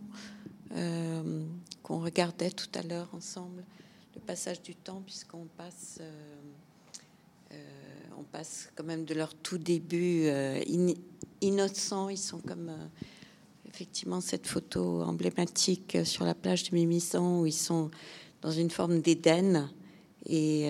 qu'on 1.82 2.00
regardait 2.00 2.52
tout 2.52 2.68
à 2.78 2.82
l'heure 2.82 3.08
ensemble, 3.16 3.64
le 4.16 4.20
passage 4.20 4.62
du 4.62 4.76
temps 4.76 5.02
puisqu'on 5.06 5.48
passe 5.56 6.00
on 8.18 8.24
passe 8.24 8.70
quand 8.76 8.84
même 8.84 9.06
de 9.06 9.14
leur 9.14 9.34
tout 9.36 9.58
début 9.58 10.24
euh, 10.26 10.62
innocent. 11.42 12.10
Ils 12.10 12.18
sont 12.18 12.40
comme 12.40 12.70
euh, 12.70 12.88
effectivement 13.68 14.22
cette 14.22 14.48
photo 14.48 15.04
emblématique 15.04 15.96
euh, 15.96 16.04
sur 16.04 16.26
la 16.26 16.34
plage 16.34 16.70
de 16.70 16.76
Mimizan 16.76 17.42
où 17.42 17.46
ils 17.46 17.52
sont 17.52 17.92
dans 18.42 18.52
une 18.52 18.72
forme 18.72 19.02
d'Éden 19.02 19.70
et, 20.26 20.70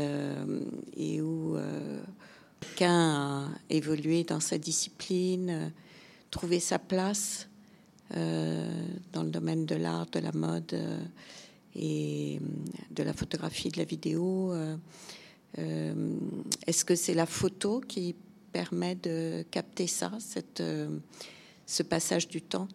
et, 0.96 1.22
où 1.22 1.58
chacun 2.62 3.10
a 3.10 3.50
évolué 3.70 4.24
dans 4.24 4.40
sa 4.40 4.58
discipline, 4.58 5.74
trouvé 6.32 6.60
sa 6.60 6.80
place 6.80 7.50
dans 8.12 9.24
le 9.24 9.30
domaine 9.30 9.66
de 9.66 9.76
l'art, 9.76 10.06
de 10.06 10.20
la 10.20 10.32
mode 10.32 10.80
et 11.76 12.40
de 12.92 13.04
la 13.04 13.14
photographie, 13.14 13.70
de 13.70 13.80
la 13.80 13.84
vidéo. 13.84 14.54
Euh, 15.60 15.94
est-ce 16.66 16.86
que 16.86 16.96
c'est 16.96 17.14
la 17.14 17.26
photo 17.26 17.82
qui 17.82 18.16
permet 18.52 18.96
de 18.96 19.44
capter 19.50 19.88
ça, 19.88 20.12
cette, 20.20 20.62
euh, 20.62 21.00
ce 21.66 21.84
passage 21.84 22.28
du 22.28 22.42
temps? 22.42 22.68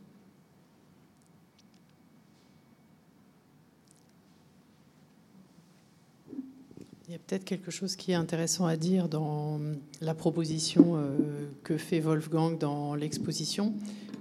Il 7.13 7.13
y 7.13 7.15
a 7.17 7.19
peut-être 7.19 7.45
quelque 7.45 7.71
chose 7.71 7.95
qui 7.95 8.13
est 8.13 8.15
intéressant 8.15 8.65
à 8.65 8.77
dire 8.77 9.07
dans 9.07 9.61
la 10.01 10.15
proposition 10.15 10.97
euh, 10.97 11.19
que 11.63 11.77
fait 11.77 12.01
Wolfgang 12.01 12.57
dans 12.57 12.95
l'exposition, 12.95 13.75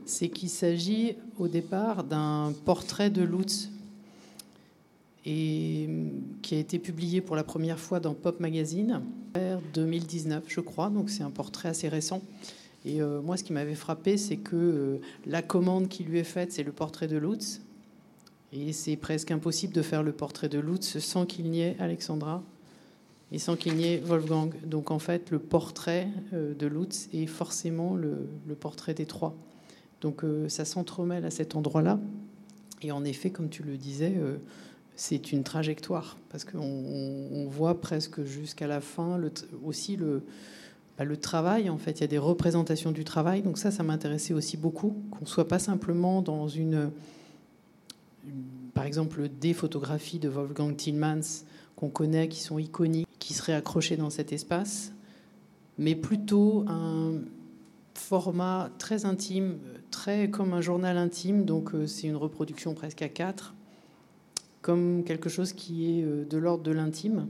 c'est 0.05 0.27
qu'il 0.27 0.49
s'agit 0.49 1.15
au 1.39 1.47
départ 1.47 2.03
d'un 2.03 2.53
portrait 2.65 3.09
de 3.09 3.23
Lutz 3.23 3.70
et 5.25 5.87
qui 6.41 6.55
a 6.55 6.57
été 6.57 6.79
publié 6.79 7.21
pour 7.21 7.35
la 7.35 7.43
première 7.43 7.79
fois 7.79 7.99
dans 7.99 8.13
Pop 8.13 8.39
Magazine 8.39 9.01
en 9.35 9.61
2019, 9.73 10.43
je 10.47 10.59
crois. 10.61 10.89
Donc 10.89 11.09
c'est 11.09 11.23
un 11.23 11.29
portrait 11.29 11.69
assez 11.69 11.87
récent. 11.87 12.21
Et 12.83 13.01
euh, 13.01 13.21
moi, 13.21 13.37
ce 13.37 13.43
qui 13.43 13.53
m'avait 13.53 13.75
frappé, 13.75 14.17
c'est 14.17 14.37
que 14.37 14.55
euh, 14.55 14.97
la 15.27 15.41
commande 15.41 15.87
qui 15.87 16.03
lui 16.03 16.17
est 16.17 16.23
faite, 16.23 16.51
c'est 16.51 16.63
le 16.63 16.71
portrait 16.71 17.07
de 17.07 17.17
Lutz. 17.17 17.61
Et 18.53 18.73
c'est 18.73 18.95
presque 18.95 19.31
impossible 19.31 19.73
de 19.73 19.81
faire 19.81 20.03
le 20.03 20.11
portrait 20.11 20.49
de 20.49 20.59
Lutz 20.59 20.97
sans 20.99 21.25
qu'il 21.25 21.49
n'y 21.51 21.61
ait 21.61 21.75
Alexandra 21.79 22.43
et 23.31 23.39
sans 23.39 23.55
qu'il 23.55 23.75
n'y 23.75 23.85
ait 23.85 23.97
Wolfgang. 23.99 24.53
Donc 24.65 24.91
en 24.91 24.99
fait, 24.99 25.29
le 25.29 25.39
portrait 25.39 26.07
euh, 26.33 26.53
de 26.55 26.65
Lutz 26.65 27.07
est 27.13 27.27
forcément 27.27 27.95
le, 27.95 28.27
le 28.47 28.55
portrait 28.55 28.93
des 28.95 29.05
trois. 29.05 29.35
Donc 30.01 30.23
ça 30.47 30.65
s'entremêle 30.65 31.25
à 31.25 31.29
cet 31.29 31.55
endroit-là. 31.55 31.99
Et 32.81 32.91
en 32.91 33.03
effet, 33.03 33.29
comme 33.29 33.49
tu 33.49 33.61
le 33.61 33.77
disais, 33.77 34.15
c'est 34.95 35.31
une 35.31 35.43
trajectoire 35.43 36.17
parce 36.29 36.45
qu'on 36.45 37.47
voit 37.49 37.81
presque 37.81 38.23
jusqu'à 38.23 38.67
la 38.67 38.81
fin 38.81 39.19
aussi 39.63 39.97
bah, 40.97 41.05
le, 41.05 41.17
travail. 41.17 41.69
En 41.69 41.77
fait, 41.77 41.99
il 41.99 42.01
y 42.01 42.03
a 42.03 42.07
des 42.07 42.17
représentations 42.17 42.91
du 42.91 43.03
travail. 43.03 43.41
Donc 43.41 43.57
ça, 43.57 43.71
ça 43.71 43.83
m'intéressait 43.83 44.33
aussi 44.33 44.57
beaucoup 44.57 44.95
qu'on 45.11 45.25
soit 45.25 45.47
pas 45.47 45.59
simplement 45.59 46.21
dans 46.21 46.47
une, 46.47 46.91
par 48.73 48.85
exemple, 48.85 49.27
des 49.27 49.53
photographies 49.53 50.19
de 50.19 50.29
Wolfgang 50.29 50.75
Tillmans 50.75 51.45
qu'on 51.75 51.89
connaît, 51.89 52.27
qui 52.27 52.41
sont 52.41 52.59
iconiques, 52.59 53.07
qui 53.19 53.33
seraient 53.33 53.53
accrochées 53.53 53.97
dans 53.97 54.09
cet 54.09 54.33
espace, 54.33 54.93
mais 55.77 55.95
plutôt 55.95 56.63
un 56.67 57.13
format 57.95 58.69
très 58.77 59.05
intime, 59.05 59.57
très 59.89 60.29
comme 60.29 60.53
un 60.53 60.61
journal 60.61 60.97
intime. 60.97 61.45
Donc 61.45 61.73
euh, 61.73 61.87
c'est 61.87 62.07
une 62.07 62.15
reproduction 62.15 62.73
presque 62.73 63.01
à 63.01 63.09
quatre 63.09 63.55
comme 64.61 65.03
quelque 65.03 65.29
chose 65.29 65.53
qui 65.53 65.99
est 65.99 66.03
euh, 66.03 66.25
de 66.25 66.37
l'ordre 66.37 66.63
de 66.63 66.71
l'intime 66.71 67.27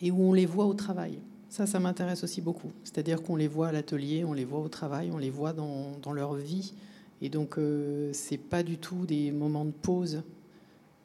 et 0.00 0.10
où 0.10 0.22
on 0.22 0.32
les 0.32 0.46
voit 0.46 0.66
au 0.66 0.74
travail. 0.74 1.18
Ça, 1.48 1.66
ça 1.66 1.80
m'intéresse 1.80 2.22
aussi 2.24 2.40
beaucoup. 2.40 2.70
C'est-à-dire 2.84 3.22
qu'on 3.22 3.36
les 3.36 3.48
voit 3.48 3.68
à 3.68 3.72
l'atelier, 3.72 4.24
on 4.24 4.32
les 4.32 4.44
voit 4.44 4.60
au 4.60 4.68
travail, 4.68 5.10
on 5.12 5.18
les 5.18 5.30
voit 5.30 5.52
dans, 5.52 6.12
leur 6.12 6.34
vie. 6.34 6.74
Et 7.22 7.30
donc, 7.30 7.58
euh, 7.58 8.10
c'est 8.12 8.36
pas 8.36 8.62
du 8.62 8.76
tout 8.76 9.06
des 9.06 9.32
moments 9.32 9.64
de 9.64 9.72
pause. 9.72 10.22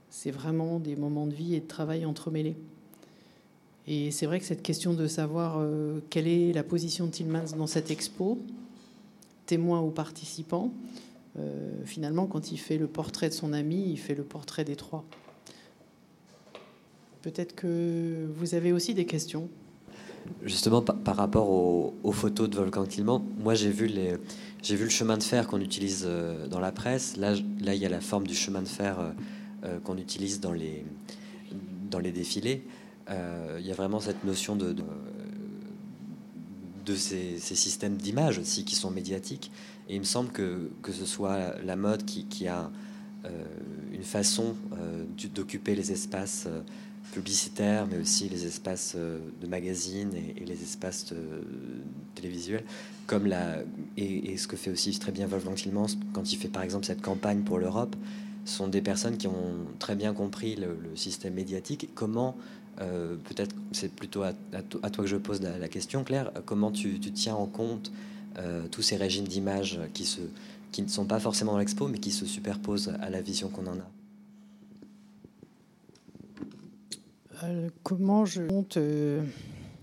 C'est 0.09 0.31
vraiment 0.31 0.79
des 0.79 0.95
moments 0.95 1.25
de 1.25 1.33
vie 1.33 1.55
et 1.55 1.61
de 1.61 1.67
travail 1.67 2.05
entremêlés. 2.05 2.57
Et 3.87 4.11
c'est 4.11 4.25
vrai 4.25 4.39
que 4.39 4.45
cette 4.45 4.61
question 4.61 4.93
de 4.93 5.07
savoir 5.07 5.57
euh, 5.57 5.99
quelle 6.09 6.27
est 6.27 6.53
la 6.53 6.63
position 6.63 7.07
de 7.07 7.11
Tillmans 7.11 7.55
dans 7.57 7.67
cette 7.67 7.89
expo, 7.89 8.37
témoin 9.45 9.81
ou 9.81 9.89
participant, 9.89 10.71
finalement, 11.85 12.27
quand 12.27 12.51
il 12.51 12.57
fait 12.57 12.77
le 12.77 12.87
portrait 12.87 13.29
de 13.29 13.33
son 13.33 13.53
ami, 13.53 13.89
il 13.89 13.97
fait 13.97 14.15
le 14.15 14.23
portrait 14.23 14.63
des 14.63 14.75
trois. 14.75 15.03
Peut-être 17.23 17.55
que 17.55 18.27
vous 18.35 18.53
avez 18.53 18.73
aussi 18.73 18.93
des 18.93 19.05
questions. 19.05 19.49
Justement, 20.43 20.81
par, 20.81 21.15
rapport 21.15 21.49
aux, 21.49 22.11
photos 22.11 22.49
de 22.49 22.55
Volcan 22.55 22.85
Tillman, 22.85 23.23
moi 23.39 23.55
j'ai 23.55 23.71
vu, 23.71 23.87
le 23.87 24.89
chemin 24.89 25.17
de 25.17 25.23
fer 25.23 25.47
qu'on 25.47 25.61
utilise 25.61 26.03
euh, 26.05 26.47
dans 26.47 26.59
la 26.59 26.71
presse. 26.71 27.17
Là, 27.17 27.33
il 27.35 27.75
y 27.75 27.85
a 27.85 27.89
la 27.89 28.01
forme 28.01 28.27
du 28.27 28.35
chemin 28.35 28.61
de 28.61 28.67
fer 28.67 28.97
euh, 29.63 29.79
qu'on 29.79 29.97
utilise 29.97 30.39
dans 30.39 30.51
les, 30.51 30.83
défilés. 32.11 32.63
il 33.09 33.65
y 33.65 33.71
a 33.71 33.75
vraiment 33.75 33.99
cette 33.99 34.23
notion 34.25 34.55
de, 34.57 34.75
ces, 36.95 37.39
systèmes 37.39 37.95
d'images 37.95 38.37
aussi 38.37 38.65
qui 38.65 38.75
sont 38.75 38.91
médiatiques. 38.91 39.51
Et 39.89 39.95
il 39.95 39.99
me 39.99 40.05
semble 40.05 40.31
que, 40.31 40.69
que 40.81 40.91
ce 40.91 41.05
soit 41.05 41.55
la 41.63 41.75
mode 41.75 42.05
qui, 42.05 42.47
a 42.47 42.71
euh, 43.25 43.29
une 43.93 44.03
façon 44.03 44.55
euh, 44.73 45.03
d'occuper 45.33 45.75
les 45.75 45.91
espaces 45.91 46.45
euh, 46.47 46.61
publicitaires, 47.11 47.85
mais 47.89 47.97
aussi 47.97 48.29
les 48.29 48.45
espaces 48.45 48.95
de 48.95 49.47
magazines 49.47 50.13
et, 50.15 50.43
les 50.45 50.63
espaces 50.63 51.13
télévisuels, 52.15 52.63
comme 53.05 53.27
la, 53.27 53.57
et, 53.97 54.35
ce 54.37 54.47
que 54.47 54.55
fait 54.55 54.71
aussi 54.71 54.97
très 54.97 55.11
bien 55.11 55.27
Wolfgang 55.27 55.53
Tillmans 55.53 55.95
quand 56.13 56.31
il 56.33 56.37
fait 56.37 56.47
par 56.47 56.63
exemple 56.63 56.85
cette 56.85 57.01
campagne 57.03 57.41
pour 57.41 57.59
l'Europe, 57.59 57.95
sont 58.45 58.67
des 58.67 58.81
personnes 58.81 59.17
qui 59.17 59.27
ont 59.27 59.67
très 59.77 59.95
bien 59.95 60.13
compris 60.13 60.55
le, 60.55 60.95
système 60.95 61.35
médiatique. 61.35 61.89
Comment, 61.93 62.35
peut-être 62.77 63.55
c'est 63.73 63.93
plutôt 63.93 64.23
à, 64.23 64.33
toi 64.33 65.03
que 65.03 65.05
je 65.07 65.17
pose 65.17 65.39
la, 65.41 65.67
question, 65.67 66.03
Claire, 66.03 66.31
comment 66.47 66.71
tu 66.71 66.99
tiens 66.99 67.35
en 67.35 67.45
compte 67.45 67.91
euh, 68.37 68.67
tous 68.69 68.81
ces 68.81 68.95
régimes 68.95 69.27
d'images 69.27 69.79
qui, 69.93 70.81
ne 70.81 70.87
sont 70.87 71.05
pas 71.05 71.19
forcément 71.19 71.53
dans 71.53 71.59
l'expo, 71.59 71.87
mais 71.87 71.99
qui 71.99 72.11
se 72.11 72.25
superposent 72.25 72.93
à 73.01 73.09
la 73.09 73.21
vision 73.21 73.49
qu'on 73.49 73.67
en 73.67 73.77
a 73.77 73.89
comment 77.83 78.25
je 78.25 78.41
monte 78.41 78.77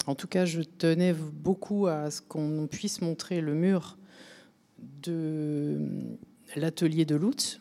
En 0.07 0.15
tout 0.15 0.27
cas, 0.27 0.45
je 0.45 0.63
tenais 0.63 1.13
beaucoup 1.13 1.87
à 1.87 2.11
ce 2.11 2.21
qu'on 2.23 2.67
puisse 2.71 3.01
montrer 3.01 3.41
le 3.41 3.55
mur 3.55 3.99
de 5.03 5.79
l'atelier 6.57 7.05
de 7.05 7.17
Lutz, 7.17 7.61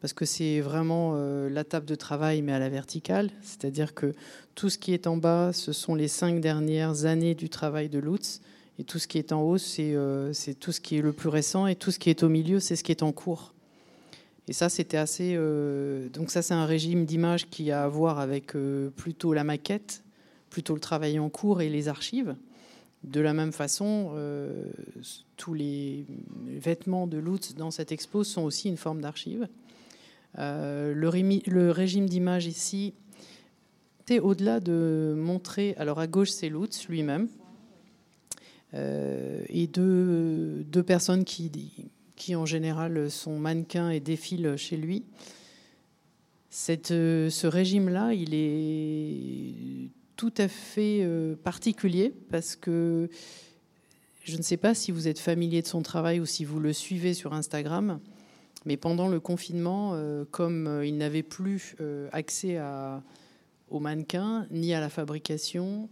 parce 0.00 0.12
que 0.12 0.24
c'est 0.24 0.60
vraiment 0.60 1.14
la 1.48 1.64
table 1.64 1.86
de 1.86 1.94
travail, 1.94 2.42
mais 2.42 2.52
à 2.52 2.58
la 2.58 2.68
verticale. 2.68 3.30
C'est-à-dire 3.42 3.94
que 3.94 4.14
tout 4.54 4.68
ce 4.68 4.78
qui 4.78 4.92
est 4.92 5.06
en 5.06 5.16
bas, 5.16 5.52
ce 5.52 5.72
sont 5.72 5.94
les 5.94 6.08
cinq 6.08 6.40
dernières 6.40 7.04
années 7.04 7.34
du 7.34 7.48
travail 7.48 7.88
de 7.88 7.98
Lutz. 7.98 8.40
Et 8.78 8.84
tout 8.84 8.98
ce 8.98 9.06
qui 9.06 9.18
est 9.18 9.32
en 9.32 9.42
haut, 9.42 9.58
c'est 9.58 9.94
tout 10.58 10.72
ce 10.72 10.80
qui 10.80 10.96
est 10.96 11.02
le 11.02 11.12
plus 11.12 11.28
récent. 11.28 11.66
Et 11.66 11.76
tout 11.76 11.90
ce 11.90 11.98
qui 11.98 12.10
est 12.10 12.22
au 12.22 12.28
milieu, 12.28 12.60
c'est 12.60 12.76
ce 12.76 12.82
qui 12.84 12.92
est 12.92 13.02
en 13.02 13.12
cours. 13.12 13.52
Et 14.48 14.52
ça, 14.52 14.68
c'était 14.68 14.96
assez. 14.96 15.34
Euh, 15.36 16.08
donc, 16.08 16.30
ça, 16.30 16.42
c'est 16.42 16.54
un 16.54 16.66
régime 16.66 17.04
d'image 17.04 17.48
qui 17.48 17.70
a 17.70 17.84
à 17.84 17.88
voir 17.88 18.18
avec 18.18 18.56
euh, 18.56 18.90
plutôt 18.90 19.32
la 19.32 19.44
maquette, 19.44 20.02
plutôt 20.50 20.74
le 20.74 20.80
travail 20.80 21.18
en 21.18 21.28
cours 21.28 21.60
et 21.60 21.68
les 21.68 21.88
archives. 21.88 22.34
De 23.04 23.20
la 23.20 23.34
même 23.34 23.52
façon, 23.52 24.12
euh, 24.14 24.64
tous 25.36 25.54
les 25.54 26.06
vêtements 26.46 27.06
de 27.06 27.18
Lutz 27.18 27.54
dans 27.54 27.70
cette 27.70 27.92
expo 27.92 28.24
sont 28.24 28.42
aussi 28.42 28.68
une 28.68 28.76
forme 28.76 29.00
d'archive. 29.00 29.48
Le, 30.36 31.70
régime 31.70 32.08
d'image 32.08 32.46
ici, 32.46 32.94
au-delà 34.10 34.60
de 34.60 35.14
montrer. 35.16 35.74
Alors, 35.78 35.98
à 35.98 36.06
gauche, 36.06 36.30
c'est 36.30 36.48
Lutz 36.48 36.88
lui-même. 36.88 37.28
Et 38.74 39.66
deux, 39.66 40.64
deux 40.64 40.82
personnes 40.82 41.24
qui 41.24 41.50
qui 42.22 42.36
en 42.36 42.46
général 42.46 43.10
sont 43.10 43.36
mannequins 43.36 43.90
et 43.90 43.98
défilent 43.98 44.56
chez 44.56 44.76
lui. 44.76 45.04
Cette, 46.50 46.92
euh, 46.92 47.30
ce 47.30 47.48
régime-là, 47.48 48.12
il 48.12 48.32
est 48.32 49.90
tout 50.14 50.32
à 50.36 50.46
fait 50.46 51.00
euh, 51.02 51.34
particulier 51.34 52.14
parce 52.30 52.54
que 52.54 53.08
je 54.22 54.36
ne 54.36 54.42
sais 54.42 54.56
pas 54.56 54.72
si 54.72 54.92
vous 54.92 55.08
êtes 55.08 55.18
familier 55.18 55.62
de 55.62 55.66
son 55.66 55.82
travail 55.82 56.20
ou 56.20 56.26
si 56.26 56.44
vous 56.44 56.60
le 56.60 56.72
suivez 56.72 57.12
sur 57.12 57.32
Instagram, 57.32 57.98
mais 58.66 58.76
pendant 58.76 59.08
le 59.08 59.18
confinement, 59.18 59.92
euh, 59.94 60.24
comme 60.30 60.82
il 60.84 60.96
n'avait 60.98 61.24
plus 61.24 61.74
accès 62.12 62.56
à, 62.56 63.02
aux 63.68 63.80
mannequins, 63.80 64.46
ni 64.52 64.74
à 64.74 64.80
la 64.80 64.90
fabrication, 64.90 65.88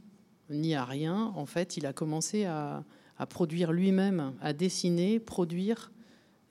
ni 0.50 0.74
à 0.74 0.84
rien, 0.84 1.32
en 1.36 1.46
fait, 1.46 1.76
il 1.76 1.86
a 1.86 1.92
commencé 1.92 2.44
à, 2.44 2.84
produire 3.28 3.72
lui-même, 3.72 4.34
à 4.40 4.52
dessiner, 4.52 5.20
produire 5.20 5.92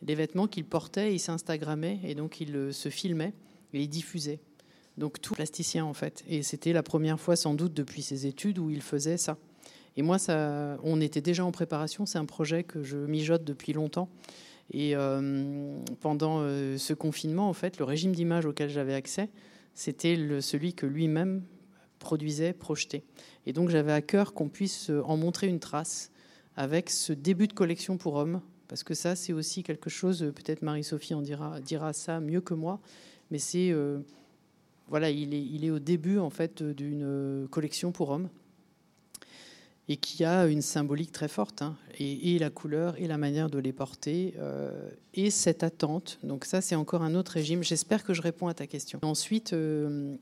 les 0.01 0.15
vêtements 0.15 0.47
qu'il 0.47 0.65
portait, 0.65 1.13
il 1.13 1.19
s'instagrammait 1.19 1.99
et 2.03 2.15
donc 2.15 2.39
il 2.39 2.55
euh, 2.55 2.71
se 2.71 2.89
filmait 2.89 3.33
et 3.73 3.81
il 3.81 3.89
diffusait. 3.89 4.39
Donc 4.97 5.19
tout 5.19 5.33
plasticien 5.33 5.83
en 5.83 5.93
fait. 5.93 6.23
Et 6.27 6.43
c'était 6.43 6.71
la 6.71 6.83
première 6.83 7.19
fois 7.19 7.35
sans 7.35 7.53
doute 7.53 7.73
depuis 7.73 8.01
ses 8.01 8.27
études 8.27 8.59
où 8.59 8.69
il 8.69 8.81
faisait 8.81 9.17
ça. 9.17 9.37
Et 9.97 10.01
moi, 10.01 10.19
ça, 10.19 10.77
on 10.83 11.01
était 11.01 11.21
déjà 11.21 11.43
en 11.43 11.51
préparation. 11.51 12.05
C'est 12.05 12.19
un 12.19 12.25
projet 12.25 12.63
que 12.63 12.83
je 12.83 12.97
mijote 12.97 13.43
depuis 13.43 13.73
longtemps. 13.73 14.09
Et 14.71 14.95
euh, 14.95 15.77
pendant 15.99 16.39
euh, 16.39 16.77
ce 16.77 16.93
confinement, 16.93 17.49
en 17.49 17.53
fait, 17.53 17.79
le 17.79 17.85
régime 17.85 18.13
d'image 18.13 18.45
auquel 18.45 18.69
j'avais 18.69 18.93
accès, 18.93 19.29
c'était 19.73 20.15
celui 20.41 20.73
que 20.73 20.85
lui-même 20.85 21.43
produisait, 21.99 22.53
projetait. 22.53 23.03
Et 23.45 23.53
donc 23.53 23.69
j'avais 23.69 23.91
à 23.91 24.01
cœur 24.01 24.33
qu'on 24.33 24.49
puisse 24.49 24.89
en 25.05 25.17
montrer 25.17 25.47
une 25.47 25.59
trace 25.59 26.11
avec 26.55 26.89
ce 26.89 27.13
début 27.13 27.47
de 27.47 27.53
collection 27.53 27.97
pour 27.97 28.15
hommes 28.15 28.41
parce 28.69 28.83
que 28.83 28.93
ça, 28.93 29.15
c'est 29.15 29.33
aussi 29.33 29.63
quelque 29.63 29.89
chose, 29.89 30.31
peut-être 30.35 30.61
Marie-Sophie 30.61 31.15
en 31.15 31.21
dira, 31.21 31.59
dira 31.59 31.91
ça 31.91 32.19
mieux 32.19 32.39
que 32.39 32.53
moi, 32.53 32.79
mais 33.31 33.39
c'est. 33.39 33.71
Euh, 33.71 33.99
voilà, 34.87 35.09
il 35.09 35.33
est, 35.33 35.43
il 35.43 35.65
est 35.65 35.71
au 35.71 35.79
début, 35.79 36.19
en 36.19 36.29
fait, 36.29 36.63
d'une 36.63 37.47
collection 37.51 37.91
pour 37.91 38.09
hommes 38.09 38.29
et 39.87 39.97
qui 39.97 40.23
a 40.23 40.45
une 40.45 40.61
symbolique 40.61 41.11
très 41.11 41.27
forte, 41.27 41.63
hein, 41.63 41.75
et, 41.99 42.37
la 42.37 42.51
couleur, 42.51 42.95
et 43.01 43.07
la 43.07 43.17
manière 43.17 43.49
de 43.49 43.57
les 43.57 43.73
porter, 43.73 44.35
euh, 44.37 44.91
et 45.15 45.31
cette 45.31 45.63
attente. 45.63 46.19
Donc 46.21 46.45
ça, 46.45 46.61
c'est 46.61 46.75
encore 46.75 47.01
un 47.01 47.15
autre 47.15 47.31
régime. 47.31 47.63
J'espère 47.63 48.03
que 48.03 48.13
je 48.13 48.21
réponds 48.21 48.47
à 48.47 48.53
ta 48.53 48.67
question. 48.67 48.99
Ensuite, 49.01 49.53
euh, 49.53 50.15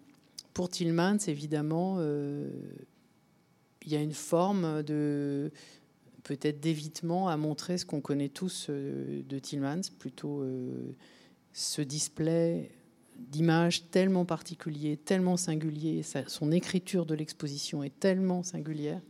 pour 0.57 0.69
Tillmans, 0.69 1.19
évidemment, 1.27 2.01
il 2.01 3.91
y 3.91 3.95
a 3.95 4.01
une 4.01 4.11
forme 4.11 4.81
de 4.81 5.51
peut-être 6.23 6.59
d'évitement 6.59 7.29
à 7.29 7.37
montrer 7.37 7.77
ce 7.77 7.85
qu'on 7.85 8.01
connaît 8.01 8.29
tous 8.29 8.65
euh, 8.71 9.21
de 9.21 9.37
Tillmans, 9.37 9.83
plutôt 9.99 10.41
euh, 10.41 10.95
ce 11.53 11.83
display 11.83 12.71
d'images 13.19 13.87
tellement 13.91 14.25
particulier, 14.25 14.97
tellement 14.97 15.37
singulier, 15.37 16.01
son 16.25 16.51
écriture 16.51 17.05
de 17.05 17.13
l'exposition 17.13 17.83
est 17.83 17.99
tellement 17.99 18.41
singulière 18.41 19.01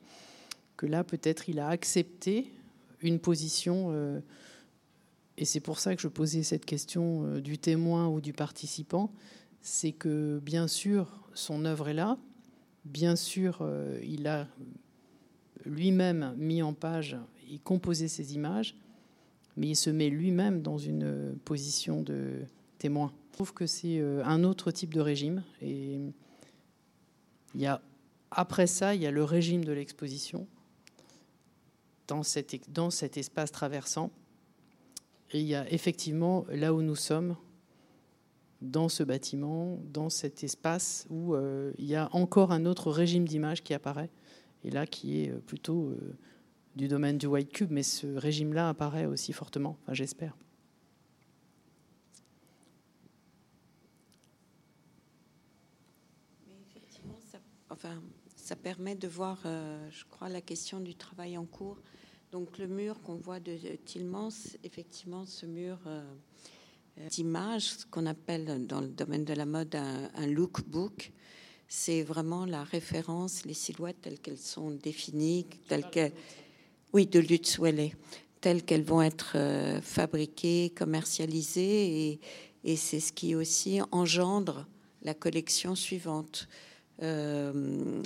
que 0.75 0.85
là 0.85 1.05
peut-être 1.05 1.47
il 1.47 1.61
a 1.61 1.69
accepté 1.69 2.51
une 2.99 3.19
position, 3.19 3.87
euh, 3.91 4.19
et 5.37 5.45
c'est 5.45 5.61
pour 5.61 5.79
ça 5.79 5.95
que 5.95 6.01
je 6.01 6.09
posais 6.09 6.43
cette 6.43 6.65
question 6.65 7.39
du 7.39 7.57
témoin 7.57 8.09
ou 8.09 8.19
du 8.19 8.33
participant, 8.33 9.13
c'est 9.61 9.91
que 9.91 10.39
bien 10.39 10.67
sûr 10.67 11.29
son 11.33 11.65
œuvre 11.65 11.89
est 11.89 11.93
là, 11.93 12.17
bien 12.85 13.15
sûr 13.15 13.67
il 14.03 14.27
a 14.27 14.47
lui-même 15.65 16.33
mis 16.37 16.61
en 16.61 16.73
page 16.73 17.17
et 17.51 17.59
composé 17.59 18.07
ces 18.07 18.35
images, 18.35 18.75
mais 19.55 19.69
il 19.69 19.75
se 19.75 19.89
met 19.89 20.09
lui-même 20.09 20.61
dans 20.61 20.77
une 20.77 21.37
position 21.43 22.01
de 22.01 22.41
témoin. 22.77 23.11
Je 23.31 23.33
trouve 23.33 23.53
que 23.53 23.65
c'est 23.65 23.99
euh, 23.99 24.23
un 24.25 24.43
autre 24.43 24.71
type 24.71 24.93
de 24.93 24.99
régime. 24.99 25.43
Et 25.61 25.99
il 27.53 27.61
y 27.61 27.65
a, 27.65 27.81
après 28.31 28.67
ça, 28.67 28.95
il 28.95 29.01
y 29.01 29.07
a 29.07 29.11
le 29.11 29.23
régime 29.23 29.63
de 29.63 29.71
l'exposition 29.71 30.47
dans, 32.07 32.21
dans 32.69 32.89
cet 32.89 33.17
espace 33.17 33.51
traversant. 33.51 34.11
Et 35.31 35.41
il 35.41 35.47
y 35.47 35.55
a 35.55 35.69
effectivement 35.71 36.45
là 36.49 36.73
où 36.73 36.81
nous 36.81 36.95
sommes, 36.95 37.35
dans 38.61 38.89
ce 38.89 39.03
bâtiment, 39.03 39.79
dans 39.93 40.09
cet 40.09 40.43
espace 40.43 41.05
où 41.09 41.35
euh, 41.35 41.71
il 41.77 41.85
y 41.85 41.95
a 41.95 42.09
encore 42.13 42.51
un 42.51 42.65
autre 42.65 42.91
régime 42.91 43.27
d'image 43.27 43.63
qui 43.63 43.73
apparaît 43.73 44.09
et 44.63 44.71
là 44.71 44.87
qui 44.87 45.21
est 45.21 45.31
euh, 45.31 45.39
plutôt 45.39 45.89
euh, 45.89 46.17
du 46.75 46.87
domaine 46.87 47.17
du 47.17 47.27
white 47.27 47.51
cube, 47.51 47.71
mais 47.71 47.83
ce 47.83 48.07
régime-là 48.07 48.69
apparaît 48.69 49.05
aussi 49.05 49.33
fortement, 49.33 49.77
enfin, 49.81 49.93
j'espère. 49.93 50.35
ça, 57.31 57.39
enfin, 57.69 58.01
ça 58.35 58.55
permet 58.55 58.95
de 58.95 59.07
voir, 59.07 59.39
je 59.43 60.05
crois, 60.05 60.29
la 60.29 60.41
question 60.41 60.79
du 60.79 60.93
travail 60.93 61.35
en 61.35 61.45
cours. 61.45 61.81
Donc 62.31 62.59
le 62.59 62.67
mur 62.67 63.01
qu'on 63.01 63.15
voit 63.15 63.39
de 63.39 63.57
Tillmans, 63.85 64.29
effectivement, 64.63 65.25
ce 65.25 65.47
mur 65.47 65.79
d'image, 67.09 67.63
ce 67.63 67.85
qu'on 67.85 68.05
appelle 68.05 68.65
dans 68.65 68.81
le 68.81 68.87
domaine 68.87 69.25
de 69.25 69.33
la 69.33 69.45
mode 69.45 69.75
un, 69.75 70.09
un 70.15 70.27
lookbook, 70.27 71.11
c'est 71.67 72.03
vraiment 72.03 72.45
la 72.45 72.63
référence, 72.63 73.45
les 73.45 73.53
silhouettes 73.53 74.01
telles 74.01 74.19
qu'elles 74.19 74.37
sont 74.37 74.71
définies, 74.71 75.45
telles 75.67 75.89
que, 75.89 76.11
oui, 76.93 77.05
de 77.07 77.19
telles 78.41 78.63
qu'elles 78.63 78.83
vont 78.83 79.01
être 79.01 79.33
euh, 79.35 79.81
fabriquées, 79.81 80.71
commercialisées, 80.75 82.09
et, 82.09 82.19
et 82.63 82.75
c'est 82.75 82.99
ce 82.99 83.11
qui 83.11 83.35
aussi 83.35 83.79
engendre 83.91 84.67
la 85.03 85.13
collection 85.13 85.75
suivante. 85.75 86.47
Euh, 87.03 88.01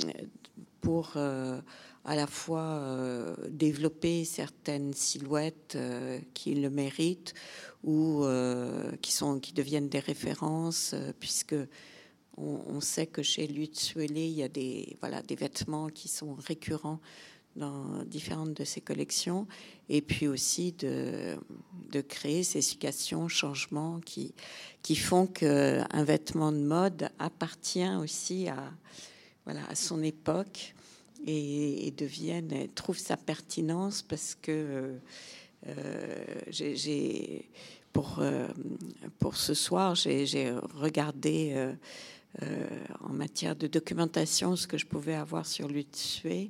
pour 0.82 1.14
euh, 1.16 1.62
à 2.04 2.16
la 2.16 2.28
fois 2.28 3.36
développer 3.50 4.26
certaines 4.26 4.94
silhouettes 4.94 5.78
qui 6.34 6.56
le 6.56 6.70
méritent 6.70 7.34
ou 7.84 8.26
qui 9.02 9.12
sont 9.12 9.40
qui 9.40 9.54
deviennent 9.54 9.90
des 9.90 10.00
références 10.00 10.96
puisque 11.20 11.56
on, 12.38 12.82
sait 12.82 13.08
que 13.08 13.22
chez 13.22 13.48
Lutzuele, 13.48 14.18
il 14.18 14.32
y 14.32 14.44
a 14.44 14.48
des, 14.48 14.98
voilà, 15.00 15.22
des 15.22 15.36
vêtements 15.36 15.90
qui 15.90 16.08
sont 16.08 16.34
récurrents 16.36 17.00
dans 17.58 18.04
différentes 18.06 18.54
de 18.54 18.64
ses 18.64 18.80
collections, 18.80 19.46
et 19.90 20.02
puis 20.02 20.28
aussi 20.28 20.72
de, 20.72 21.38
de 21.92 22.00
créer 22.00 22.44
ces 22.44 22.62
situations, 22.62 23.28
changements 23.28 24.00
qui, 24.00 24.34
qui 24.82 24.96
font 24.96 25.28
qu'un 25.28 26.04
vêtement 26.04 26.54
de 26.54 26.60
mode 26.60 27.10
appartient 27.20 27.94
aussi 28.00 28.48
à, 28.48 28.72
voilà, 29.44 29.62
à 29.68 29.76
son 29.76 30.02
époque 30.02 30.74
et, 31.26 31.92
devienne, 31.98 32.68
trouve 32.74 32.98
sa 32.98 33.18
pertinence 33.18 34.02
parce 34.02 34.36
que 34.42 34.96
euh, 35.68 36.26
j'ai, 36.50 37.50
pour, 37.94 38.18
euh, 38.20 38.48
pour 39.20 39.36
ce 39.36 39.54
soir, 39.54 39.96
j'ai 39.96 40.54
regardé 40.76 41.52
euh, 41.54 41.74
euh, 42.44 42.66
en 43.02 43.12
matière 43.12 43.58
de 43.58 43.68
documentation 43.68 44.56
ce 44.56 44.66
que 44.66 44.78
je 44.78 44.86
pouvais 44.86 45.16
avoir 45.16 45.46
sur 45.46 45.68
Lutzuele. 45.68 46.50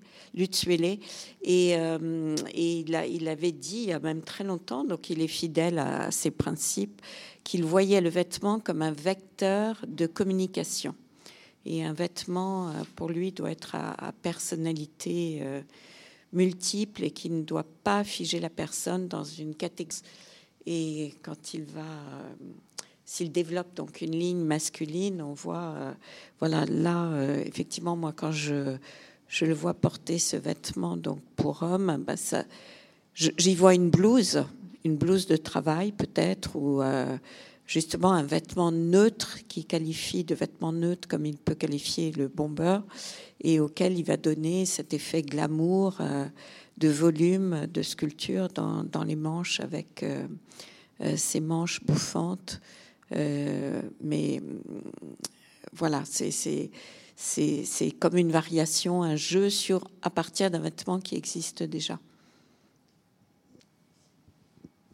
Et, 1.42 1.76
euh, 1.76 2.36
et 2.54 2.80
il, 2.82 2.96
a, 2.96 3.08
il, 3.08 3.28
avait 3.28 3.52
dit 3.52 3.78
il 3.78 3.90
y 3.90 3.92
a 3.92 4.00
même 4.00 4.22
très 4.22 4.44
longtemps, 4.44 4.84
donc 4.84 5.10
il 5.10 5.22
est 5.22 5.28
fidèle 5.28 5.80
à, 5.80 6.12
ses 6.12 6.30
principes, 6.30 7.02
qu'il 7.44 7.64
voyait 7.64 8.00
le 8.00 8.10
vêtement 8.10 8.60
comme 8.60 8.84
un 8.84 8.92
vecteur 8.92 9.84
de 9.88 10.06
communication. 10.06 10.94
Et 11.66 11.84
un 11.84 11.94
vêtement, 11.94 12.70
euh, 12.70 12.74
pour 12.96 13.10
lui, 13.10 13.32
doit 13.32 13.52
être 13.52 13.76
à, 13.76 14.12
personnalité 14.22 15.40
euh, 15.42 15.62
multiple 16.34 17.04
et 17.04 17.12
qui 17.12 17.30
ne 17.30 17.44
doit 17.44 17.68
pas 17.84 18.04
figer 18.04 18.40
la 18.40 18.50
personne 18.50 19.08
dans 19.08 19.24
une 19.24 19.56
catégorie. 19.56 20.02
Et 20.66 21.14
quand 21.24 21.54
il 21.54 21.64
va, 21.64 21.82
euh, 21.82 22.34
s'il 23.06 23.32
développe 23.32 23.74
donc 23.76 24.02
une 24.02 24.16
ligne 24.16 24.44
masculine, 24.44 25.22
on 25.22 25.34
voit, 25.34 25.96
voilà, 26.40 26.66
là, 26.66 27.12
effectivement, 27.46 27.96
moi, 27.96 28.14
quand 28.16 28.32
je, 28.32 28.78
je 29.28 29.46
le 29.46 29.54
vois 29.54 29.74
porter 29.74 30.20
ce 30.20 30.38
vêtement 30.38 30.98
donc 30.98 31.20
pour 31.36 31.64
homme, 31.64 32.04
bah 32.06 32.16
ça, 32.16 32.46
j'y 33.16 33.56
vois 33.56 33.74
une 33.74 33.90
blouse, 33.90 34.46
une 34.86 34.98
blouse 34.98 35.26
de 35.26 35.36
travail 35.36 35.92
peut-être, 35.92 36.56
ou 36.56 36.82
justement 37.72 38.12
un 38.12 38.24
vêtement 38.24 38.70
neutre 38.70 39.40
qui 39.48 39.64
qualifie 39.64 40.26
de 40.26 40.36
vêtement 40.36 40.74
neutre 40.74 41.08
comme 41.08 41.26
il 41.26 41.38
peut 41.38 41.56
qualifier 41.56 42.12
le 42.12 42.28
bomber 42.28 42.80
et 43.40 43.62
auquel 43.62 43.98
il 43.98 44.04
va 44.04 44.18
donner 44.18 44.66
cet 44.66 44.94
effet 44.94 45.22
glamour 45.22 45.96
euh, 46.02 46.26
de 46.80 46.90
volume, 46.90 47.68
de 47.68 47.82
sculpture 47.82 48.50
dans, 48.50 49.04
les 49.06 49.16
manches 49.16 49.62
avec 49.62 50.04
euh, 50.04 50.28
euh, 51.00 51.16
ces 51.16 51.40
manches 51.40 51.82
bouffantes. 51.86 52.60
mais 53.10 54.42
voilà, 55.72 56.04
c'est 56.06 57.92
comme 58.00 58.18
une 58.18 58.32
variation, 58.32 59.02
un 59.02 59.16
jeu 59.16 59.50
sur 59.50 59.88
à 60.02 60.10
partir 60.10 60.52
d'un 60.52 60.60
vêtement 60.60 61.00
qui 61.00 61.16
existe 61.16 61.64
déjà. 61.64 62.00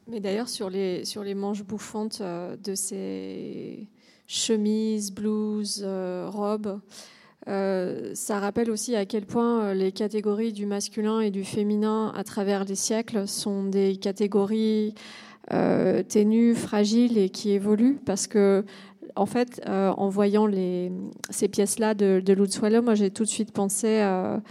Mais 0.10 0.22
d'ailleurs, 0.22 0.47
sur 0.47 0.70
les, 0.70 1.03
sur 1.03 1.24
les 1.24 1.36
manches 1.36 1.64
bouffantes 1.64 2.20
euh, 2.22 2.55
de 2.64 2.76
ces 2.76 3.88
chemises, 4.26 5.12
blouses, 5.12 5.84
euh, 5.86 6.30
robes, 6.32 6.80
euh, 7.49 8.12
ça 8.14 8.39
rappelle 8.39 8.72
aussi 8.72 8.95
à 8.95 9.05
quel 9.05 9.26
point 9.26 9.74
les 9.74 9.91
catégories 9.91 10.53
du 10.53 10.66
masculin 10.66 11.20
et 11.20 11.30
du 11.30 11.43
féminin 11.43 12.14
à 12.16 12.24
travers 12.24 12.64
les 12.64 12.76
siècles 12.76 13.28
sont 13.28 13.66
des 13.66 13.97
catégories 13.97 14.95
ténues, 16.10 16.55
fragiles 16.55 17.18
et 17.18 17.30
qui 17.30 17.51
évoluent. 17.51 17.99
Parce 18.05 18.28
que, 18.28 18.66
en 19.16 19.26
fait, 19.26 19.62
en 19.66 20.10
voyant 20.10 20.45
les, 20.45 20.91
ces 21.30 21.47
pièces-là 21.47 21.93
de, 21.93 22.22
de 22.22 22.82
moi 22.82 22.95
j'ai 22.95 23.12
tout 23.12 23.24
de 23.24 23.30
suite 23.30 23.53
pensé 23.53 23.99
à, 23.99 24.41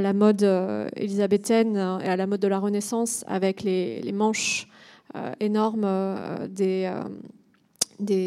la 0.00 0.12
mode 0.12 0.42
euh, 0.42 0.88
élisabéthaine 0.96 1.76
et 1.76 2.08
à 2.08 2.16
la 2.16 2.26
mode 2.26 2.40
de 2.40 2.48
la 2.48 2.58
Renaissance 2.58 3.24
avec 3.26 3.62
les, 3.62 4.12
manches 4.12 4.68
euh, 5.16 5.32
énormes 5.40 5.84
euh, 5.84 6.46
des, 6.48 6.90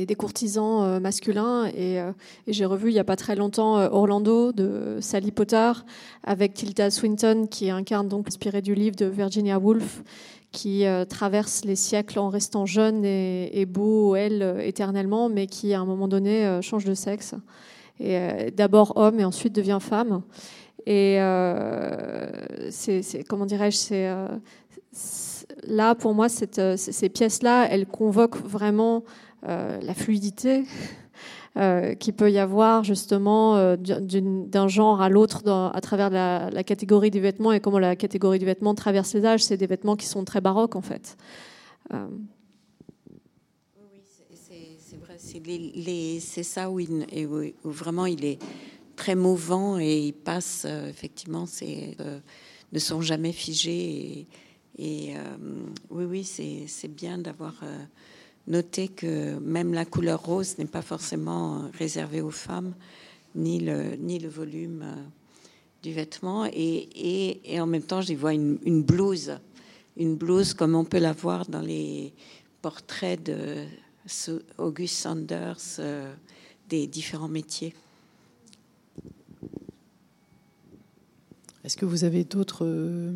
des, 0.06 0.16
courtisans 0.16 1.00
masculins. 1.00 1.66
Et, 1.76 2.00
j'ai 2.48 2.66
revu 2.66 2.90
il 2.90 2.94
n'y 2.94 3.00
a 3.00 3.04
pas 3.04 3.16
très 3.16 3.36
longtemps 3.36 3.76
Orlando 3.92 4.52
de 4.52 4.98
Sally 5.00 5.32
Potter 5.32 5.72
avec 6.24 6.54
Tilda 6.54 6.92
Swinton 6.92 7.48
qui 7.50 7.70
incarne 7.70 8.08
donc 8.08 8.28
inspiré 8.28 8.62
du 8.62 8.76
livre 8.76 8.96
de 8.96 9.06
Virginia 9.06 9.60
Woolf 9.60 10.04
qui 10.52 10.84
traverse 11.08 11.64
les 11.64 11.78
siècles 11.78 12.20
en 12.20 12.28
restant 12.28 12.66
jeune 12.66 13.06
et, 13.06 13.50
et 13.54 13.66
beau, 13.66 14.16
elle, 14.18 14.58
éternellement, 14.62 15.30
mais 15.30 15.48
qui 15.48 15.74
à 15.74 15.80
un 15.80 15.86
moment 15.86 16.10
donné 16.10 16.60
change 16.62 16.84
de 16.84 16.94
sexe. 16.94 17.36
Et 18.02 18.52
d'abord 18.52 18.98
homme 18.98 19.22
et 19.22 19.24
ensuite 19.24 19.56
devient 19.56 19.78
femme. 19.80 20.24
Et 20.86 21.18
euh, 21.20 22.28
c'est, 22.72 23.24
comment 23.28 23.46
dirais-je, 23.46 23.78
euh, 23.92 24.28
là 25.68 25.96
pour 25.96 26.14
moi 26.14 26.28
euh, 26.58 26.78
ces 26.78 27.10
pièces-là, 27.10 27.68
elles 27.70 27.86
convoquent 27.86 28.44
vraiment 28.44 29.04
la 29.44 29.94
fluidité. 29.94 30.64
Euh, 31.58 31.96
qui 31.96 32.14
peut 32.14 32.32
y 32.32 32.40
avoir 32.40 32.86
justement 32.86 33.76
d'un 33.76 34.68
genre 34.70 35.02
à 35.02 35.10
l'autre 35.10 35.42
à 35.50 35.82
travers 35.82 36.10
la, 36.10 36.50
la, 36.50 36.64
catégorie 36.64 37.12
des 37.12 37.20
vêtements 37.20 37.52
et 37.52 37.60
comment 37.60 37.78
la 37.78 37.98
catégorie 37.98 38.40
du 38.40 38.46
vêtement 38.46 38.74
traverse 38.74 39.14
les 39.16 39.26
âges. 39.26 39.44
C'est 39.44 39.58
des 39.58 39.68
vêtements 39.68 39.98
qui 39.98 40.06
sont 40.06 40.24
très 40.24 40.40
baroques 40.40 40.78
en 40.78 40.82
fait. 40.82 41.18
Oui, 41.92 42.00
c'est 44.88 44.98
vrai. 44.98 45.18
C'est 46.22 46.44
ça 46.44 46.72
où, 46.72 46.80
il, 46.80 47.06
où, 47.66 47.70
vraiment 47.70 48.06
il 48.06 48.24
est 48.24 48.40
très 49.02 49.16
mouvant 49.16 49.80
et 49.80 49.98
ils 49.98 50.14
passent, 50.14 50.68
euh, 50.70 50.88
effectivement, 50.88 51.46
euh, 51.64 52.20
ne 52.72 52.80
sont 52.80 53.02
jamais 53.02 53.32
figés. 53.32 54.28
Et, 54.78 55.18
euh, 55.18 55.24
oui, 55.90 56.06
oui, 56.06 56.68
c'est 56.68 56.88
bien 56.88 57.18
d'avoir 57.18 57.64
noté 58.46 58.90
que 58.90 59.40
même 59.40 59.74
la 59.74 59.86
couleur 59.86 60.24
rose 60.24 60.60
n'est 60.60 60.66
pas 60.66 60.84
forcément 60.84 61.72
réservée 61.80 62.22
aux 62.22 62.30
femmes, 62.30 62.76
ni 63.34 63.60
le, 63.60 64.30
volume 64.30 64.86
du 65.82 65.94
vêtement. 65.94 66.46
Et, 66.54 67.42
en 67.60 67.66
même 67.66 67.82
temps, 67.82 68.02
j'y 68.02 68.14
vois 68.14 68.34
une, 68.36 68.60
une, 68.66 68.84
blouse, 68.84 69.32
une 69.98 70.16
blouse 70.16 70.54
comme 70.54 70.76
on 70.76 70.86
peut 70.86 71.00
la 71.00 71.14
voir 71.14 71.48
dans 71.48 71.62
les 71.62 72.14
portraits 72.62 73.24
de 73.24 73.66
August 74.60 74.96
Sanders 74.96 75.82
des 76.70 76.86
différents 76.86 77.30
métiers. 77.30 77.74
Est-ce 81.64 81.78
que 81.78 81.86
vous 81.86 82.04
avez 82.04 82.24
d'autres 82.24 82.66
euh, 82.66 83.14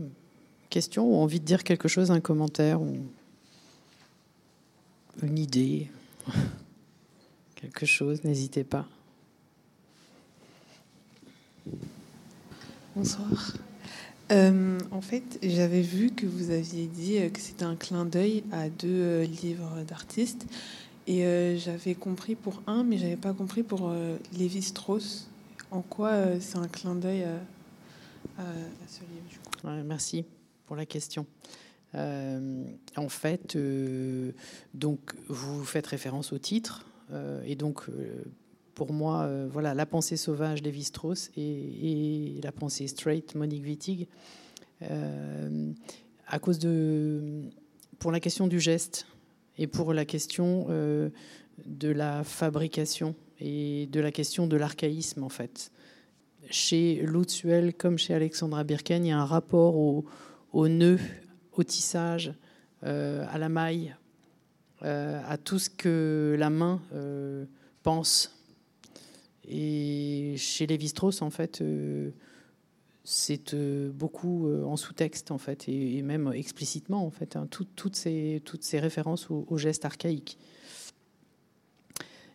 questions 0.70 1.06
ou 1.06 1.16
envie 1.16 1.40
de 1.40 1.46
dire 1.46 1.64
quelque 1.64 1.88
chose, 1.88 2.12
un 2.12 2.20
commentaire 2.20 2.82
ou 2.82 2.98
une 5.24 5.40
idée 5.40 5.90
Quelque 7.56 7.86
chose, 7.88 8.24
n'hésitez 8.24 8.64
pas. 8.64 8.86
Bonsoir. 12.96 13.54
Euh, 14.32 14.78
en 14.92 15.02
fait, 15.02 15.40
j'avais 15.42 15.82
vu 15.82 16.12
que 16.12 16.28
vous 16.28 16.52
aviez 16.52 16.86
dit 16.86 17.18
euh, 17.18 17.30
que 17.30 17.40
c'était 17.40 17.64
un 17.66 17.76
clin 17.76 18.06
d'œil 18.06 18.44
à 18.52 18.70
deux 18.70 19.24
livres 19.24 19.84
d'artistes. 19.88 20.46
Et 21.08 21.24
j'avais 21.60 21.94
compris 21.94 22.34
pour 22.34 22.64
un, 22.66 22.84
mais 22.84 22.98
j'avais 22.98 23.16
pas 23.16 23.32
compris 23.32 23.62
pour 23.62 23.94
Lévi 24.34 24.64
Strauss. 24.64 25.30
En 25.70 25.82
quoi 25.82 26.40
c'est 26.40 26.58
un 26.58 26.68
clin 26.68 26.96
d'œil 26.96 27.28
merci 29.84 30.26
pour 30.66 30.76
la 30.76 30.86
question. 30.86 31.26
Euh, 31.96 32.64
en 32.98 33.10
fait, 33.10 33.56
euh, 33.56 34.32
donc 34.74 35.14
vous 35.28 35.64
faites 35.64 35.88
référence 35.88 36.34
au 36.34 36.38
titre, 36.38 36.86
euh, 37.12 37.42
et 37.46 37.56
donc 37.56 37.84
pour 38.74 38.92
moi, 38.92 39.30
voilà, 39.48 39.74
la 39.74 39.86
pensée 39.86 40.18
sauvage 40.18 40.62
Lévi 40.62 40.84
Strauss 40.84 41.32
et, 41.38 42.40
la 42.44 42.52
pensée 42.52 42.88
straight 42.88 43.34
Monique 43.36 43.64
Wittig, 43.64 44.08
à 44.82 46.40
cause 46.40 46.60
de 46.60 47.44
pour 48.00 48.12
la 48.12 48.20
question 48.20 48.48
du 48.48 48.60
geste 48.60 49.08
et 49.58 49.68
pour 49.68 49.94
la 49.94 50.04
question 50.04 50.68
de 50.68 51.88
la 51.88 52.26
fabrication 52.26 53.16
et 53.40 53.88
de 53.88 54.02
la 54.02 54.12
question 54.12 54.46
de 54.46 54.58
l'archaïsme 54.58 55.24
en 55.24 55.30
fait 55.30 55.72
chez 56.50 56.96
Lutzuel 57.06 57.74
comme 57.74 57.98
chez 57.98 58.14
Alexandra 58.14 58.64
Birken, 58.64 59.06
il 59.06 59.10
y 59.10 59.12
a 59.12 59.20
un 59.20 59.26
rapport 59.26 59.76
au, 59.76 60.68
nœud, 60.68 61.00
au 61.54 61.64
tissage, 61.64 62.34
euh, 62.84 63.26
à 63.30 63.38
la 63.38 63.50
maille, 63.50 63.96
euh, 64.84 65.22
à 65.28 65.38
tout 65.38 65.60
ce 65.60 65.70
que 65.70 66.36
la 66.38 66.50
main 66.50 66.82
euh, 66.94 67.46
pense. 67.84 68.32
Et 69.48 70.36
chez 70.38 70.68
Lévi-Strauss, 70.68 71.22
en 71.22 71.30
fait, 71.30 71.64
c'est 73.04 73.56
beaucoup 73.90 74.52
en 74.66 74.76
sous-texte, 74.76 75.32
en 75.32 75.38
fait, 75.38 75.68
et, 75.68 76.02
même 76.02 76.32
explicitement, 76.34 77.06
en 77.06 77.12
fait, 77.12 77.36
hein, 77.36 77.48
toutes, 77.50 77.96
ces, 77.96 78.42
références 78.74 79.30
aux 79.30 79.46
au 79.48 79.58
gestes 79.58 79.86
archaïques 79.86 80.40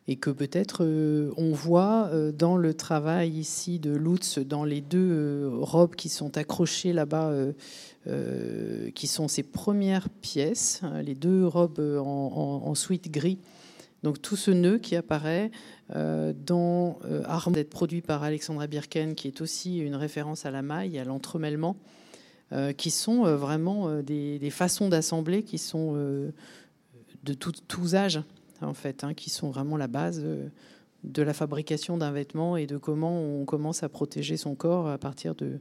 et 0.09 0.16
que 0.16 0.30
peut-être 0.30 0.84
euh, 0.84 1.32
on 1.36 1.53
voit 1.53 2.09
euh, 2.12 2.32
dans 2.32 2.57
le 2.57 2.74
travail 2.74 3.30
ici 3.30 3.78
de 3.78 3.94
Lutz, 3.94 4.38
dans 4.38 4.64
les 4.64 4.80
deux 4.80 4.98
euh, 4.98 5.51
robes 5.53 5.94
qui 5.94 6.09
sont 6.09 6.36
accrochées 6.36 6.92
là-bas, 6.92 7.32
qui 8.94 9.07
sont 9.07 9.28
ses 9.28 9.42
premières 9.42 10.09
pièces, 10.09 10.80
hein, 10.82 11.03
les 11.03 11.14
deux 11.14 11.46
robes 11.46 11.78
en, 11.78 12.62
en, 12.64 12.74
suite 12.74 13.11
gris. 13.11 13.38
Donc 14.03 14.22
tout 14.22 14.36
ce 14.36 14.51
nœud 14.51 14.78
qui 14.78 14.96
apparaît 14.96 15.51
dans 15.94 16.98
Arme 17.24 17.53
d'être 17.53 17.68
produit 17.68 18.01
par 18.01 18.22
Alexandra 18.22 18.66
Birken, 18.66 19.14
qui 19.14 19.28
est 19.28 19.42
aussi 19.42 19.78
une 19.78 19.94
référence 19.94 20.46
à 20.46 20.51
la 20.51 20.62
maille, 20.62 20.98
à 20.98 21.05
l'entremêlement, 21.05 21.76
qui 22.78 22.90
sont 22.90 23.24
vraiment 23.36 24.01
des, 24.01 24.51
façons 24.51 24.88
d'assembler 24.88 25.42
qui 25.42 25.59
sont 25.59 25.92
de 25.92 27.34
tous 27.34 27.94
âges 27.94 28.22
en 28.61 28.74
fait, 28.74 29.04
hein, 29.04 29.14
qui 29.14 29.30
sont 29.30 29.50
vraiment 29.50 29.76
la 29.76 29.86
base 29.86 30.20
euh, 30.22 30.48
de 31.04 31.22
la 31.22 31.32
fabrication 31.32 31.96
d'un 31.96 32.12
vêtement 32.12 32.56
et 32.56 32.66
de 32.66 32.76
comment 32.76 33.20
on 33.20 33.44
commence 33.44 33.82
à 33.82 33.88
protéger 33.88 34.36
son 34.36 34.54
corps 34.54 34.88
à 34.88 34.98
partir 34.98 35.34
de, 35.34 35.61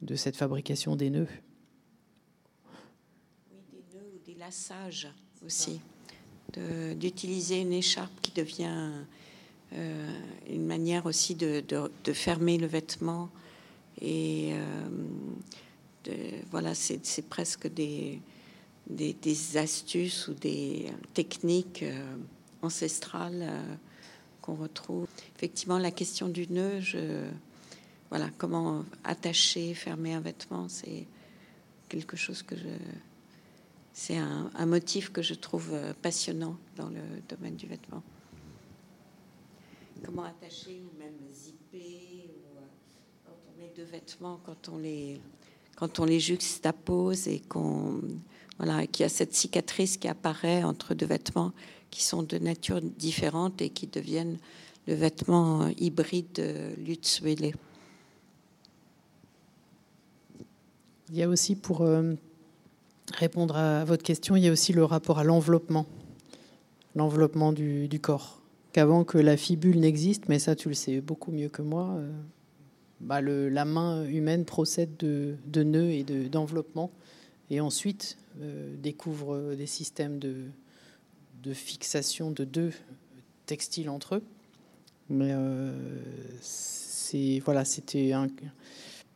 de 0.00 0.14
cette 0.16 0.36
fabrication 0.36 0.96
des 0.96 1.10
nœuds. 1.10 1.28
Oui, 3.52 3.58
des 3.70 3.96
nœuds 3.96 4.10
ou 4.14 4.26
des 4.26 4.34
lassages 4.34 5.08
aussi. 5.44 5.80
D'utiliser 6.96 7.62
une 7.62 7.72
écharpe 7.72 8.12
qui 8.20 8.30
devient 8.32 8.90
euh, 9.72 10.20
une 10.50 10.66
manière 10.66 11.06
aussi 11.06 11.34
de, 11.34 11.64
fermer 12.12 12.58
le 12.58 12.66
vêtement. 12.66 13.30
Et 14.02 14.52
voilà, 16.50 16.74
c'est 16.74 17.26
presque 17.26 17.72
des, 17.72 18.20
des, 18.92 19.56
astuces 19.56 20.28
ou 20.28 20.34
des 20.34 20.90
techniques 21.14 21.84
ancestrales 22.62 23.48
qu'on 24.40 24.54
retrouve. 24.54 25.06
Effectivement, 25.36 25.78
la 25.78 25.90
question 25.90 26.28
du 26.28 26.46
nœud, 26.48 26.80
voilà, 28.10 28.28
comment 28.38 28.84
attacher, 29.04 29.74
fermer 29.74 30.14
un 30.14 30.20
vêtement, 30.20 30.68
c'est 30.68 31.06
quelque 31.88 32.16
chose 32.16 32.42
que 32.42 32.56
je, 32.56 32.68
c'est 33.92 34.16
un, 34.16 34.66
motif 34.66 35.12
que 35.12 35.22
je 35.22 35.34
trouve 35.34 35.70
euh, 35.72 35.92
passionnant 36.00 36.56
dans 36.76 36.88
le 36.88 37.00
domaine 37.28 37.56
du 37.56 37.66
vêtement. 37.66 38.02
Comment 40.04 40.24
attacher 40.24 40.82
ou 40.82 40.98
même 40.98 41.14
zipper, 41.30 42.28
ou, 42.28 42.58
euh, 42.58 42.62
quand 43.26 43.36
on 43.48 43.60
met 43.60 43.70
deux 43.76 43.84
vêtements, 43.84 44.40
quand 44.44 44.68
on 44.70 44.78
les, 44.78 45.20
quand 45.76 46.00
on 46.00 46.04
les 46.04 46.20
juxtapose 46.20 47.28
et 47.28 47.40
qu'on, 47.40 48.00
voilà, 48.58 48.86
qu'il 48.86 49.04
y 49.04 49.06
a 49.06 49.08
cette 49.08 49.34
cicatrice 49.34 49.96
qui 49.96 50.08
apparaît 50.08 50.62
entre 50.62 50.94
deux 50.94 51.06
vêtements 51.06 51.52
qui 51.90 52.02
sont 52.02 52.22
de 52.22 52.38
nature 52.38 52.80
différente 52.80 53.60
et 53.62 53.68
qui 53.68 53.86
deviennent 53.86 54.38
le 54.88 54.94
vêtement 54.94 55.68
hybride 55.78 56.32
de 56.34 56.74
Lutz 56.84 57.20
Il 61.10 61.18
y 61.18 61.22
a 61.22 61.28
aussi, 61.28 61.54
pour 61.54 61.82
euh, 61.82 62.14
répondre 63.14 63.56
à 63.56 63.84
votre 63.84 64.02
question, 64.02 64.34
il 64.34 64.44
y 64.44 64.48
a 64.48 64.52
aussi 64.52 64.72
le 64.72 64.84
rapport 64.84 65.18
à 65.18 65.24
l'enveloppement, 65.24 65.86
l'enveloppement 66.96 67.52
du, 67.52 68.00
corps. 68.00 68.40
Qu'avant 68.72 69.04
que 69.04 69.18
la 69.18 69.36
fibule 69.36 69.78
n'existe, 69.78 70.30
mais 70.30 70.38
ça 70.38 70.56
tu 70.56 70.68
le 70.68 70.74
sais 70.74 71.02
beaucoup 71.02 71.30
mieux 71.30 71.50
que 71.50 71.60
moi, 71.60 71.90
euh, 71.98 72.10
bah, 73.00 73.20
la 73.20 73.64
main 73.66 74.04
humaine 74.06 74.46
procède 74.46 74.96
de, 74.96 75.62
nœuds 75.62 75.90
et 75.90 76.04
d'enveloppement, 76.04 76.90
et 77.50 77.60
ensuite 77.60 78.16
euh, 78.40 78.74
découvre 78.76 79.54
des 79.54 79.66
systèmes 79.66 80.18
de, 80.18 80.46
de 81.42 81.52
fixation 81.52 82.30
de 82.30 82.44
deux 82.44 82.72
textiles 83.46 83.90
entre 83.90 84.16
eux. 84.16 84.22
Mais 85.10 85.32
euh, 85.32 85.72
c'est 86.40 87.40
voilà, 87.44 87.64
c'était 87.64 88.12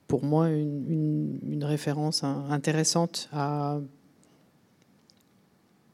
pour 0.07 0.25
moi 0.25 0.51
une, 0.51 1.65
référence 1.65 2.23
intéressante 2.25 3.29
à, 3.33 3.81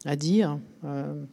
à 0.05 0.17
dire. 0.17 0.59
Euh. 0.85 1.25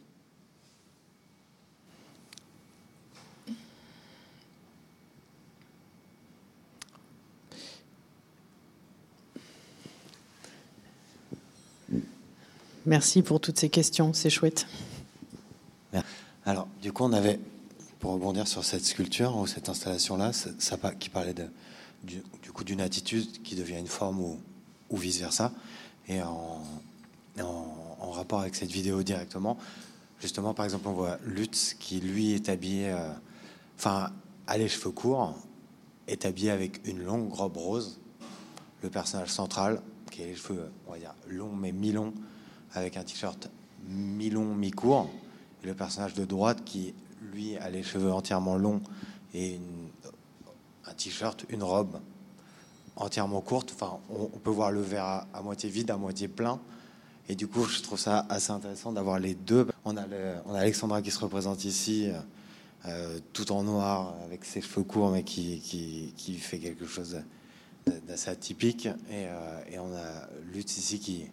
Merci 12.86 13.22
pour 13.22 13.40
toutes 13.40 13.58
ces 13.58 13.68
questions, 13.68 14.14
c'est 14.14 14.30
chouette. 14.30 14.66
Alors, 16.46 16.66
du 16.80 16.92
coup, 16.92 17.04
on 17.04 17.12
avait, 17.12 17.38
pour 17.98 18.12
rebondir 18.12 18.48
sur 18.48 18.64
cette 18.64 18.84
sculpture 18.84 19.36
ou 19.36 19.46
cette 19.46 19.68
installation-là, 19.68 20.32
ça, 20.32 20.78
qui 20.98 21.10
parlait 21.10 21.34
du, 22.02 22.22
coup 22.52 22.64
d'une 22.64 22.80
attitude 22.80 23.42
qui 23.42 23.54
devient 23.54 23.78
une 23.78 23.86
forme 23.86 24.20
ou, 24.88 24.96
vice-versa, 24.96 25.52
et 26.08 26.22
en, 26.22 26.62
rapport 28.12 28.40
avec 28.40 28.56
cette 28.56 28.72
vidéo 28.72 29.02
directement, 29.02 29.56
justement, 30.20 30.52
par 30.52 30.64
exemple, 30.64 30.88
on 30.88 30.92
voit 30.92 31.18
Lutz 31.24 31.74
qui, 31.78 32.00
lui, 32.00 32.32
est 32.32 32.48
habillé, 32.48 32.90
euh, 32.90 33.12
enfin, 33.78 34.10
à 34.46 34.58
les 34.58 34.68
cheveux 34.68 34.90
courts, 34.90 35.38
est 36.08 36.24
habillé 36.24 36.50
avec 36.50 36.86
une 36.86 37.04
longue 37.04 37.32
robe 37.32 37.56
rose, 37.56 38.00
le 38.82 38.90
personnage 38.90 39.30
central, 39.30 39.80
qui 40.10 40.22
a 40.22 40.26
les 40.26 40.34
cheveux, 40.34 40.70
on 40.88 40.92
va 40.92 40.98
dire, 40.98 41.14
longs 41.28 41.54
mais 41.54 41.70
mi-longs, 41.72 42.12
avec 42.74 42.96
un 42.96 43.02
t-shirt 43.02 43.50
mi-long, 43.88 44.54
mi-court, 44.54 45.10
le 45.62 45.74
personnage 45.74 46.14
de 46.14 46.24
droite 46.24 46.64
qui, 46.64 46.94
lui, 47.32 47.56
a 47.56 47.70
les 47.70 47.82
cheveux 47.82 48.12
entièrement 48.12 48.56
longs 48.56 48.80
et 49.34 49.58
un 50.86 50.94
t-shirt, 50.94 51.44
une 51.48 51.62
robe 51.62 51.98
entièrement 52.96 53.40
courte. 53.40 53.72
Enfin, 53.74 53.98
on, 54.10 54.38
peut 54.38 54.50
voir 54.50 54.70
le 54.70 54.80
verre 54.80 55.26
à, 55.32 55.42
moitié 55.42 55.70
vide, 55.70 55.90
à 55.90 55.96
moitié 55.96 56.28
plein. 56.28 56.60
Et 57.28 57.34
du 57.34 57.46
coup, 57.46 57.64
je 57.64 57.80
trouve 57.82 57.98
ça 57.98 58.26
assez 58.28 58.50
intéressant 58.50 58.92
d'avoir 58.92 59.18
les 59.18 59.34
deux. 59.34 59.66
On 59.84 59.96
a, 59.96 60.04
Alexandra 60.54 61.00
qui 61.00 61.10
se 61.10 61.18
représente 61.18 61.64
ici, 61.64 62.10
euh, 62.86 63.18
tout 63.32 63.52
en 63.52 63.62
noir, 63.62 64.14
avec 64.24 64.44
ses 64.44 64.60
cheveux 64.60 64.82
courts, 64.82 65.10
mais 65.10 65.22
qui, 65.22 65.60
qui, 66.16 66.34
fait 66.38 66.58
quelque 66.58 66.86
chose 66.86 67.20
d'assez 68.08 68.30
atypique. 68.30 68.86
Et, 68.86 69.26
euh, 69.26 69.62
et, 69.70 69.78
on 69.78 69.94
a 69.94 70.28
Lutz 70.52 70.76
ici 70.76 70.98
qui 70.98 71.26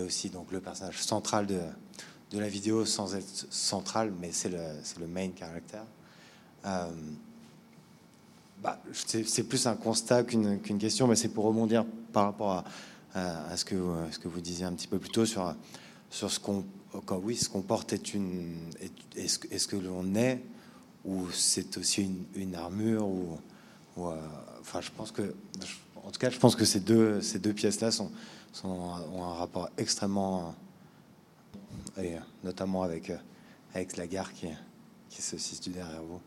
est 0.00 0.02
aussi 0.02 0.30
donc 0.30 0.50
le 0.52 0.60
personnage 0.60 1.00
central 1.02 1.46
de, 1.46 1.60
de 2.30 2.38
la 2.38 2.48
vidéo 2.48 2.84
sans 2.84 3.14
être 3.14 3.46
central, 3.50 4.12
mais 4.20 4.30
c'est 4.32 4.48
le, 4.50 4.64
le 5.00 5.06
main 5.06 5.28
caractère. 5.28 5.84
Euh, 6.66 6.90
bah, 8.62 8.80
c'est 8.92 9.42
plus 9.42 9.66
un 9.66 9.76
constat 9.76 10.24
qu'une 10.24 10.78
question, 10.78 11.06
mais 11.06 11.16
c'est 11.16 11.28
pour 11.28 11.44
rebondir 11.44 11.84
par 12.12 12.24
rapport 12.24 12.50
à, 12.52 12.64
à, 13.14 13.56
ce, 13.56 13.64
que, 13.64 13.76
ce 14.10 14.18
que 14.18 14.28
vous 14.28 14.40
disiez 14.40 14.64
un 14.64 14.72
petit 14.72 14.88
peu 14.88 14.98
plus 14.98 15.10
tôt 15.10 15.26
sur, 15.26 15.54
sur 16.10 16.30
ce 16.30 16.40
qu'on 16.40 16.64
oui, 17.22 17.36
ce 17.36 17.48
qu'on 17.48 17.62
porte 17.62 17.92
est 17.92 18.14
une 18.14 18.54
est-ce 19.16 19.38
est 19.50 19.66
que 19.66 19.76
l'on 19.76 20.14
est 20.14 20.40
ou 21.04 21.28
c'est 21.32 21.76
aussi 21.76 22.08
une, 22.34 22.54
armure 22.54 23.06
ou, 23.06 23.38
euh, 23.98 24.16
enfin 24.60 24.80
je 24.80 24.90
pense 24.96 25.10
que 25.10 25.34
en 25.96 26.10
tout 26.10 26.18
cas 26.20 26.30
je 26.30 26.38
pense 26.38 26.54
que 26.56 26.64
ces 26.64 26.80
deux 26.80 27.20
ces 27.20 27.38
deux 27.38 27.52
pièces 27.52 27.80
là 27.80 27.90
sont, 27.90 28.06
sont 28.06 28.12
ont 28.62 29.22
un 29.22 29.34
rapport 29.34 29.68
extrêmement 29.76 30.54
et 31.98 32.16
notamment 32.42 32.82
avec, 32.82 33.10
euh, 33.10 33.16
avec 33.74 33.96
la 33.96 34.06
gare 34.06 34.32
qui, 34.32 34.46
qui 35.08 35.22
se 35.22 35.38
situe 35.38 35.70
derrière 35.70 36.02
vous, 36.02 36.20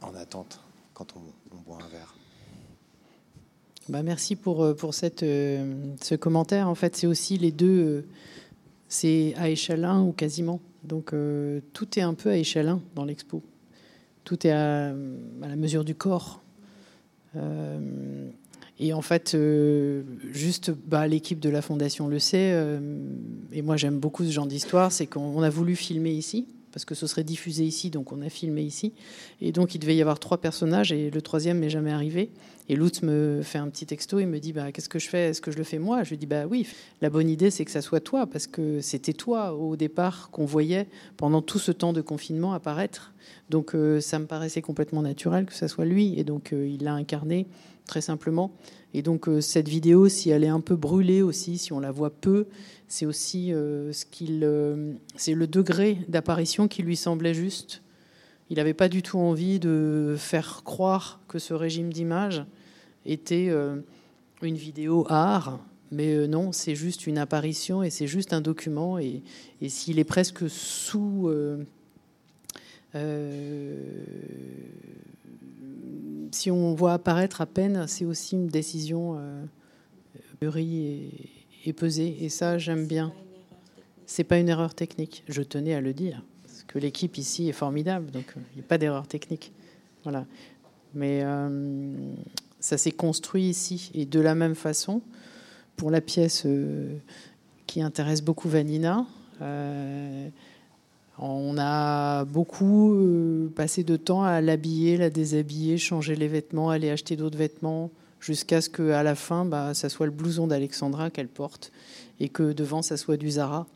en 0.00 0.14
attente 0.14 0.60
quand 0.92 1.14
on, 1.16 1.56
boit 1.66 1.78
un 1.82 1.88
verre. 1.88 2.14
Bah 3.88 4.02
merci 4.02 4.36
pour, 4.36 4.62
euh, 4.62 4.74
pour 4.74 4.94
cette, 4.94 5.22
euh, 5.22 5.94
ce 6.00 6.14
commentaire. 6.14 6.68
En 6.68 6.74
fait, 6.74 6.96
c'est 6.96 7.06
aussi 7.06 7.36
les 7.36 7.52
deux, 7.52 8.06
c'est 8.88 9.34
à 9.36 9.48
échelle 9.48 9.84
1 9.84 10.02
ou 10.02 10.12
quasiment. 10.12 10.60
Donc 10.82 11.14
tout 11.72 11.98
est 11.98 12.02
un 12.02 12.12
peu 12.12 12.28
à 12.28 12.36
échelle 12.36 12.68
1 12.68 12.80
dans 12.94 13.06
l'expo. 13.06 13.42
Tout 14.24 14.46
est 14.46 14.50
à, 14.50 14.88
à, 14.90 15.48
la 15.48 15.56
mesure 15.56 15.82
du 15.82 15.94
corps. 15.94 16.42
Et 18.80 18.92
en 18.92 19.02
fait, 19.02 19.34
euh, 19.34 20.02
juste, 20.32 20.72
bah, 20.72 21.06
l'équipe 21.06 21.38
de 21.38 21.48
la 21.48 21.62
Fondation 21.62 22.08
le 22.08 22.18
sait, 22.18 22.50
euh, 22.52 22.80
et 23.52 23.62
moi 23.62 23.76
j'aime 23.76 23.98
beaucoup 23.98 24.24
ce 24.24 24.32
genre 24.32 24.46
d'histoire, 24.46 24.90
c'est 24.90 25.06
qu'on 25.06 25.42
a 25.42 25.50
voulu 25.50 25.76
filmer 25.76 26.10
ici, 26.10 26.48
parce 26.72 26.84
que 26.84 26.96
ce 26.96 27.06
serait 27.06 27.22
diffusé 27.22 27.62
ici, 27.62 27.90
donc 27.90 28.10
on 28.10 28.20
a 28.20 28.28
filmé 28.28 28.62
ici. 28.62 28.92
Et 29.40 29.52
donc 29.52 29.76
il 29.76 29.78
devait 29.78 29.94
y 29.94 30.00
avoir 30.00 30.18
trois 30.18 30.38
personnages, 30.38 30.90
et 30.90 31.08
le 31.10 31.22
troisième 31.22 31.60
n'est 31.60 31.70
jamais 31.70 31.92
arrivé. 31.92 32.30
Et 32.68 32.74
Lutz 32.74 33.02
me 33.02 33.42
fait 33.44 33.58
un 33.58 33.68
petit 33.68 33.86
texto, 33.86 34.18
il 34.18 34.26
me 34.26 34.40
dit 34.40 34.52
bah, 34.52 34.72
Qu'est-ce 34.72 34.88
que 34.88 34.98
je 34.98 35.08
fais? 35.08 35.28
Est-ce 35.28 35.40
que 35.40 35.52
je 35.52 35.58
le 35.58 35.64
fais 35.64 35.78
moi? 35.78 36.02
Je 36.02 36.10
lui 36.10 36.16
dis 36.16 36.26
Bah 36.26 36.46
oui, 36.50 36.66
la 37.00 37.10
bonne 37.10 37.28
idée 37.28 37.52
c'est 37.52 37.64
que 37.64 37.70
ça 37.70 37.82
soit 37.82 38.00
toi, 38.00 38.26
parce 38.26 38.48
que 38.48 38.80
c'était 38.80 39.12
toi 39.12 39.54
au 39.54 39.76
départ 39.76 40.30
qu'on 40.32 40.46
voyait 40.46 40.88
pendant 41.16 41.42
tout 41.42 41.60
ce 41.60 41.70
temps 41.70 41.92
de 41.92 42.00
confinement 42.00 42.54
apparaître. 42.54 43.12
Donc 43.50 43.76
euh, 43.76 44.00
ça 44.00 44.18
me 44.18 44.26
paraissait 44.26 44.62
complètement 44.62 45.02
naturel 45.02 45.46
que 45.46 45.54
ça 45.54 45.68
soit 45.68 45.84
lui, 45.84 46.18
et 46.18 46.24
donc 46.24 46.52
il 46.52 46.82
l'a 46.82 46.94
incarné 46.94 47.46
très 47.86 48.00
simplement. 48.00 48.52
Et 48.92 49.02
donc 49.02 49.28
euh, 49.28 49.40
cette 49.40 49.68
vidéo, 49.68 50.08
si 50.08 50.30
elle 50.30 50.44
est 50.44 50.48
un 50.48 50.60
peu 50.60 50.76
brûlée 50.76 51.22
aussi, 51.22 51.58
si 51.58 51.72
on 51.72 51.80
la 51.80 51.90
voit 51.90 52.10
peu, 52.10 52.46
c'est 52.88 53.06
aussi 53.06 53.52
euh, 53.52 53.92
ce 53.92 54.04
qu'il, 54.06 54.40
euh, 54.44 54.92
c'est 55.16 55.34
le 55.34 55.46
degré 55.46 55.98
d'apparition 56.08 56.68
qui 56.68 56.82
lui 56.82 56.96
semblait 56.96 57.34
juste. 57.34 57.82
Il 58.50 58.56
n'avait 58.56 58.74
pas 58.74 58.88
du 58.88 59.02
tout 59.02 59.18
envie 59.18 59.58
de 59.58 60.14
faire 60.18 60.62
croire 60.64 61.20
que 61.28 61.38
ce 61.38 61.54
régime 61.54 61.92
d'image 61.92 62.44
était 63.06 63.50
une 64.42 64.54
vidéo 64.54 65.06
art, 65.08 65.60
mais 65.90 66.28
non, 66.28 66.52
c'est 66.52 66.74
juste 66.74 67.06
une 67.06 67.16
apparition 67.16 67.82
et 67.82 67.88
c'est 67.88 68.06
juste 68.06 68.34
un 68.34 68.42
document. 68.42 68.98
Et, 68.98 69.22
et 69.62 69.70
s'il 69.70 69.98
est 69.98 70.04
presque 70.04 70.48
sous 70.50 71.30
si 76.34 76.50
on 76.50 76.74
voit 76.74 76.94
apparaître 76.94 77.40
à 77.40 77.46
peine, 77.46 77.86
c'est 77.86 78.04
aussi 78.04 78.34
une 78.34 78.48
décision 78.48 79.16
euh, 79.16 79.44
mûrie 80.42 81.10
et, 81.64 81.72
pesée. 81.72 82.16
Et 82.20 82.28
ça, 82.28 82.58
j'aime 82.58 82.86
bien. 82.86 83.12
C'est 84.06 84.24
pas 84.24 84.38
une 84.38 84.48
erreur 84.48 84.74
technique. 84.74 85.24
Je 85.28 85.42
tenais 85.42 85.74
à 85.74 85.80
le 85.80 85.94
dire 85.94 86.22
parce 86.42 86.64
que 86.64 86.78
l'équipe 86.78 87.16
ici 87.16 87.48
est 87.48 87.52
formidable, 87.52 88.10
donc 88.10 88.34
euh, 88.36 88.40
il 88.52 88.58
n'y 88.58 88.64
a 88.64 88.66
pas 88.66 88.78
d'erreur 88.78 89.06
technique. 89.06 89.52
Voilà. 90.02 90.26
Mais 90.92 91.20
euh, 91.22 92.14
ça 92.60 92.76
s'est 92.76 92.92
construit 92.92 93.44
ici 93.44 93.90
et 93.94 94.04
de 94.04 94.20
la 94.20 94.34
même 94.34 94.54
façon 94.54 95.00
pour 95.76 95.90
la 95.90 96.00
pièce 96.00 96.46
qui 97.66 97.82
intéresse 97.82 98.22
beaucoup 98.22 98.48
Vanina. 98.48 99.06
On 101.18 101.56
a 101.58 102.24
beaucoup 102.24 102.94
euh, 102.94 103.52
passé 103.54 103.84
de 103.84 103.96
temps 103.96 104.24
à 104.24 104.40
l'habiller, 104.40 104.96
la 104.96 105.10
déshabiller, 105.10 105.78
changer 105.78 106.16
les 106.16 106.26
vêtements, 106.26 106.70
aller 106.70 106.90
acheter 106.90 107.14
d'autres 107.14 107.38
vêtements, 107.38 107.90
jusqu'à 108.20 108.60
ce 108.60 108.68
qu'à 108.68 109.02
la 109.02 109.14
fin, 109.14 109.44
bah, 109.44 109.74
ça 109.74 109.88
soit 109.88 110.06
le 110.06 110.12
blouson 110.12 110.48
d'Alexandra 110.48 111.10
qu'elle 111.10 111.28
porte 111.28 111.70
et 112.18 112.28
que 112.28 112.52
devant, 112.52 112.82
ça 112.82 112.96
soit 112.96 113.16
du 113.16 113.30
Zara. 113.30 113.66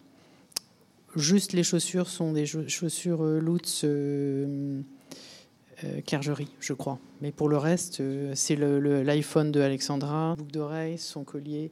Juste 1.14 1.52
les 1.52 1.62
chaussures 1.62 2.08
sont 2.08 2.32
des 2.32 2.44
chaussures 2.46 3.24
euh, 3.24 3.38
Lutz 3.38 3.82
euh, 3.84 4.82
Kergerie, 6.04 6.50
je 6.58 6.72
crois. 6.72 6.98
Mais 7.20 7.30
pour 7.30 7.48
le 7.48 7.56
reste, 7.56 8.02
c'est 8.34 8.56
l'iPhone 8.56 9.52
de 9.52 9.60
Alexandra, 9.60 10.34
boucle 10.36 10.50
d'oreille, 10.50 10.98
son 10.98 11.22
collier. 11.22 11.70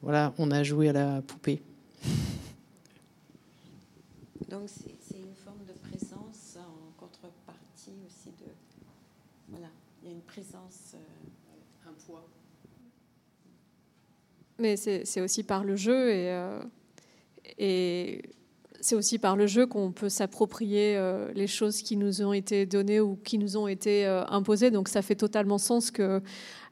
Voilà, 0.00 0.32
on 0.38 0.50
a 0.50 0.62
joué 0.62 0.88
à 0.88 0.92
la 0.94 1.20
poupée. 1.20 1.60
Donc 4.48 4.62
c'est 4.66 5.18
une 5.18 5.34
forme 5.34 5.64
de 5.66 5.74
présence 5.74 6.56
en 6.56 6.98
contrepartie 6.98 7.92
aussi 8.06 8.30
de... 8.30 8.50
Voilà, 9.48 9.68
il 10.02 10.08
y 10.08 10.10
a 10.10 10.14
une 10.14 10.22
présence, 10.22 10.94
euh, 10.94 11.88
un 11.88 11.92
poids. 12.06 12.26
Mais 14.58 14.76
c'est 14.76 15.20
aussi 15.20 15.42
par 15.42 15.64
le 15.64 15.76
jeu 15.76 16.10
et, 16.10 16.32
euh, 16.32 16.62
et 17.58 18.22
c'est 18.80 18.94
aussi 18.94 19.18
par 19.18 19.36
le 19.36 19.46
jeu 19.46 19.66
qu'on 19.66 19.92
peut 19.92 20.08
s'approprier 20.08 20.96
euh, 20.96 21.30
les 21.34 21.46
choses 21.46 21.82
qui 21.82 21.96
nous 21.96 22.22
ont 22.22 22.32
été 22.32 22.64
données 22.64 23.00
ou 23.00 23.16
qui 23.16 23.36
nous 23.36 23.56
ont 23.58 23.68
été 23.68 24.06
imposées. 24.06 24.70
Donc 24.70 24.88
ça 24.88 25.02
fait 25.02 25.14
totalement 25.14 25.58
sens 25.58 25.90
que 25.90 26.22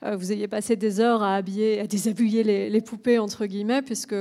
vous 0.03 0.32
ayez 0.32 0.49
passé 0.49 0.76
des 0.76 1.01
heures 1.01 1.22
à 1.22 1.36
habiller, 1.36 1.80
à 1.80 1.86
déshabiller 1.86 2.42
les, 2.68 2.80
poupées 2.80 3.18
entre 3.18 3.47
guillemets, 3.47 3.82
puisque 3.82 4.14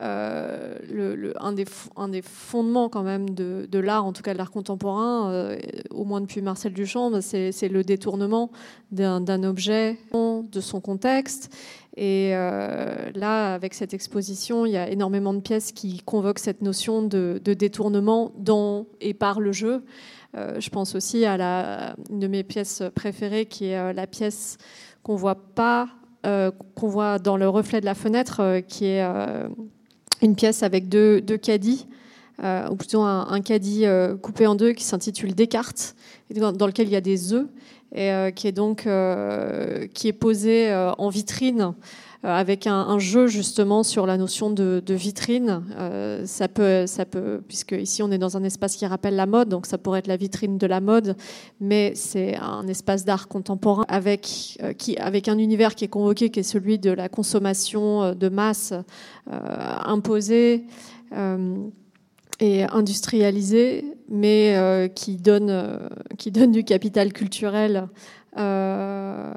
euh, 0.00 1.32
un, 1.40 1.52
des, 1.52 2.22
fondements 2.22 2.88
quand 2.88 3.02
même 3.02 3.30
de, 3.30 3.78
l'art, 3.78 4.04
en 4.04 4.12
tout 4.12 4.22
cas 4.22 4.32
de 4.32 4.38
l'art 4.38 4.50
contemporain, 4.50 5.30
euh, 5.30 5.58
au 5.90 6.04
moins 6.04 6.20
depuis 6.20 6.42
Marcel 6.42 6.72
Duchamp, 6.72 7.20
c'est 7.20 7.68
le 7.68 7.84
détournement 7.84 8.50
d'un 8.90 9.42
objet 9.44 9.98
de 10.12 10.60
son 10.60 10.80
contexte. 10.80 11.54
Et 11.96 12.30
là, 12.30 13.54
avec 13.54 13.74
cette 13.74 13.92
exposition, 13.92 14.66
il 14.66 14.72
y 14.72 14.76
a 14.76 14.88
énormément 14.88 15.34
de 15.34 15.40
pièces 15.40 15.72
qui 15.72 15.98
convoquent 15.98 16.38
cette 16.38 16.62
notion 16.62 17.02
de, 17.02 17.40
détournement 17.44 18.32
dans 18.36 18.86
et 19.00 19.14
par 19.14 19.40
le 19.40 19.52
jeu. 19.52 19.82
je 20.34 20.68
pense 20.70 20.94
aussi 20.94 21.24
à 21.24 21.36
la, 21.36 21.96
une 22.10 22.20
de 22.20 22.28
mes 22.28 22.44
pièces 22.44 22.82
préférées, 22.94 23.46
qui 23.46 23.66
est 23.66 23.92
la 23.92 24.06
pièce 24.06 24.58
qu'on 25.02 25.16
voit 25.16 25.34
pas, 25.34 25.88
euh, 26.26 26.50
qu'on 26.74 26.88
voit 26.88 27.18
dans 27.18 27.36
le 27.36 27.48
reflet 27.48 27.80
de 27.80 27.86
la 27.86 27.94
fenêtre, 27.94 28.40
euh, 28.40 28.60
qui 28.60 28.86
est 28.86 29.02
euh, 29.02 29.48
une 30.22 30.34
pièce 30.34 30.62
avec 30.62 30.88
deux, 30.88 31.20
deux 31.20 31.36
caddies, 31.36 31.86
ou 32.70 32.76
plutôt 32.76 33.02
un, 33.02 33.40
caddie 33.40 33.84
coupé 34.22 34.46
en 34.46 34.54
deux 34.54 34.70
qui 34.70 34.84
s'intitule 34.84 35.34
Descartes, 35.34 35.96
dans, 36.32 36.66
lequel 36.68 36.86
il 36.86 36.92
y 36.92 36.96
a 36.96 37.00
des 37.00 37.32
œufs, 37.32 37.48
et 37.92 38.12
qui 38.36 38.46
est 38.46 38.52
donc 38.52 38.86
qui 39.92 40.08
est 40.08 40.12
posé 40.12 40.72
en 40.98 41.08
vitrine 41.08 41.74
avec 42.22 42.66
un, 42.66 42.98
jeu 42.98 43.28
justement 43.28 43.82
sur 43.82 44.04
la 44.04 44.16
notion 44.16 44.50
de, 44.50 44.82
vitrine. 44.88 45.62
Euh, 45.76 46.26
ça 46.26 46.48
peut, 46.48 46.86
ça 46.86 47.04
peut, 47.04 47.40
puisque 47.46 47.72
ici 47.72 48.02
on 48.02 48.10
est 48.10 48.18
dans 48.18 48.36
un 48.36 48.42
espace 48.42 48.74
qui 48.76 48.86
rappelle 48.86 49.14
la 49.14 49.26
mode, 49.26 49.48
donc 49.48 49.66
ça 49.66 49.78
pourrait 49.78 50.00
être 50.00 50.08
la 50.08 50.16
vitrine 50.16 50.58
de 50.58 50.66
la 50.66 50.80
mode, 50.80 51.16
mais 51.60 51.92
c'est 51.94 52.36
un 52.36 52.66
espace 52.66 53.04
d'art 53.04 53.28
contemporain 53.28 53.84
avec, 53.88 54.58
euh, 54.62 54.72
qui, 54.72 54.96
avec 54.96 55.28
un 55.28 55.38
univers 55.38 55.74
qui 55.74 55.84
est 55.84 55.88
convoqué, 55.88 56.30
qui 56.30 56.40
est 56.40 56.44
celui 56.44 56.78
de 56.78 56.90
la 56.90 57.08
consommation 57.08 58.14
de 58.14 58.28
masse 58.28 58.72
imposée 59.30 60.64
et 62.40 62.64
industrialisée, 62.64 63.84
mais 64.08 64.90
qui, 64.94 65.16
donne, 65.16 65.88
qui 66.16 66.30
donne 66.30 66.52
du 66.52 66.64
capital 66.64 67.12
culturel 67.12 67.88
euh, 68.36 69.32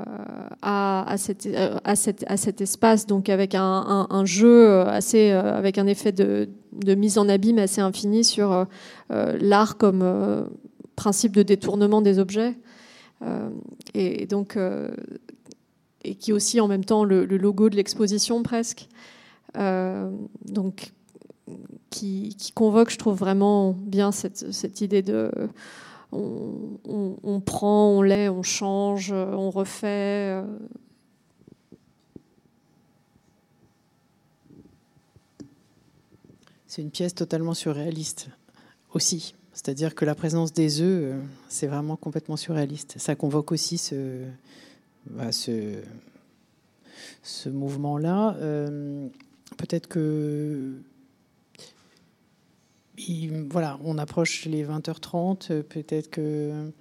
à, 0.61 1.09
à, 1.09 1.17
cet, 1.17 1.45
euh, 1.45 1.77
à, 1.83 1.95
cet, 1.95 2.61
espace, 2.61 3.07
donc 3.07 3.29
avec 3.29 3.55
un, 3.55 4.25
jeu 4.25 4.81
assez, 4.81 5.31
euh, 5.31 5.57
avec 5.57 5.77
un 5.77 5.87
effet 5.87 6.11
de, 6.11 6.49
mise 6.95 7.17
en 7.17 7.29
abîme 7.29 7.57
assez 7.57 7.81
infini 7.81 8.23
sur 8.23 8.67
l'art 9.09 9.77
comme 9.77 10.49
principe 10.95 11.31
de 11.31 11.43
détournement 11.43 12.01
des 12.01 12.19
objets. 12.19 12.57
et, 13.93 14.25
donc, 14.27 14.57
et 16.03 16.15
qui 16.15 16.31
est 16.31 16.33
aussi 16.33 16.59
en 16.59 16.67
même 16.67 16.83
temps 16.85 17.05
le, 17.05 17.25
logo 17.25 17.69
de 17.69 17.77
l'exposition 17.77 18.43
presque. 18.43 18.89
donc, 19.55 20.91
qui, 21.89 22.35
convoque, 22.53 22.89
je 22.89 22.97
trouve 22.97 23.17
vraiment 23.17 23.73
bien 23.73 24.11
cette 24.11 24.81
idée 24.81 25.01
de 25.01 25.31
on, 26.11 27.41
prend, 27.45 27.89
on 27.89 28.01
lait, 28.01 28.29
on 28.29 28.43
change, 28.43 29.11
on 29.11 29.49
refait. 29.49 30.41
Euh. 30.41 30.45
C'est 36.67 36.81
une 36.81 36.91
pièce 36.91 37.15
totalement 37.15 37.53
surréaliste 37.53 38.29
aussi. 38.93 39.35
C'est-à-dire 39.53 39.93
que 39.93 40.05
la 40.05 40.15
présence 40.15 40.53
des 40.53 40.81
œufs, 40.81 41.03
euh, 41.03 41.19
c'est 41.49 41.67
vraiment 41.67 41.97
complètement 41.97 42.37
surréaliste. 42.37 42.97
Ça 42.97 43.15
convoque 43.15 43.51
aussi 43.51 43.77
ce, 43.77 44.23
bah, 45.09 45.29
mouvement-là. 47.45 48.35
Euh, 48.39 49.07
peut-être 49.57 49.87
que 49.87 50.73
voilà, 53.49 53.79
on 53.83 53.97
approche 53.97 54.45
les 54.45 54.65
20h30. 54.65 55.63
Peut-être 55.63 56.09
que 56.09 56.71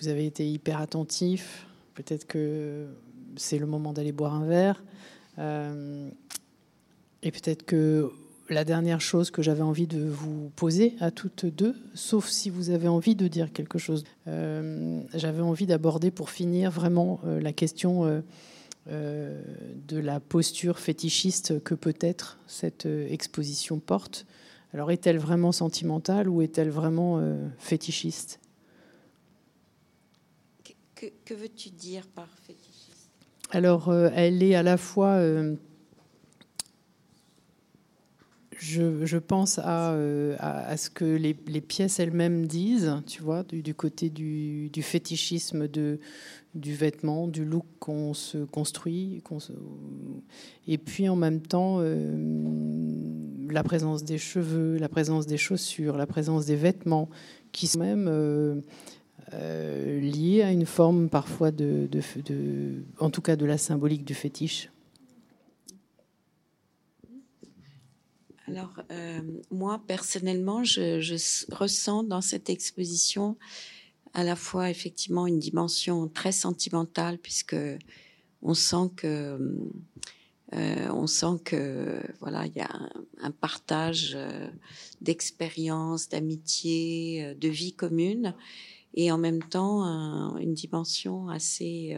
vous 0.00 0.08
avez 0.08 0.26
été 0.26 0.48
hyper 0.48 0.80
attentif. 0.80 1.66
Peut-être 1.94 2.26
que 2.26 2.86
c'est 3.36 3.58
le 3.58 3.66
moment 3.66 3.92
d'aller 3.92 4.12
boire 4.12 4.34
un 4.34 4.44
verre. 4.44 4.82
Euh, 5.38 6.08
et 7.22 7.30
peut-être 7.30 7.64
que 7.64 8.10
la 8.48 8.64
dernière 8.64 9.00
chose 9.00 9.30
que 9.30 9.42
j'avais 9.42 9.62
envie 9.62 9.86
de 9.86 10.02
vous 10.02 10.50
poser 10.56 10.94
à 11.00 11.10
toutes 11.10 11.46
deux, 11.46 11.74
sauf 11.94 12.28
si 12.28 12.50
vous 12.50 12.70
avez 12.70 12.88
envie 12.88 13.14
de 13.14 13.28
dire 13.28 13.52
quelque 13.52 13.78
chose, 13.78 14.04
euh, 14.26 15.00
j'avais 15.14 15.40
envie 15.40 15.66
d'aborder 15.66 16.10
pour 16.10 16.30
finir 16.30 16.70
vraiment 16.70 17.20
euh, 17.24 17.40
la 17.40 17.52
question 17.52 18.22
de 18.88 19.96
la 19.96 20.18
posture 20.18 20.80
fétichiste 20.80 21.62
que 21.62 21.76
peut-être 21.76 22.40
cette 22.48 22.86
exposition 22.86 23.78
porte. 23.78 24.26
Alors 24.74 24.90
est-elle 24.90 25.18
vraiment 25.18 25.52
sentimentale 25.52 26.28
ou 26.28 26.40
est-elle 26.40 26.70
vraiment 26.70 27.18
euh, 27.18 27.48
fétichiste? 27.58 28.40
Que, 30.94 31.34
veux-tu 31.34 31.70
dire 31.70 32.06
par 32.14 32.28
fétichiste? 32.46 33.10
Alors 33.50 33.88
euh, 33.88 34.08
elle 34.14 34.42
est 34.42 34.54
à 34.54 34.62
la 34.62 34.76
fois... 34.76 35.14
Euh, 35.14 35.56
je, 38.56 39.18
pense 39.18 39.58
à, 39.58 39.96
à, 40.38 40.76
ce 40.76 40.88
que 40.88 41.04
les, 41.04 41.34
pièces 41.34 41.98
elles-mêmes 41.98 42.46
disent, 42.46 42.94
tu 43.08 43.20
vois, 43.20 43.42
du, 43.42 43.74
côté 43.74 44.08
du, 44.08 44.70
fétichisme 44.80 45.66
de, 45.66 45.98
du 46.54 46.72
vêtement, 46.72 47.26
du 47.26 47.44
look 47.44 47.66
qu'on 47.80 48.14
se 48.14 48.38
construit, 48.38 49.20
et 50.68 50.78
puis 50.78 51.08
en 51.08 51.16
même 51.16 51.40
temps 51.40 51.80
la 53.52 53.62
présence 53.62 54.04
des 54.04 54.18
cheveux, 54.18 54.78
la 54.78 54.88
présence 54.88 55.26
des 55.26 55.36
chaussures, 55.36 55.96
la 55.96 56.06
présence 56.06 56.46
des 56.46 56.56
vêtements, 56.56 57.08
qui 57.52 57.66
sont 57.66 57.80
même 57.80 58.08
euh, 58.08 58.60
euh, 59.34 60.00
liés 60.00 60.42
à 60.42 60.50
une 60.50 60.66
forme 60.66 61.08
parfois 61.08 61.50
de, 61.50 61.88
en 62.98 63.10
tout 63.10 63.22
cas 63.22 63.36
de 63.36 63.46
la 63.46 63.58
symbolique 63.58 64.04
du 64.04 64.14
fétiche. 64.14 64.70
Alors 68.48 68.82
moi 69.50 69.80
personnellement, 69.86 70.62
je, 70.64 71.54
ressens 71.54 72.04
dans 72.04 72.20
cette 72.20 72.50
exposition 72.50 73.36
à 74.14 74.24
la 74.24 74.36
fois 74.36 74.68
effectivement 74.68 75.26
une 75.26 75.38
dimension 75.38 76.08
très 76.08 76.32
sentimentale 76.32 77.18
puisque 77.18 77.56
on 78.42 78.54
sent 78.54 78.90
que 78.96 79.38
euh, 80.54 80.90
on 80.90 81.06
sent 81.06 81.40
que 81.44 82.02
voilà 82.20 82.46
il 82.46 82.54
y 82.54 82.60
a 82.60 82.68
un, 83.22 83.30
partage 83.30 84.12
euh, 84.14 84.48
d'expériences, 85.00 86.10
d'amitié, 86.10 87.24
euh, 87.24 87.34
de 87.34 87.48
vie 87.48 87.72
commune 87.72 88.34
et 88.94 89.10
en 89.10 89.16
même 89.16 89.42
temps 89.42 90.36
une 90.36 90.52
dimension 90.52 91.30
assez 91.30 91.96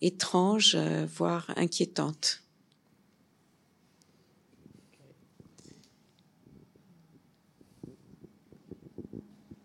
étrange, 0.00 0.74
voire 0.74 1.52
inquiétante. 1.56 2.42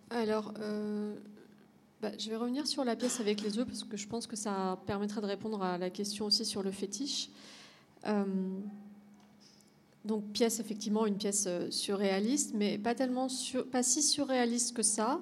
Alors, 0.10 0.54
bah, 2.02 2.12
je 2.20 2.30
vais 2.30 2.36
revenir 2.36 2.68
sur 2.68 2.84
la 2.84 2.98
pièce 2.98 3.22
avec 3.22 3.42
les 3.42 3.58
œufs 3.60 3.66
parce 3.66 3.86
que 3.86 3.96
je 3.96 4.08
pense 4.10 4.28
que 4.28 4.36
ça 4.36 4.78
permettrait 4.86 5.22
de 5.22 5.28
répondre 5.28 5.64
à 5.64 5.78
la 5.78 5.90
question 5.90 6.26
aussi 6.26 6.44
sur 6.44 6.64
le 6.64 6.72
fétiche. 6.72 7.30
Euh, 8.07 8.23
donc 10.03 10.23
pièce 10.34 10.60
effectivement 10.60 11.06
une 11.06 11.18
pièce 11.18 11.48
surréaliste, 11.72 12.53
mais 12.53 12.77
pas 12.77 12.94
si 13.84 14.03
surréaliste 14.03 14.76
que 14.76 14.84
ça. 14.84 15.19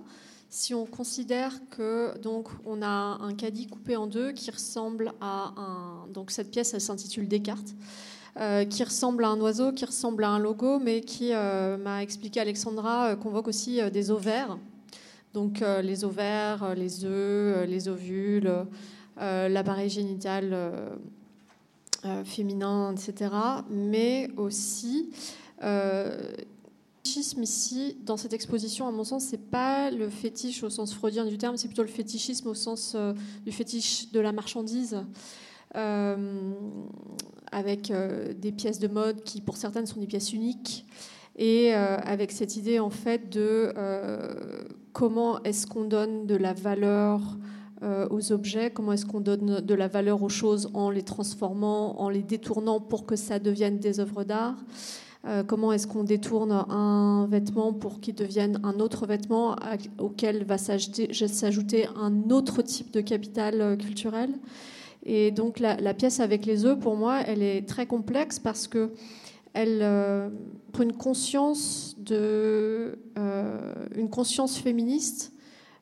Si 0.50 0.74
on 0.74 0.86
considère 0.86 1.54
que 1.70 2.18
donc 2.20 2.50
on 2.66 2.82
a 2.82 2.88
un 3.22 3.34
caddie 3.34 3.68
coupé 3.68 3.96
en 3.96 4.08
deux 4.08 4.34
qui 4.34 4.52
ressemble 4.52 5.14
à 5.22 5.54
un 5.58 6.08
donc 6.14 6.32
cette 6.32 6.52
pièce 6.52 6.74
elle 6.74 6.82
s'intitule 6.82 7.28
Descartes. 7.28 7.74
qui 8.70 8.84
ressemble 8.84 9.24
à 9.24 9.30
un 9.30 9.40
oiseau, 9.40 9.72
qui 9.72 9.86
ressemble 9.86 10.26
à 10.26 10.30
un 10.30 10.40
logo, 10.40 10.80
mais 10.80 11.02
qui 11.02 11.32
m'a 11.32 12.04
expliqué 12.04 12.42
Alexandra 12.42 13.16
convoque 13.16 13.48
aussi 13.48 13.80
des 13.90 14.12
ovaires. 14.12 14.60
Donc 15.34 15.64
les 15.82 16.04
ovaires, 16.04 16.76
les 16.76 17.06
œufs, 17.06 17.68
les 17.68 17.88
ovules, 17.88 18.52
l'appareil 19.18 19.90
génital 19.90 20.50
euh, 20.52 20.90
féminin, 22.26 22.94
etc. 22.94 23.32
Mais 23.70 24.30
aussi, 24.38 25.12
euh, 25.64 26.32
fétichisme 27.04 27.44
ici, 27.44 27.98
dans 28.04 28.18
cette 28.18 28.34
exposition, 28.34 28.88
à 28.88 28.92
mon 28.92 29.04
sens, 29.04 29.26
c'est 29.26 29.50
pas 29.50 29.92
le 29.92 30.10
fétiche 30.10 30.64
au 30.64 30.70
sens 30.70 30.94
freudien 30.94 31.26
du 31.26 31.38
terme, 31.38 31.58
c'est 31.58 31.68
plutôt 31.68 31.84
le 31.84 31.90
fétichisme 31.90 32.48
au 32.48 32.54
sens 32.54 32.94
euh, 32.96 33.14
du 33.46 33.52
fétiche 33.52 34.12
de 34.12 34.20
la 34.20 34.32
marchandise. 34.32 34.98
avec 37.52 37.92
des 38.40 38.52
pièces 38.52 38.80
de 38.80 38.88
mode 38.88 39.24
qui, 39.24 39.42
pour 39.42 39.58
certaines, 39.58 39.86
sont 39.86 40.00
des 40.00 40.08
pièces 40.08 40.34
uniques, 40.34 40.86
et 41.36 41.74
avec 41.74 42.32
cette 42.32 42.58
idée 42.58 42.80
en 42.80 42.92
fait 42.92 43.30
de 43.30 43.74
comment 44.92 45.42
est-ce 45.44 45.66
qu'on 45.66 45.86
donne 45.86 46.28
de 46.28 46.36
la 46.36 46.54
valeur 46.54 47.22
euh, 47.22 47.63
aux 48.10 48.32
objets, 48.32 48.72
comment 48.72 48.94
est-ce 48.94 49.06
qu'on 49.06 49.20
donne 49.20 49.60
de 49.60 49.74
la 49.74 49.88
valeur 49.88 50.24
aux 50.24 50.30
choses 50.30 50.70
en 50.74 50.90
les 50.90 51.04
transformant, 51.04 52.00
en 52.00 52.10
les 52.10 52.24
détournant 52.24 52.80
pour 52.80 53.06
que 53.06 53.16
ça 53.16 53.40
devienne 53.40 53.80
des 53.80 54.00
œuvres 54.00 54.24
d'art. 54.24 54.56
Euh, 55.26 55.42
comment 55.42 55.72
est-ce 55.72 55.88
qu'on 55.88 56.04
détourne 56.04 56.52
un 56.52 57.28
vêtement 57.32 57.72
pour 57.72 58.02
qu'il 58.02 58.14
devienne 58.14 58.60
un 58.64 58.82
autre 58.82 59.08
vêtement 59.08 59.56
auquel 59.98 60.44
va 60.44 60.58
s'ajouter 60.58 61.88
un 61.96 62.30
autre 62.30 62.62
type 62.62 62.92
de 62.92 63.00
capital 63.00 63.62
euh, 63.62 63.78
culturel. 63.78 64.32
Et 65.06 65.32
donc 65.32 65.60
la, 65.60 65.94
pièce 65.94 66.20
avec 66.20 66.46
les 66.46 66.66
œufs, 66.66 66.78
pour 66.78 66.98
moi, 66.98 67.22
elle 67.26 67.42
est 67.42 67.68
très 67.68 67.86
complexe 67.86 68.38
parce 68.40 68.68
que 68.68 68.92
elle 69.54 69.82
une 70.80 70.94
conscience 70.94 71.96
féministe. 74.58 75.32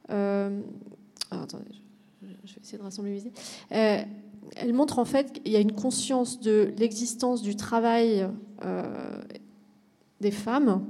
attendez, 0.09 1.65
je 1.71 1.80
vais 2.55 2.61
essayer 2.61 2.77
de 2.77 2.83
rassembler 2.83 3.17
idées. 3.17 3.31
Euh, 3.71 4.01
elle 4.55 4.73
montre 4.73 4.99
en 4.99 5.05
fait 5.05 5.33
qu'il 5.33 5.51
y 5.51 5.55
a 5.55 5.59
une 5.59 5.73
conscience 5.73 6.39
de 6.39 6.73
l'existence 6.77 7.41
du 7.41 7.55
travail 7.55 8.27
euh, 8.65 9.21
des 10.19 10.31
femmes 10.31 10.85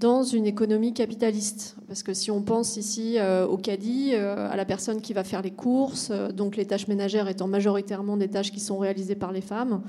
dans 0.00 0.22
une 0.22 0.46
économie 0.46 0.92
capitaliste. 0.92 1.76
Parce 1.86 2.02
que 2.02 2.12
si 2.12 2.30
on 2.30 2.42
pense 2.42 2.76
ici 2.76 3.18
euh, 3.18 3.46
au 3.46 3.56
caddie, 3.56 4.14
à 4.14 4.56
la 4.56 4.64
personne 4.64 5.00
qui 5.00 5.12
va 5.12 5.24
faire 5.24 5.42
les 5.42 5.52
courses, 5.52 6.10
donc 6.10 6.56
les 6.56 6.66
tâches 6.66 6.88
ménagères 6.88 7.28
étant 7.28 7.46
majoritairement 7.46 8.16
des 8.16 8.28
tâches 8.28 8.50
qui 8.50 8.60
sont 8.60 8.78
réalisées 8.78 9.14
par 9.14 9.32
les 9.32 9.40
femmes, 9.40 9.82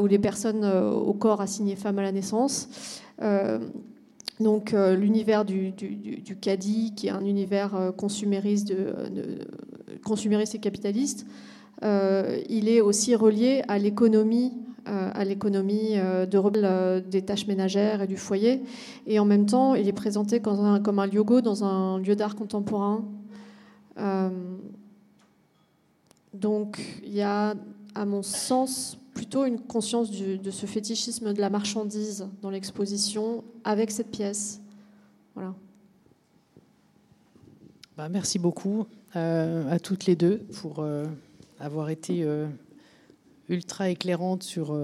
ou 0.00 0.06
les 0.06 0.20
personnes 0.20 0.64
au 0.64 1.14
corps 1.14 1.40
assignées 1.40 1.74
femmes 1.74 1.98
à 1.98 2.02
la 2.02 2.12
naissance, 2.12 2.68
donc 4.44 4.72
l'univers 4.72 5.44
du, 5.44 5.72
du, 5.72 6.36
qui 6.94 7.08
est 7.08 7.10
un 7.10 7.24
univers 7.24 7.92
consumériste 7.96 8.68
de, 8.68 8.94
consumériste 10.04 10.54
et 10.54 10.58
capitaliste, 10.58 11.26
euh, 11.82 12.38
il 12.48 12.68
est 12.68 12.80
aussi 12.80 13.14
relié 13.14 13.62
à 13.66 13.78
l'économie 13.78 14.52
euh, 14.86 15.10
à 15.14 15.24
l'économie 15.24 15.92
euh, 15.94 16.26
de, 16.26 17.00
des 17.00 17.22
tâches 17.22 17.46
ménagères 17.46 18.02
et 18.02 18.06
du 18.06 18.18
foyer. 18.18 18.62
Et 19.06 19.18
en 19.18 19.24
même 19.24 19.46
temps, 19.46 19.74
il 19.74 19.88
est 19.88 19.94
présenté 19.94 20.40
comme 20.40 20.60
un, 20.60 20.78
comme 20.78 21.00
dans 21.40 21.64
un 21.64 21.98
lieu 21.98 22.14
d'art 22.14 22.36
contemporain. 22.36 23.02
donc 26.34 26.78
il 27.02 27.14
y 27.14 27.22
a, 27.22 27.54
à 27.94 28.04
mon 28.04 28.22
sens, 28.22 28.98
plutôt 29.14 29.44
une 29.44 29.60
conscience 29.60 30.10
de 30.10 30.50
ce 30.50 30.66
fétichisme 30.66 31.32
de 31.32 31.40
la 31.40 31.50
marchandise 31.50 32.26
dans 32.42 32.50
l'exposition 32.50 33.44
avec 33.62 33.90
cette 33.90 34.10
pièce. 34.10 34.60
Voilà. 35.34 35.54
Bah, 37.96 38.08
merci 38.08 38.38
beaucoup. 38.38 38.86
Euh, 39.16 39.70
à 39.70 39.78
toutes 39.78 40.06
les 40.06 40.16
deux 40.16 40.38
pour 40.60 40.80
euh, 40.80 41.04
avoir 41.60 41.88
été 41.88 42.24
euh, 42.24 42.48
ultra 43.48 43.88
éclairantes 43.88 44.42
sur 44.42 44.76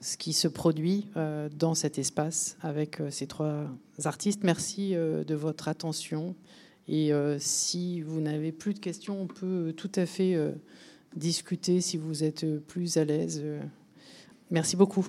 ce 0.00 0.16
qui 0.16 0.32
se 0.32 0.48
produit 0.48 1.06
dans 1.56 1.74
cet 1.74 1.98
espace 1.98 2.56
avec 2.62 2.98
ces 3.10 3.26
trois 3.28 3.66
artistes. 4.04 4.42
Merci 4.42 4.94
de 4.94 5.34
votre 5.34 5.68
attention. 5.68 6.34
Et 6.88 7.12
si 7.38 8.00
vous 8.00 8.20
n'avez 8.20 8.50
plus 8.50 8.72
de 8.74 8.78
questions, 8.80 9.20
on 9.20 9.26
peut 9.26 9.74
tout 9.76 9.92
à 9.94 10.06
fait 10.06 10.34
discuter 11.16 11.80
si 11.80 11.96
vous 11.96 12.24
êtes 12.24 12.46
plus 12.66 12.96
à 12.96 13.04
l'aise. 13.04 13.42
Merci 14.50 14.76
beaucoup. 14.76 15.06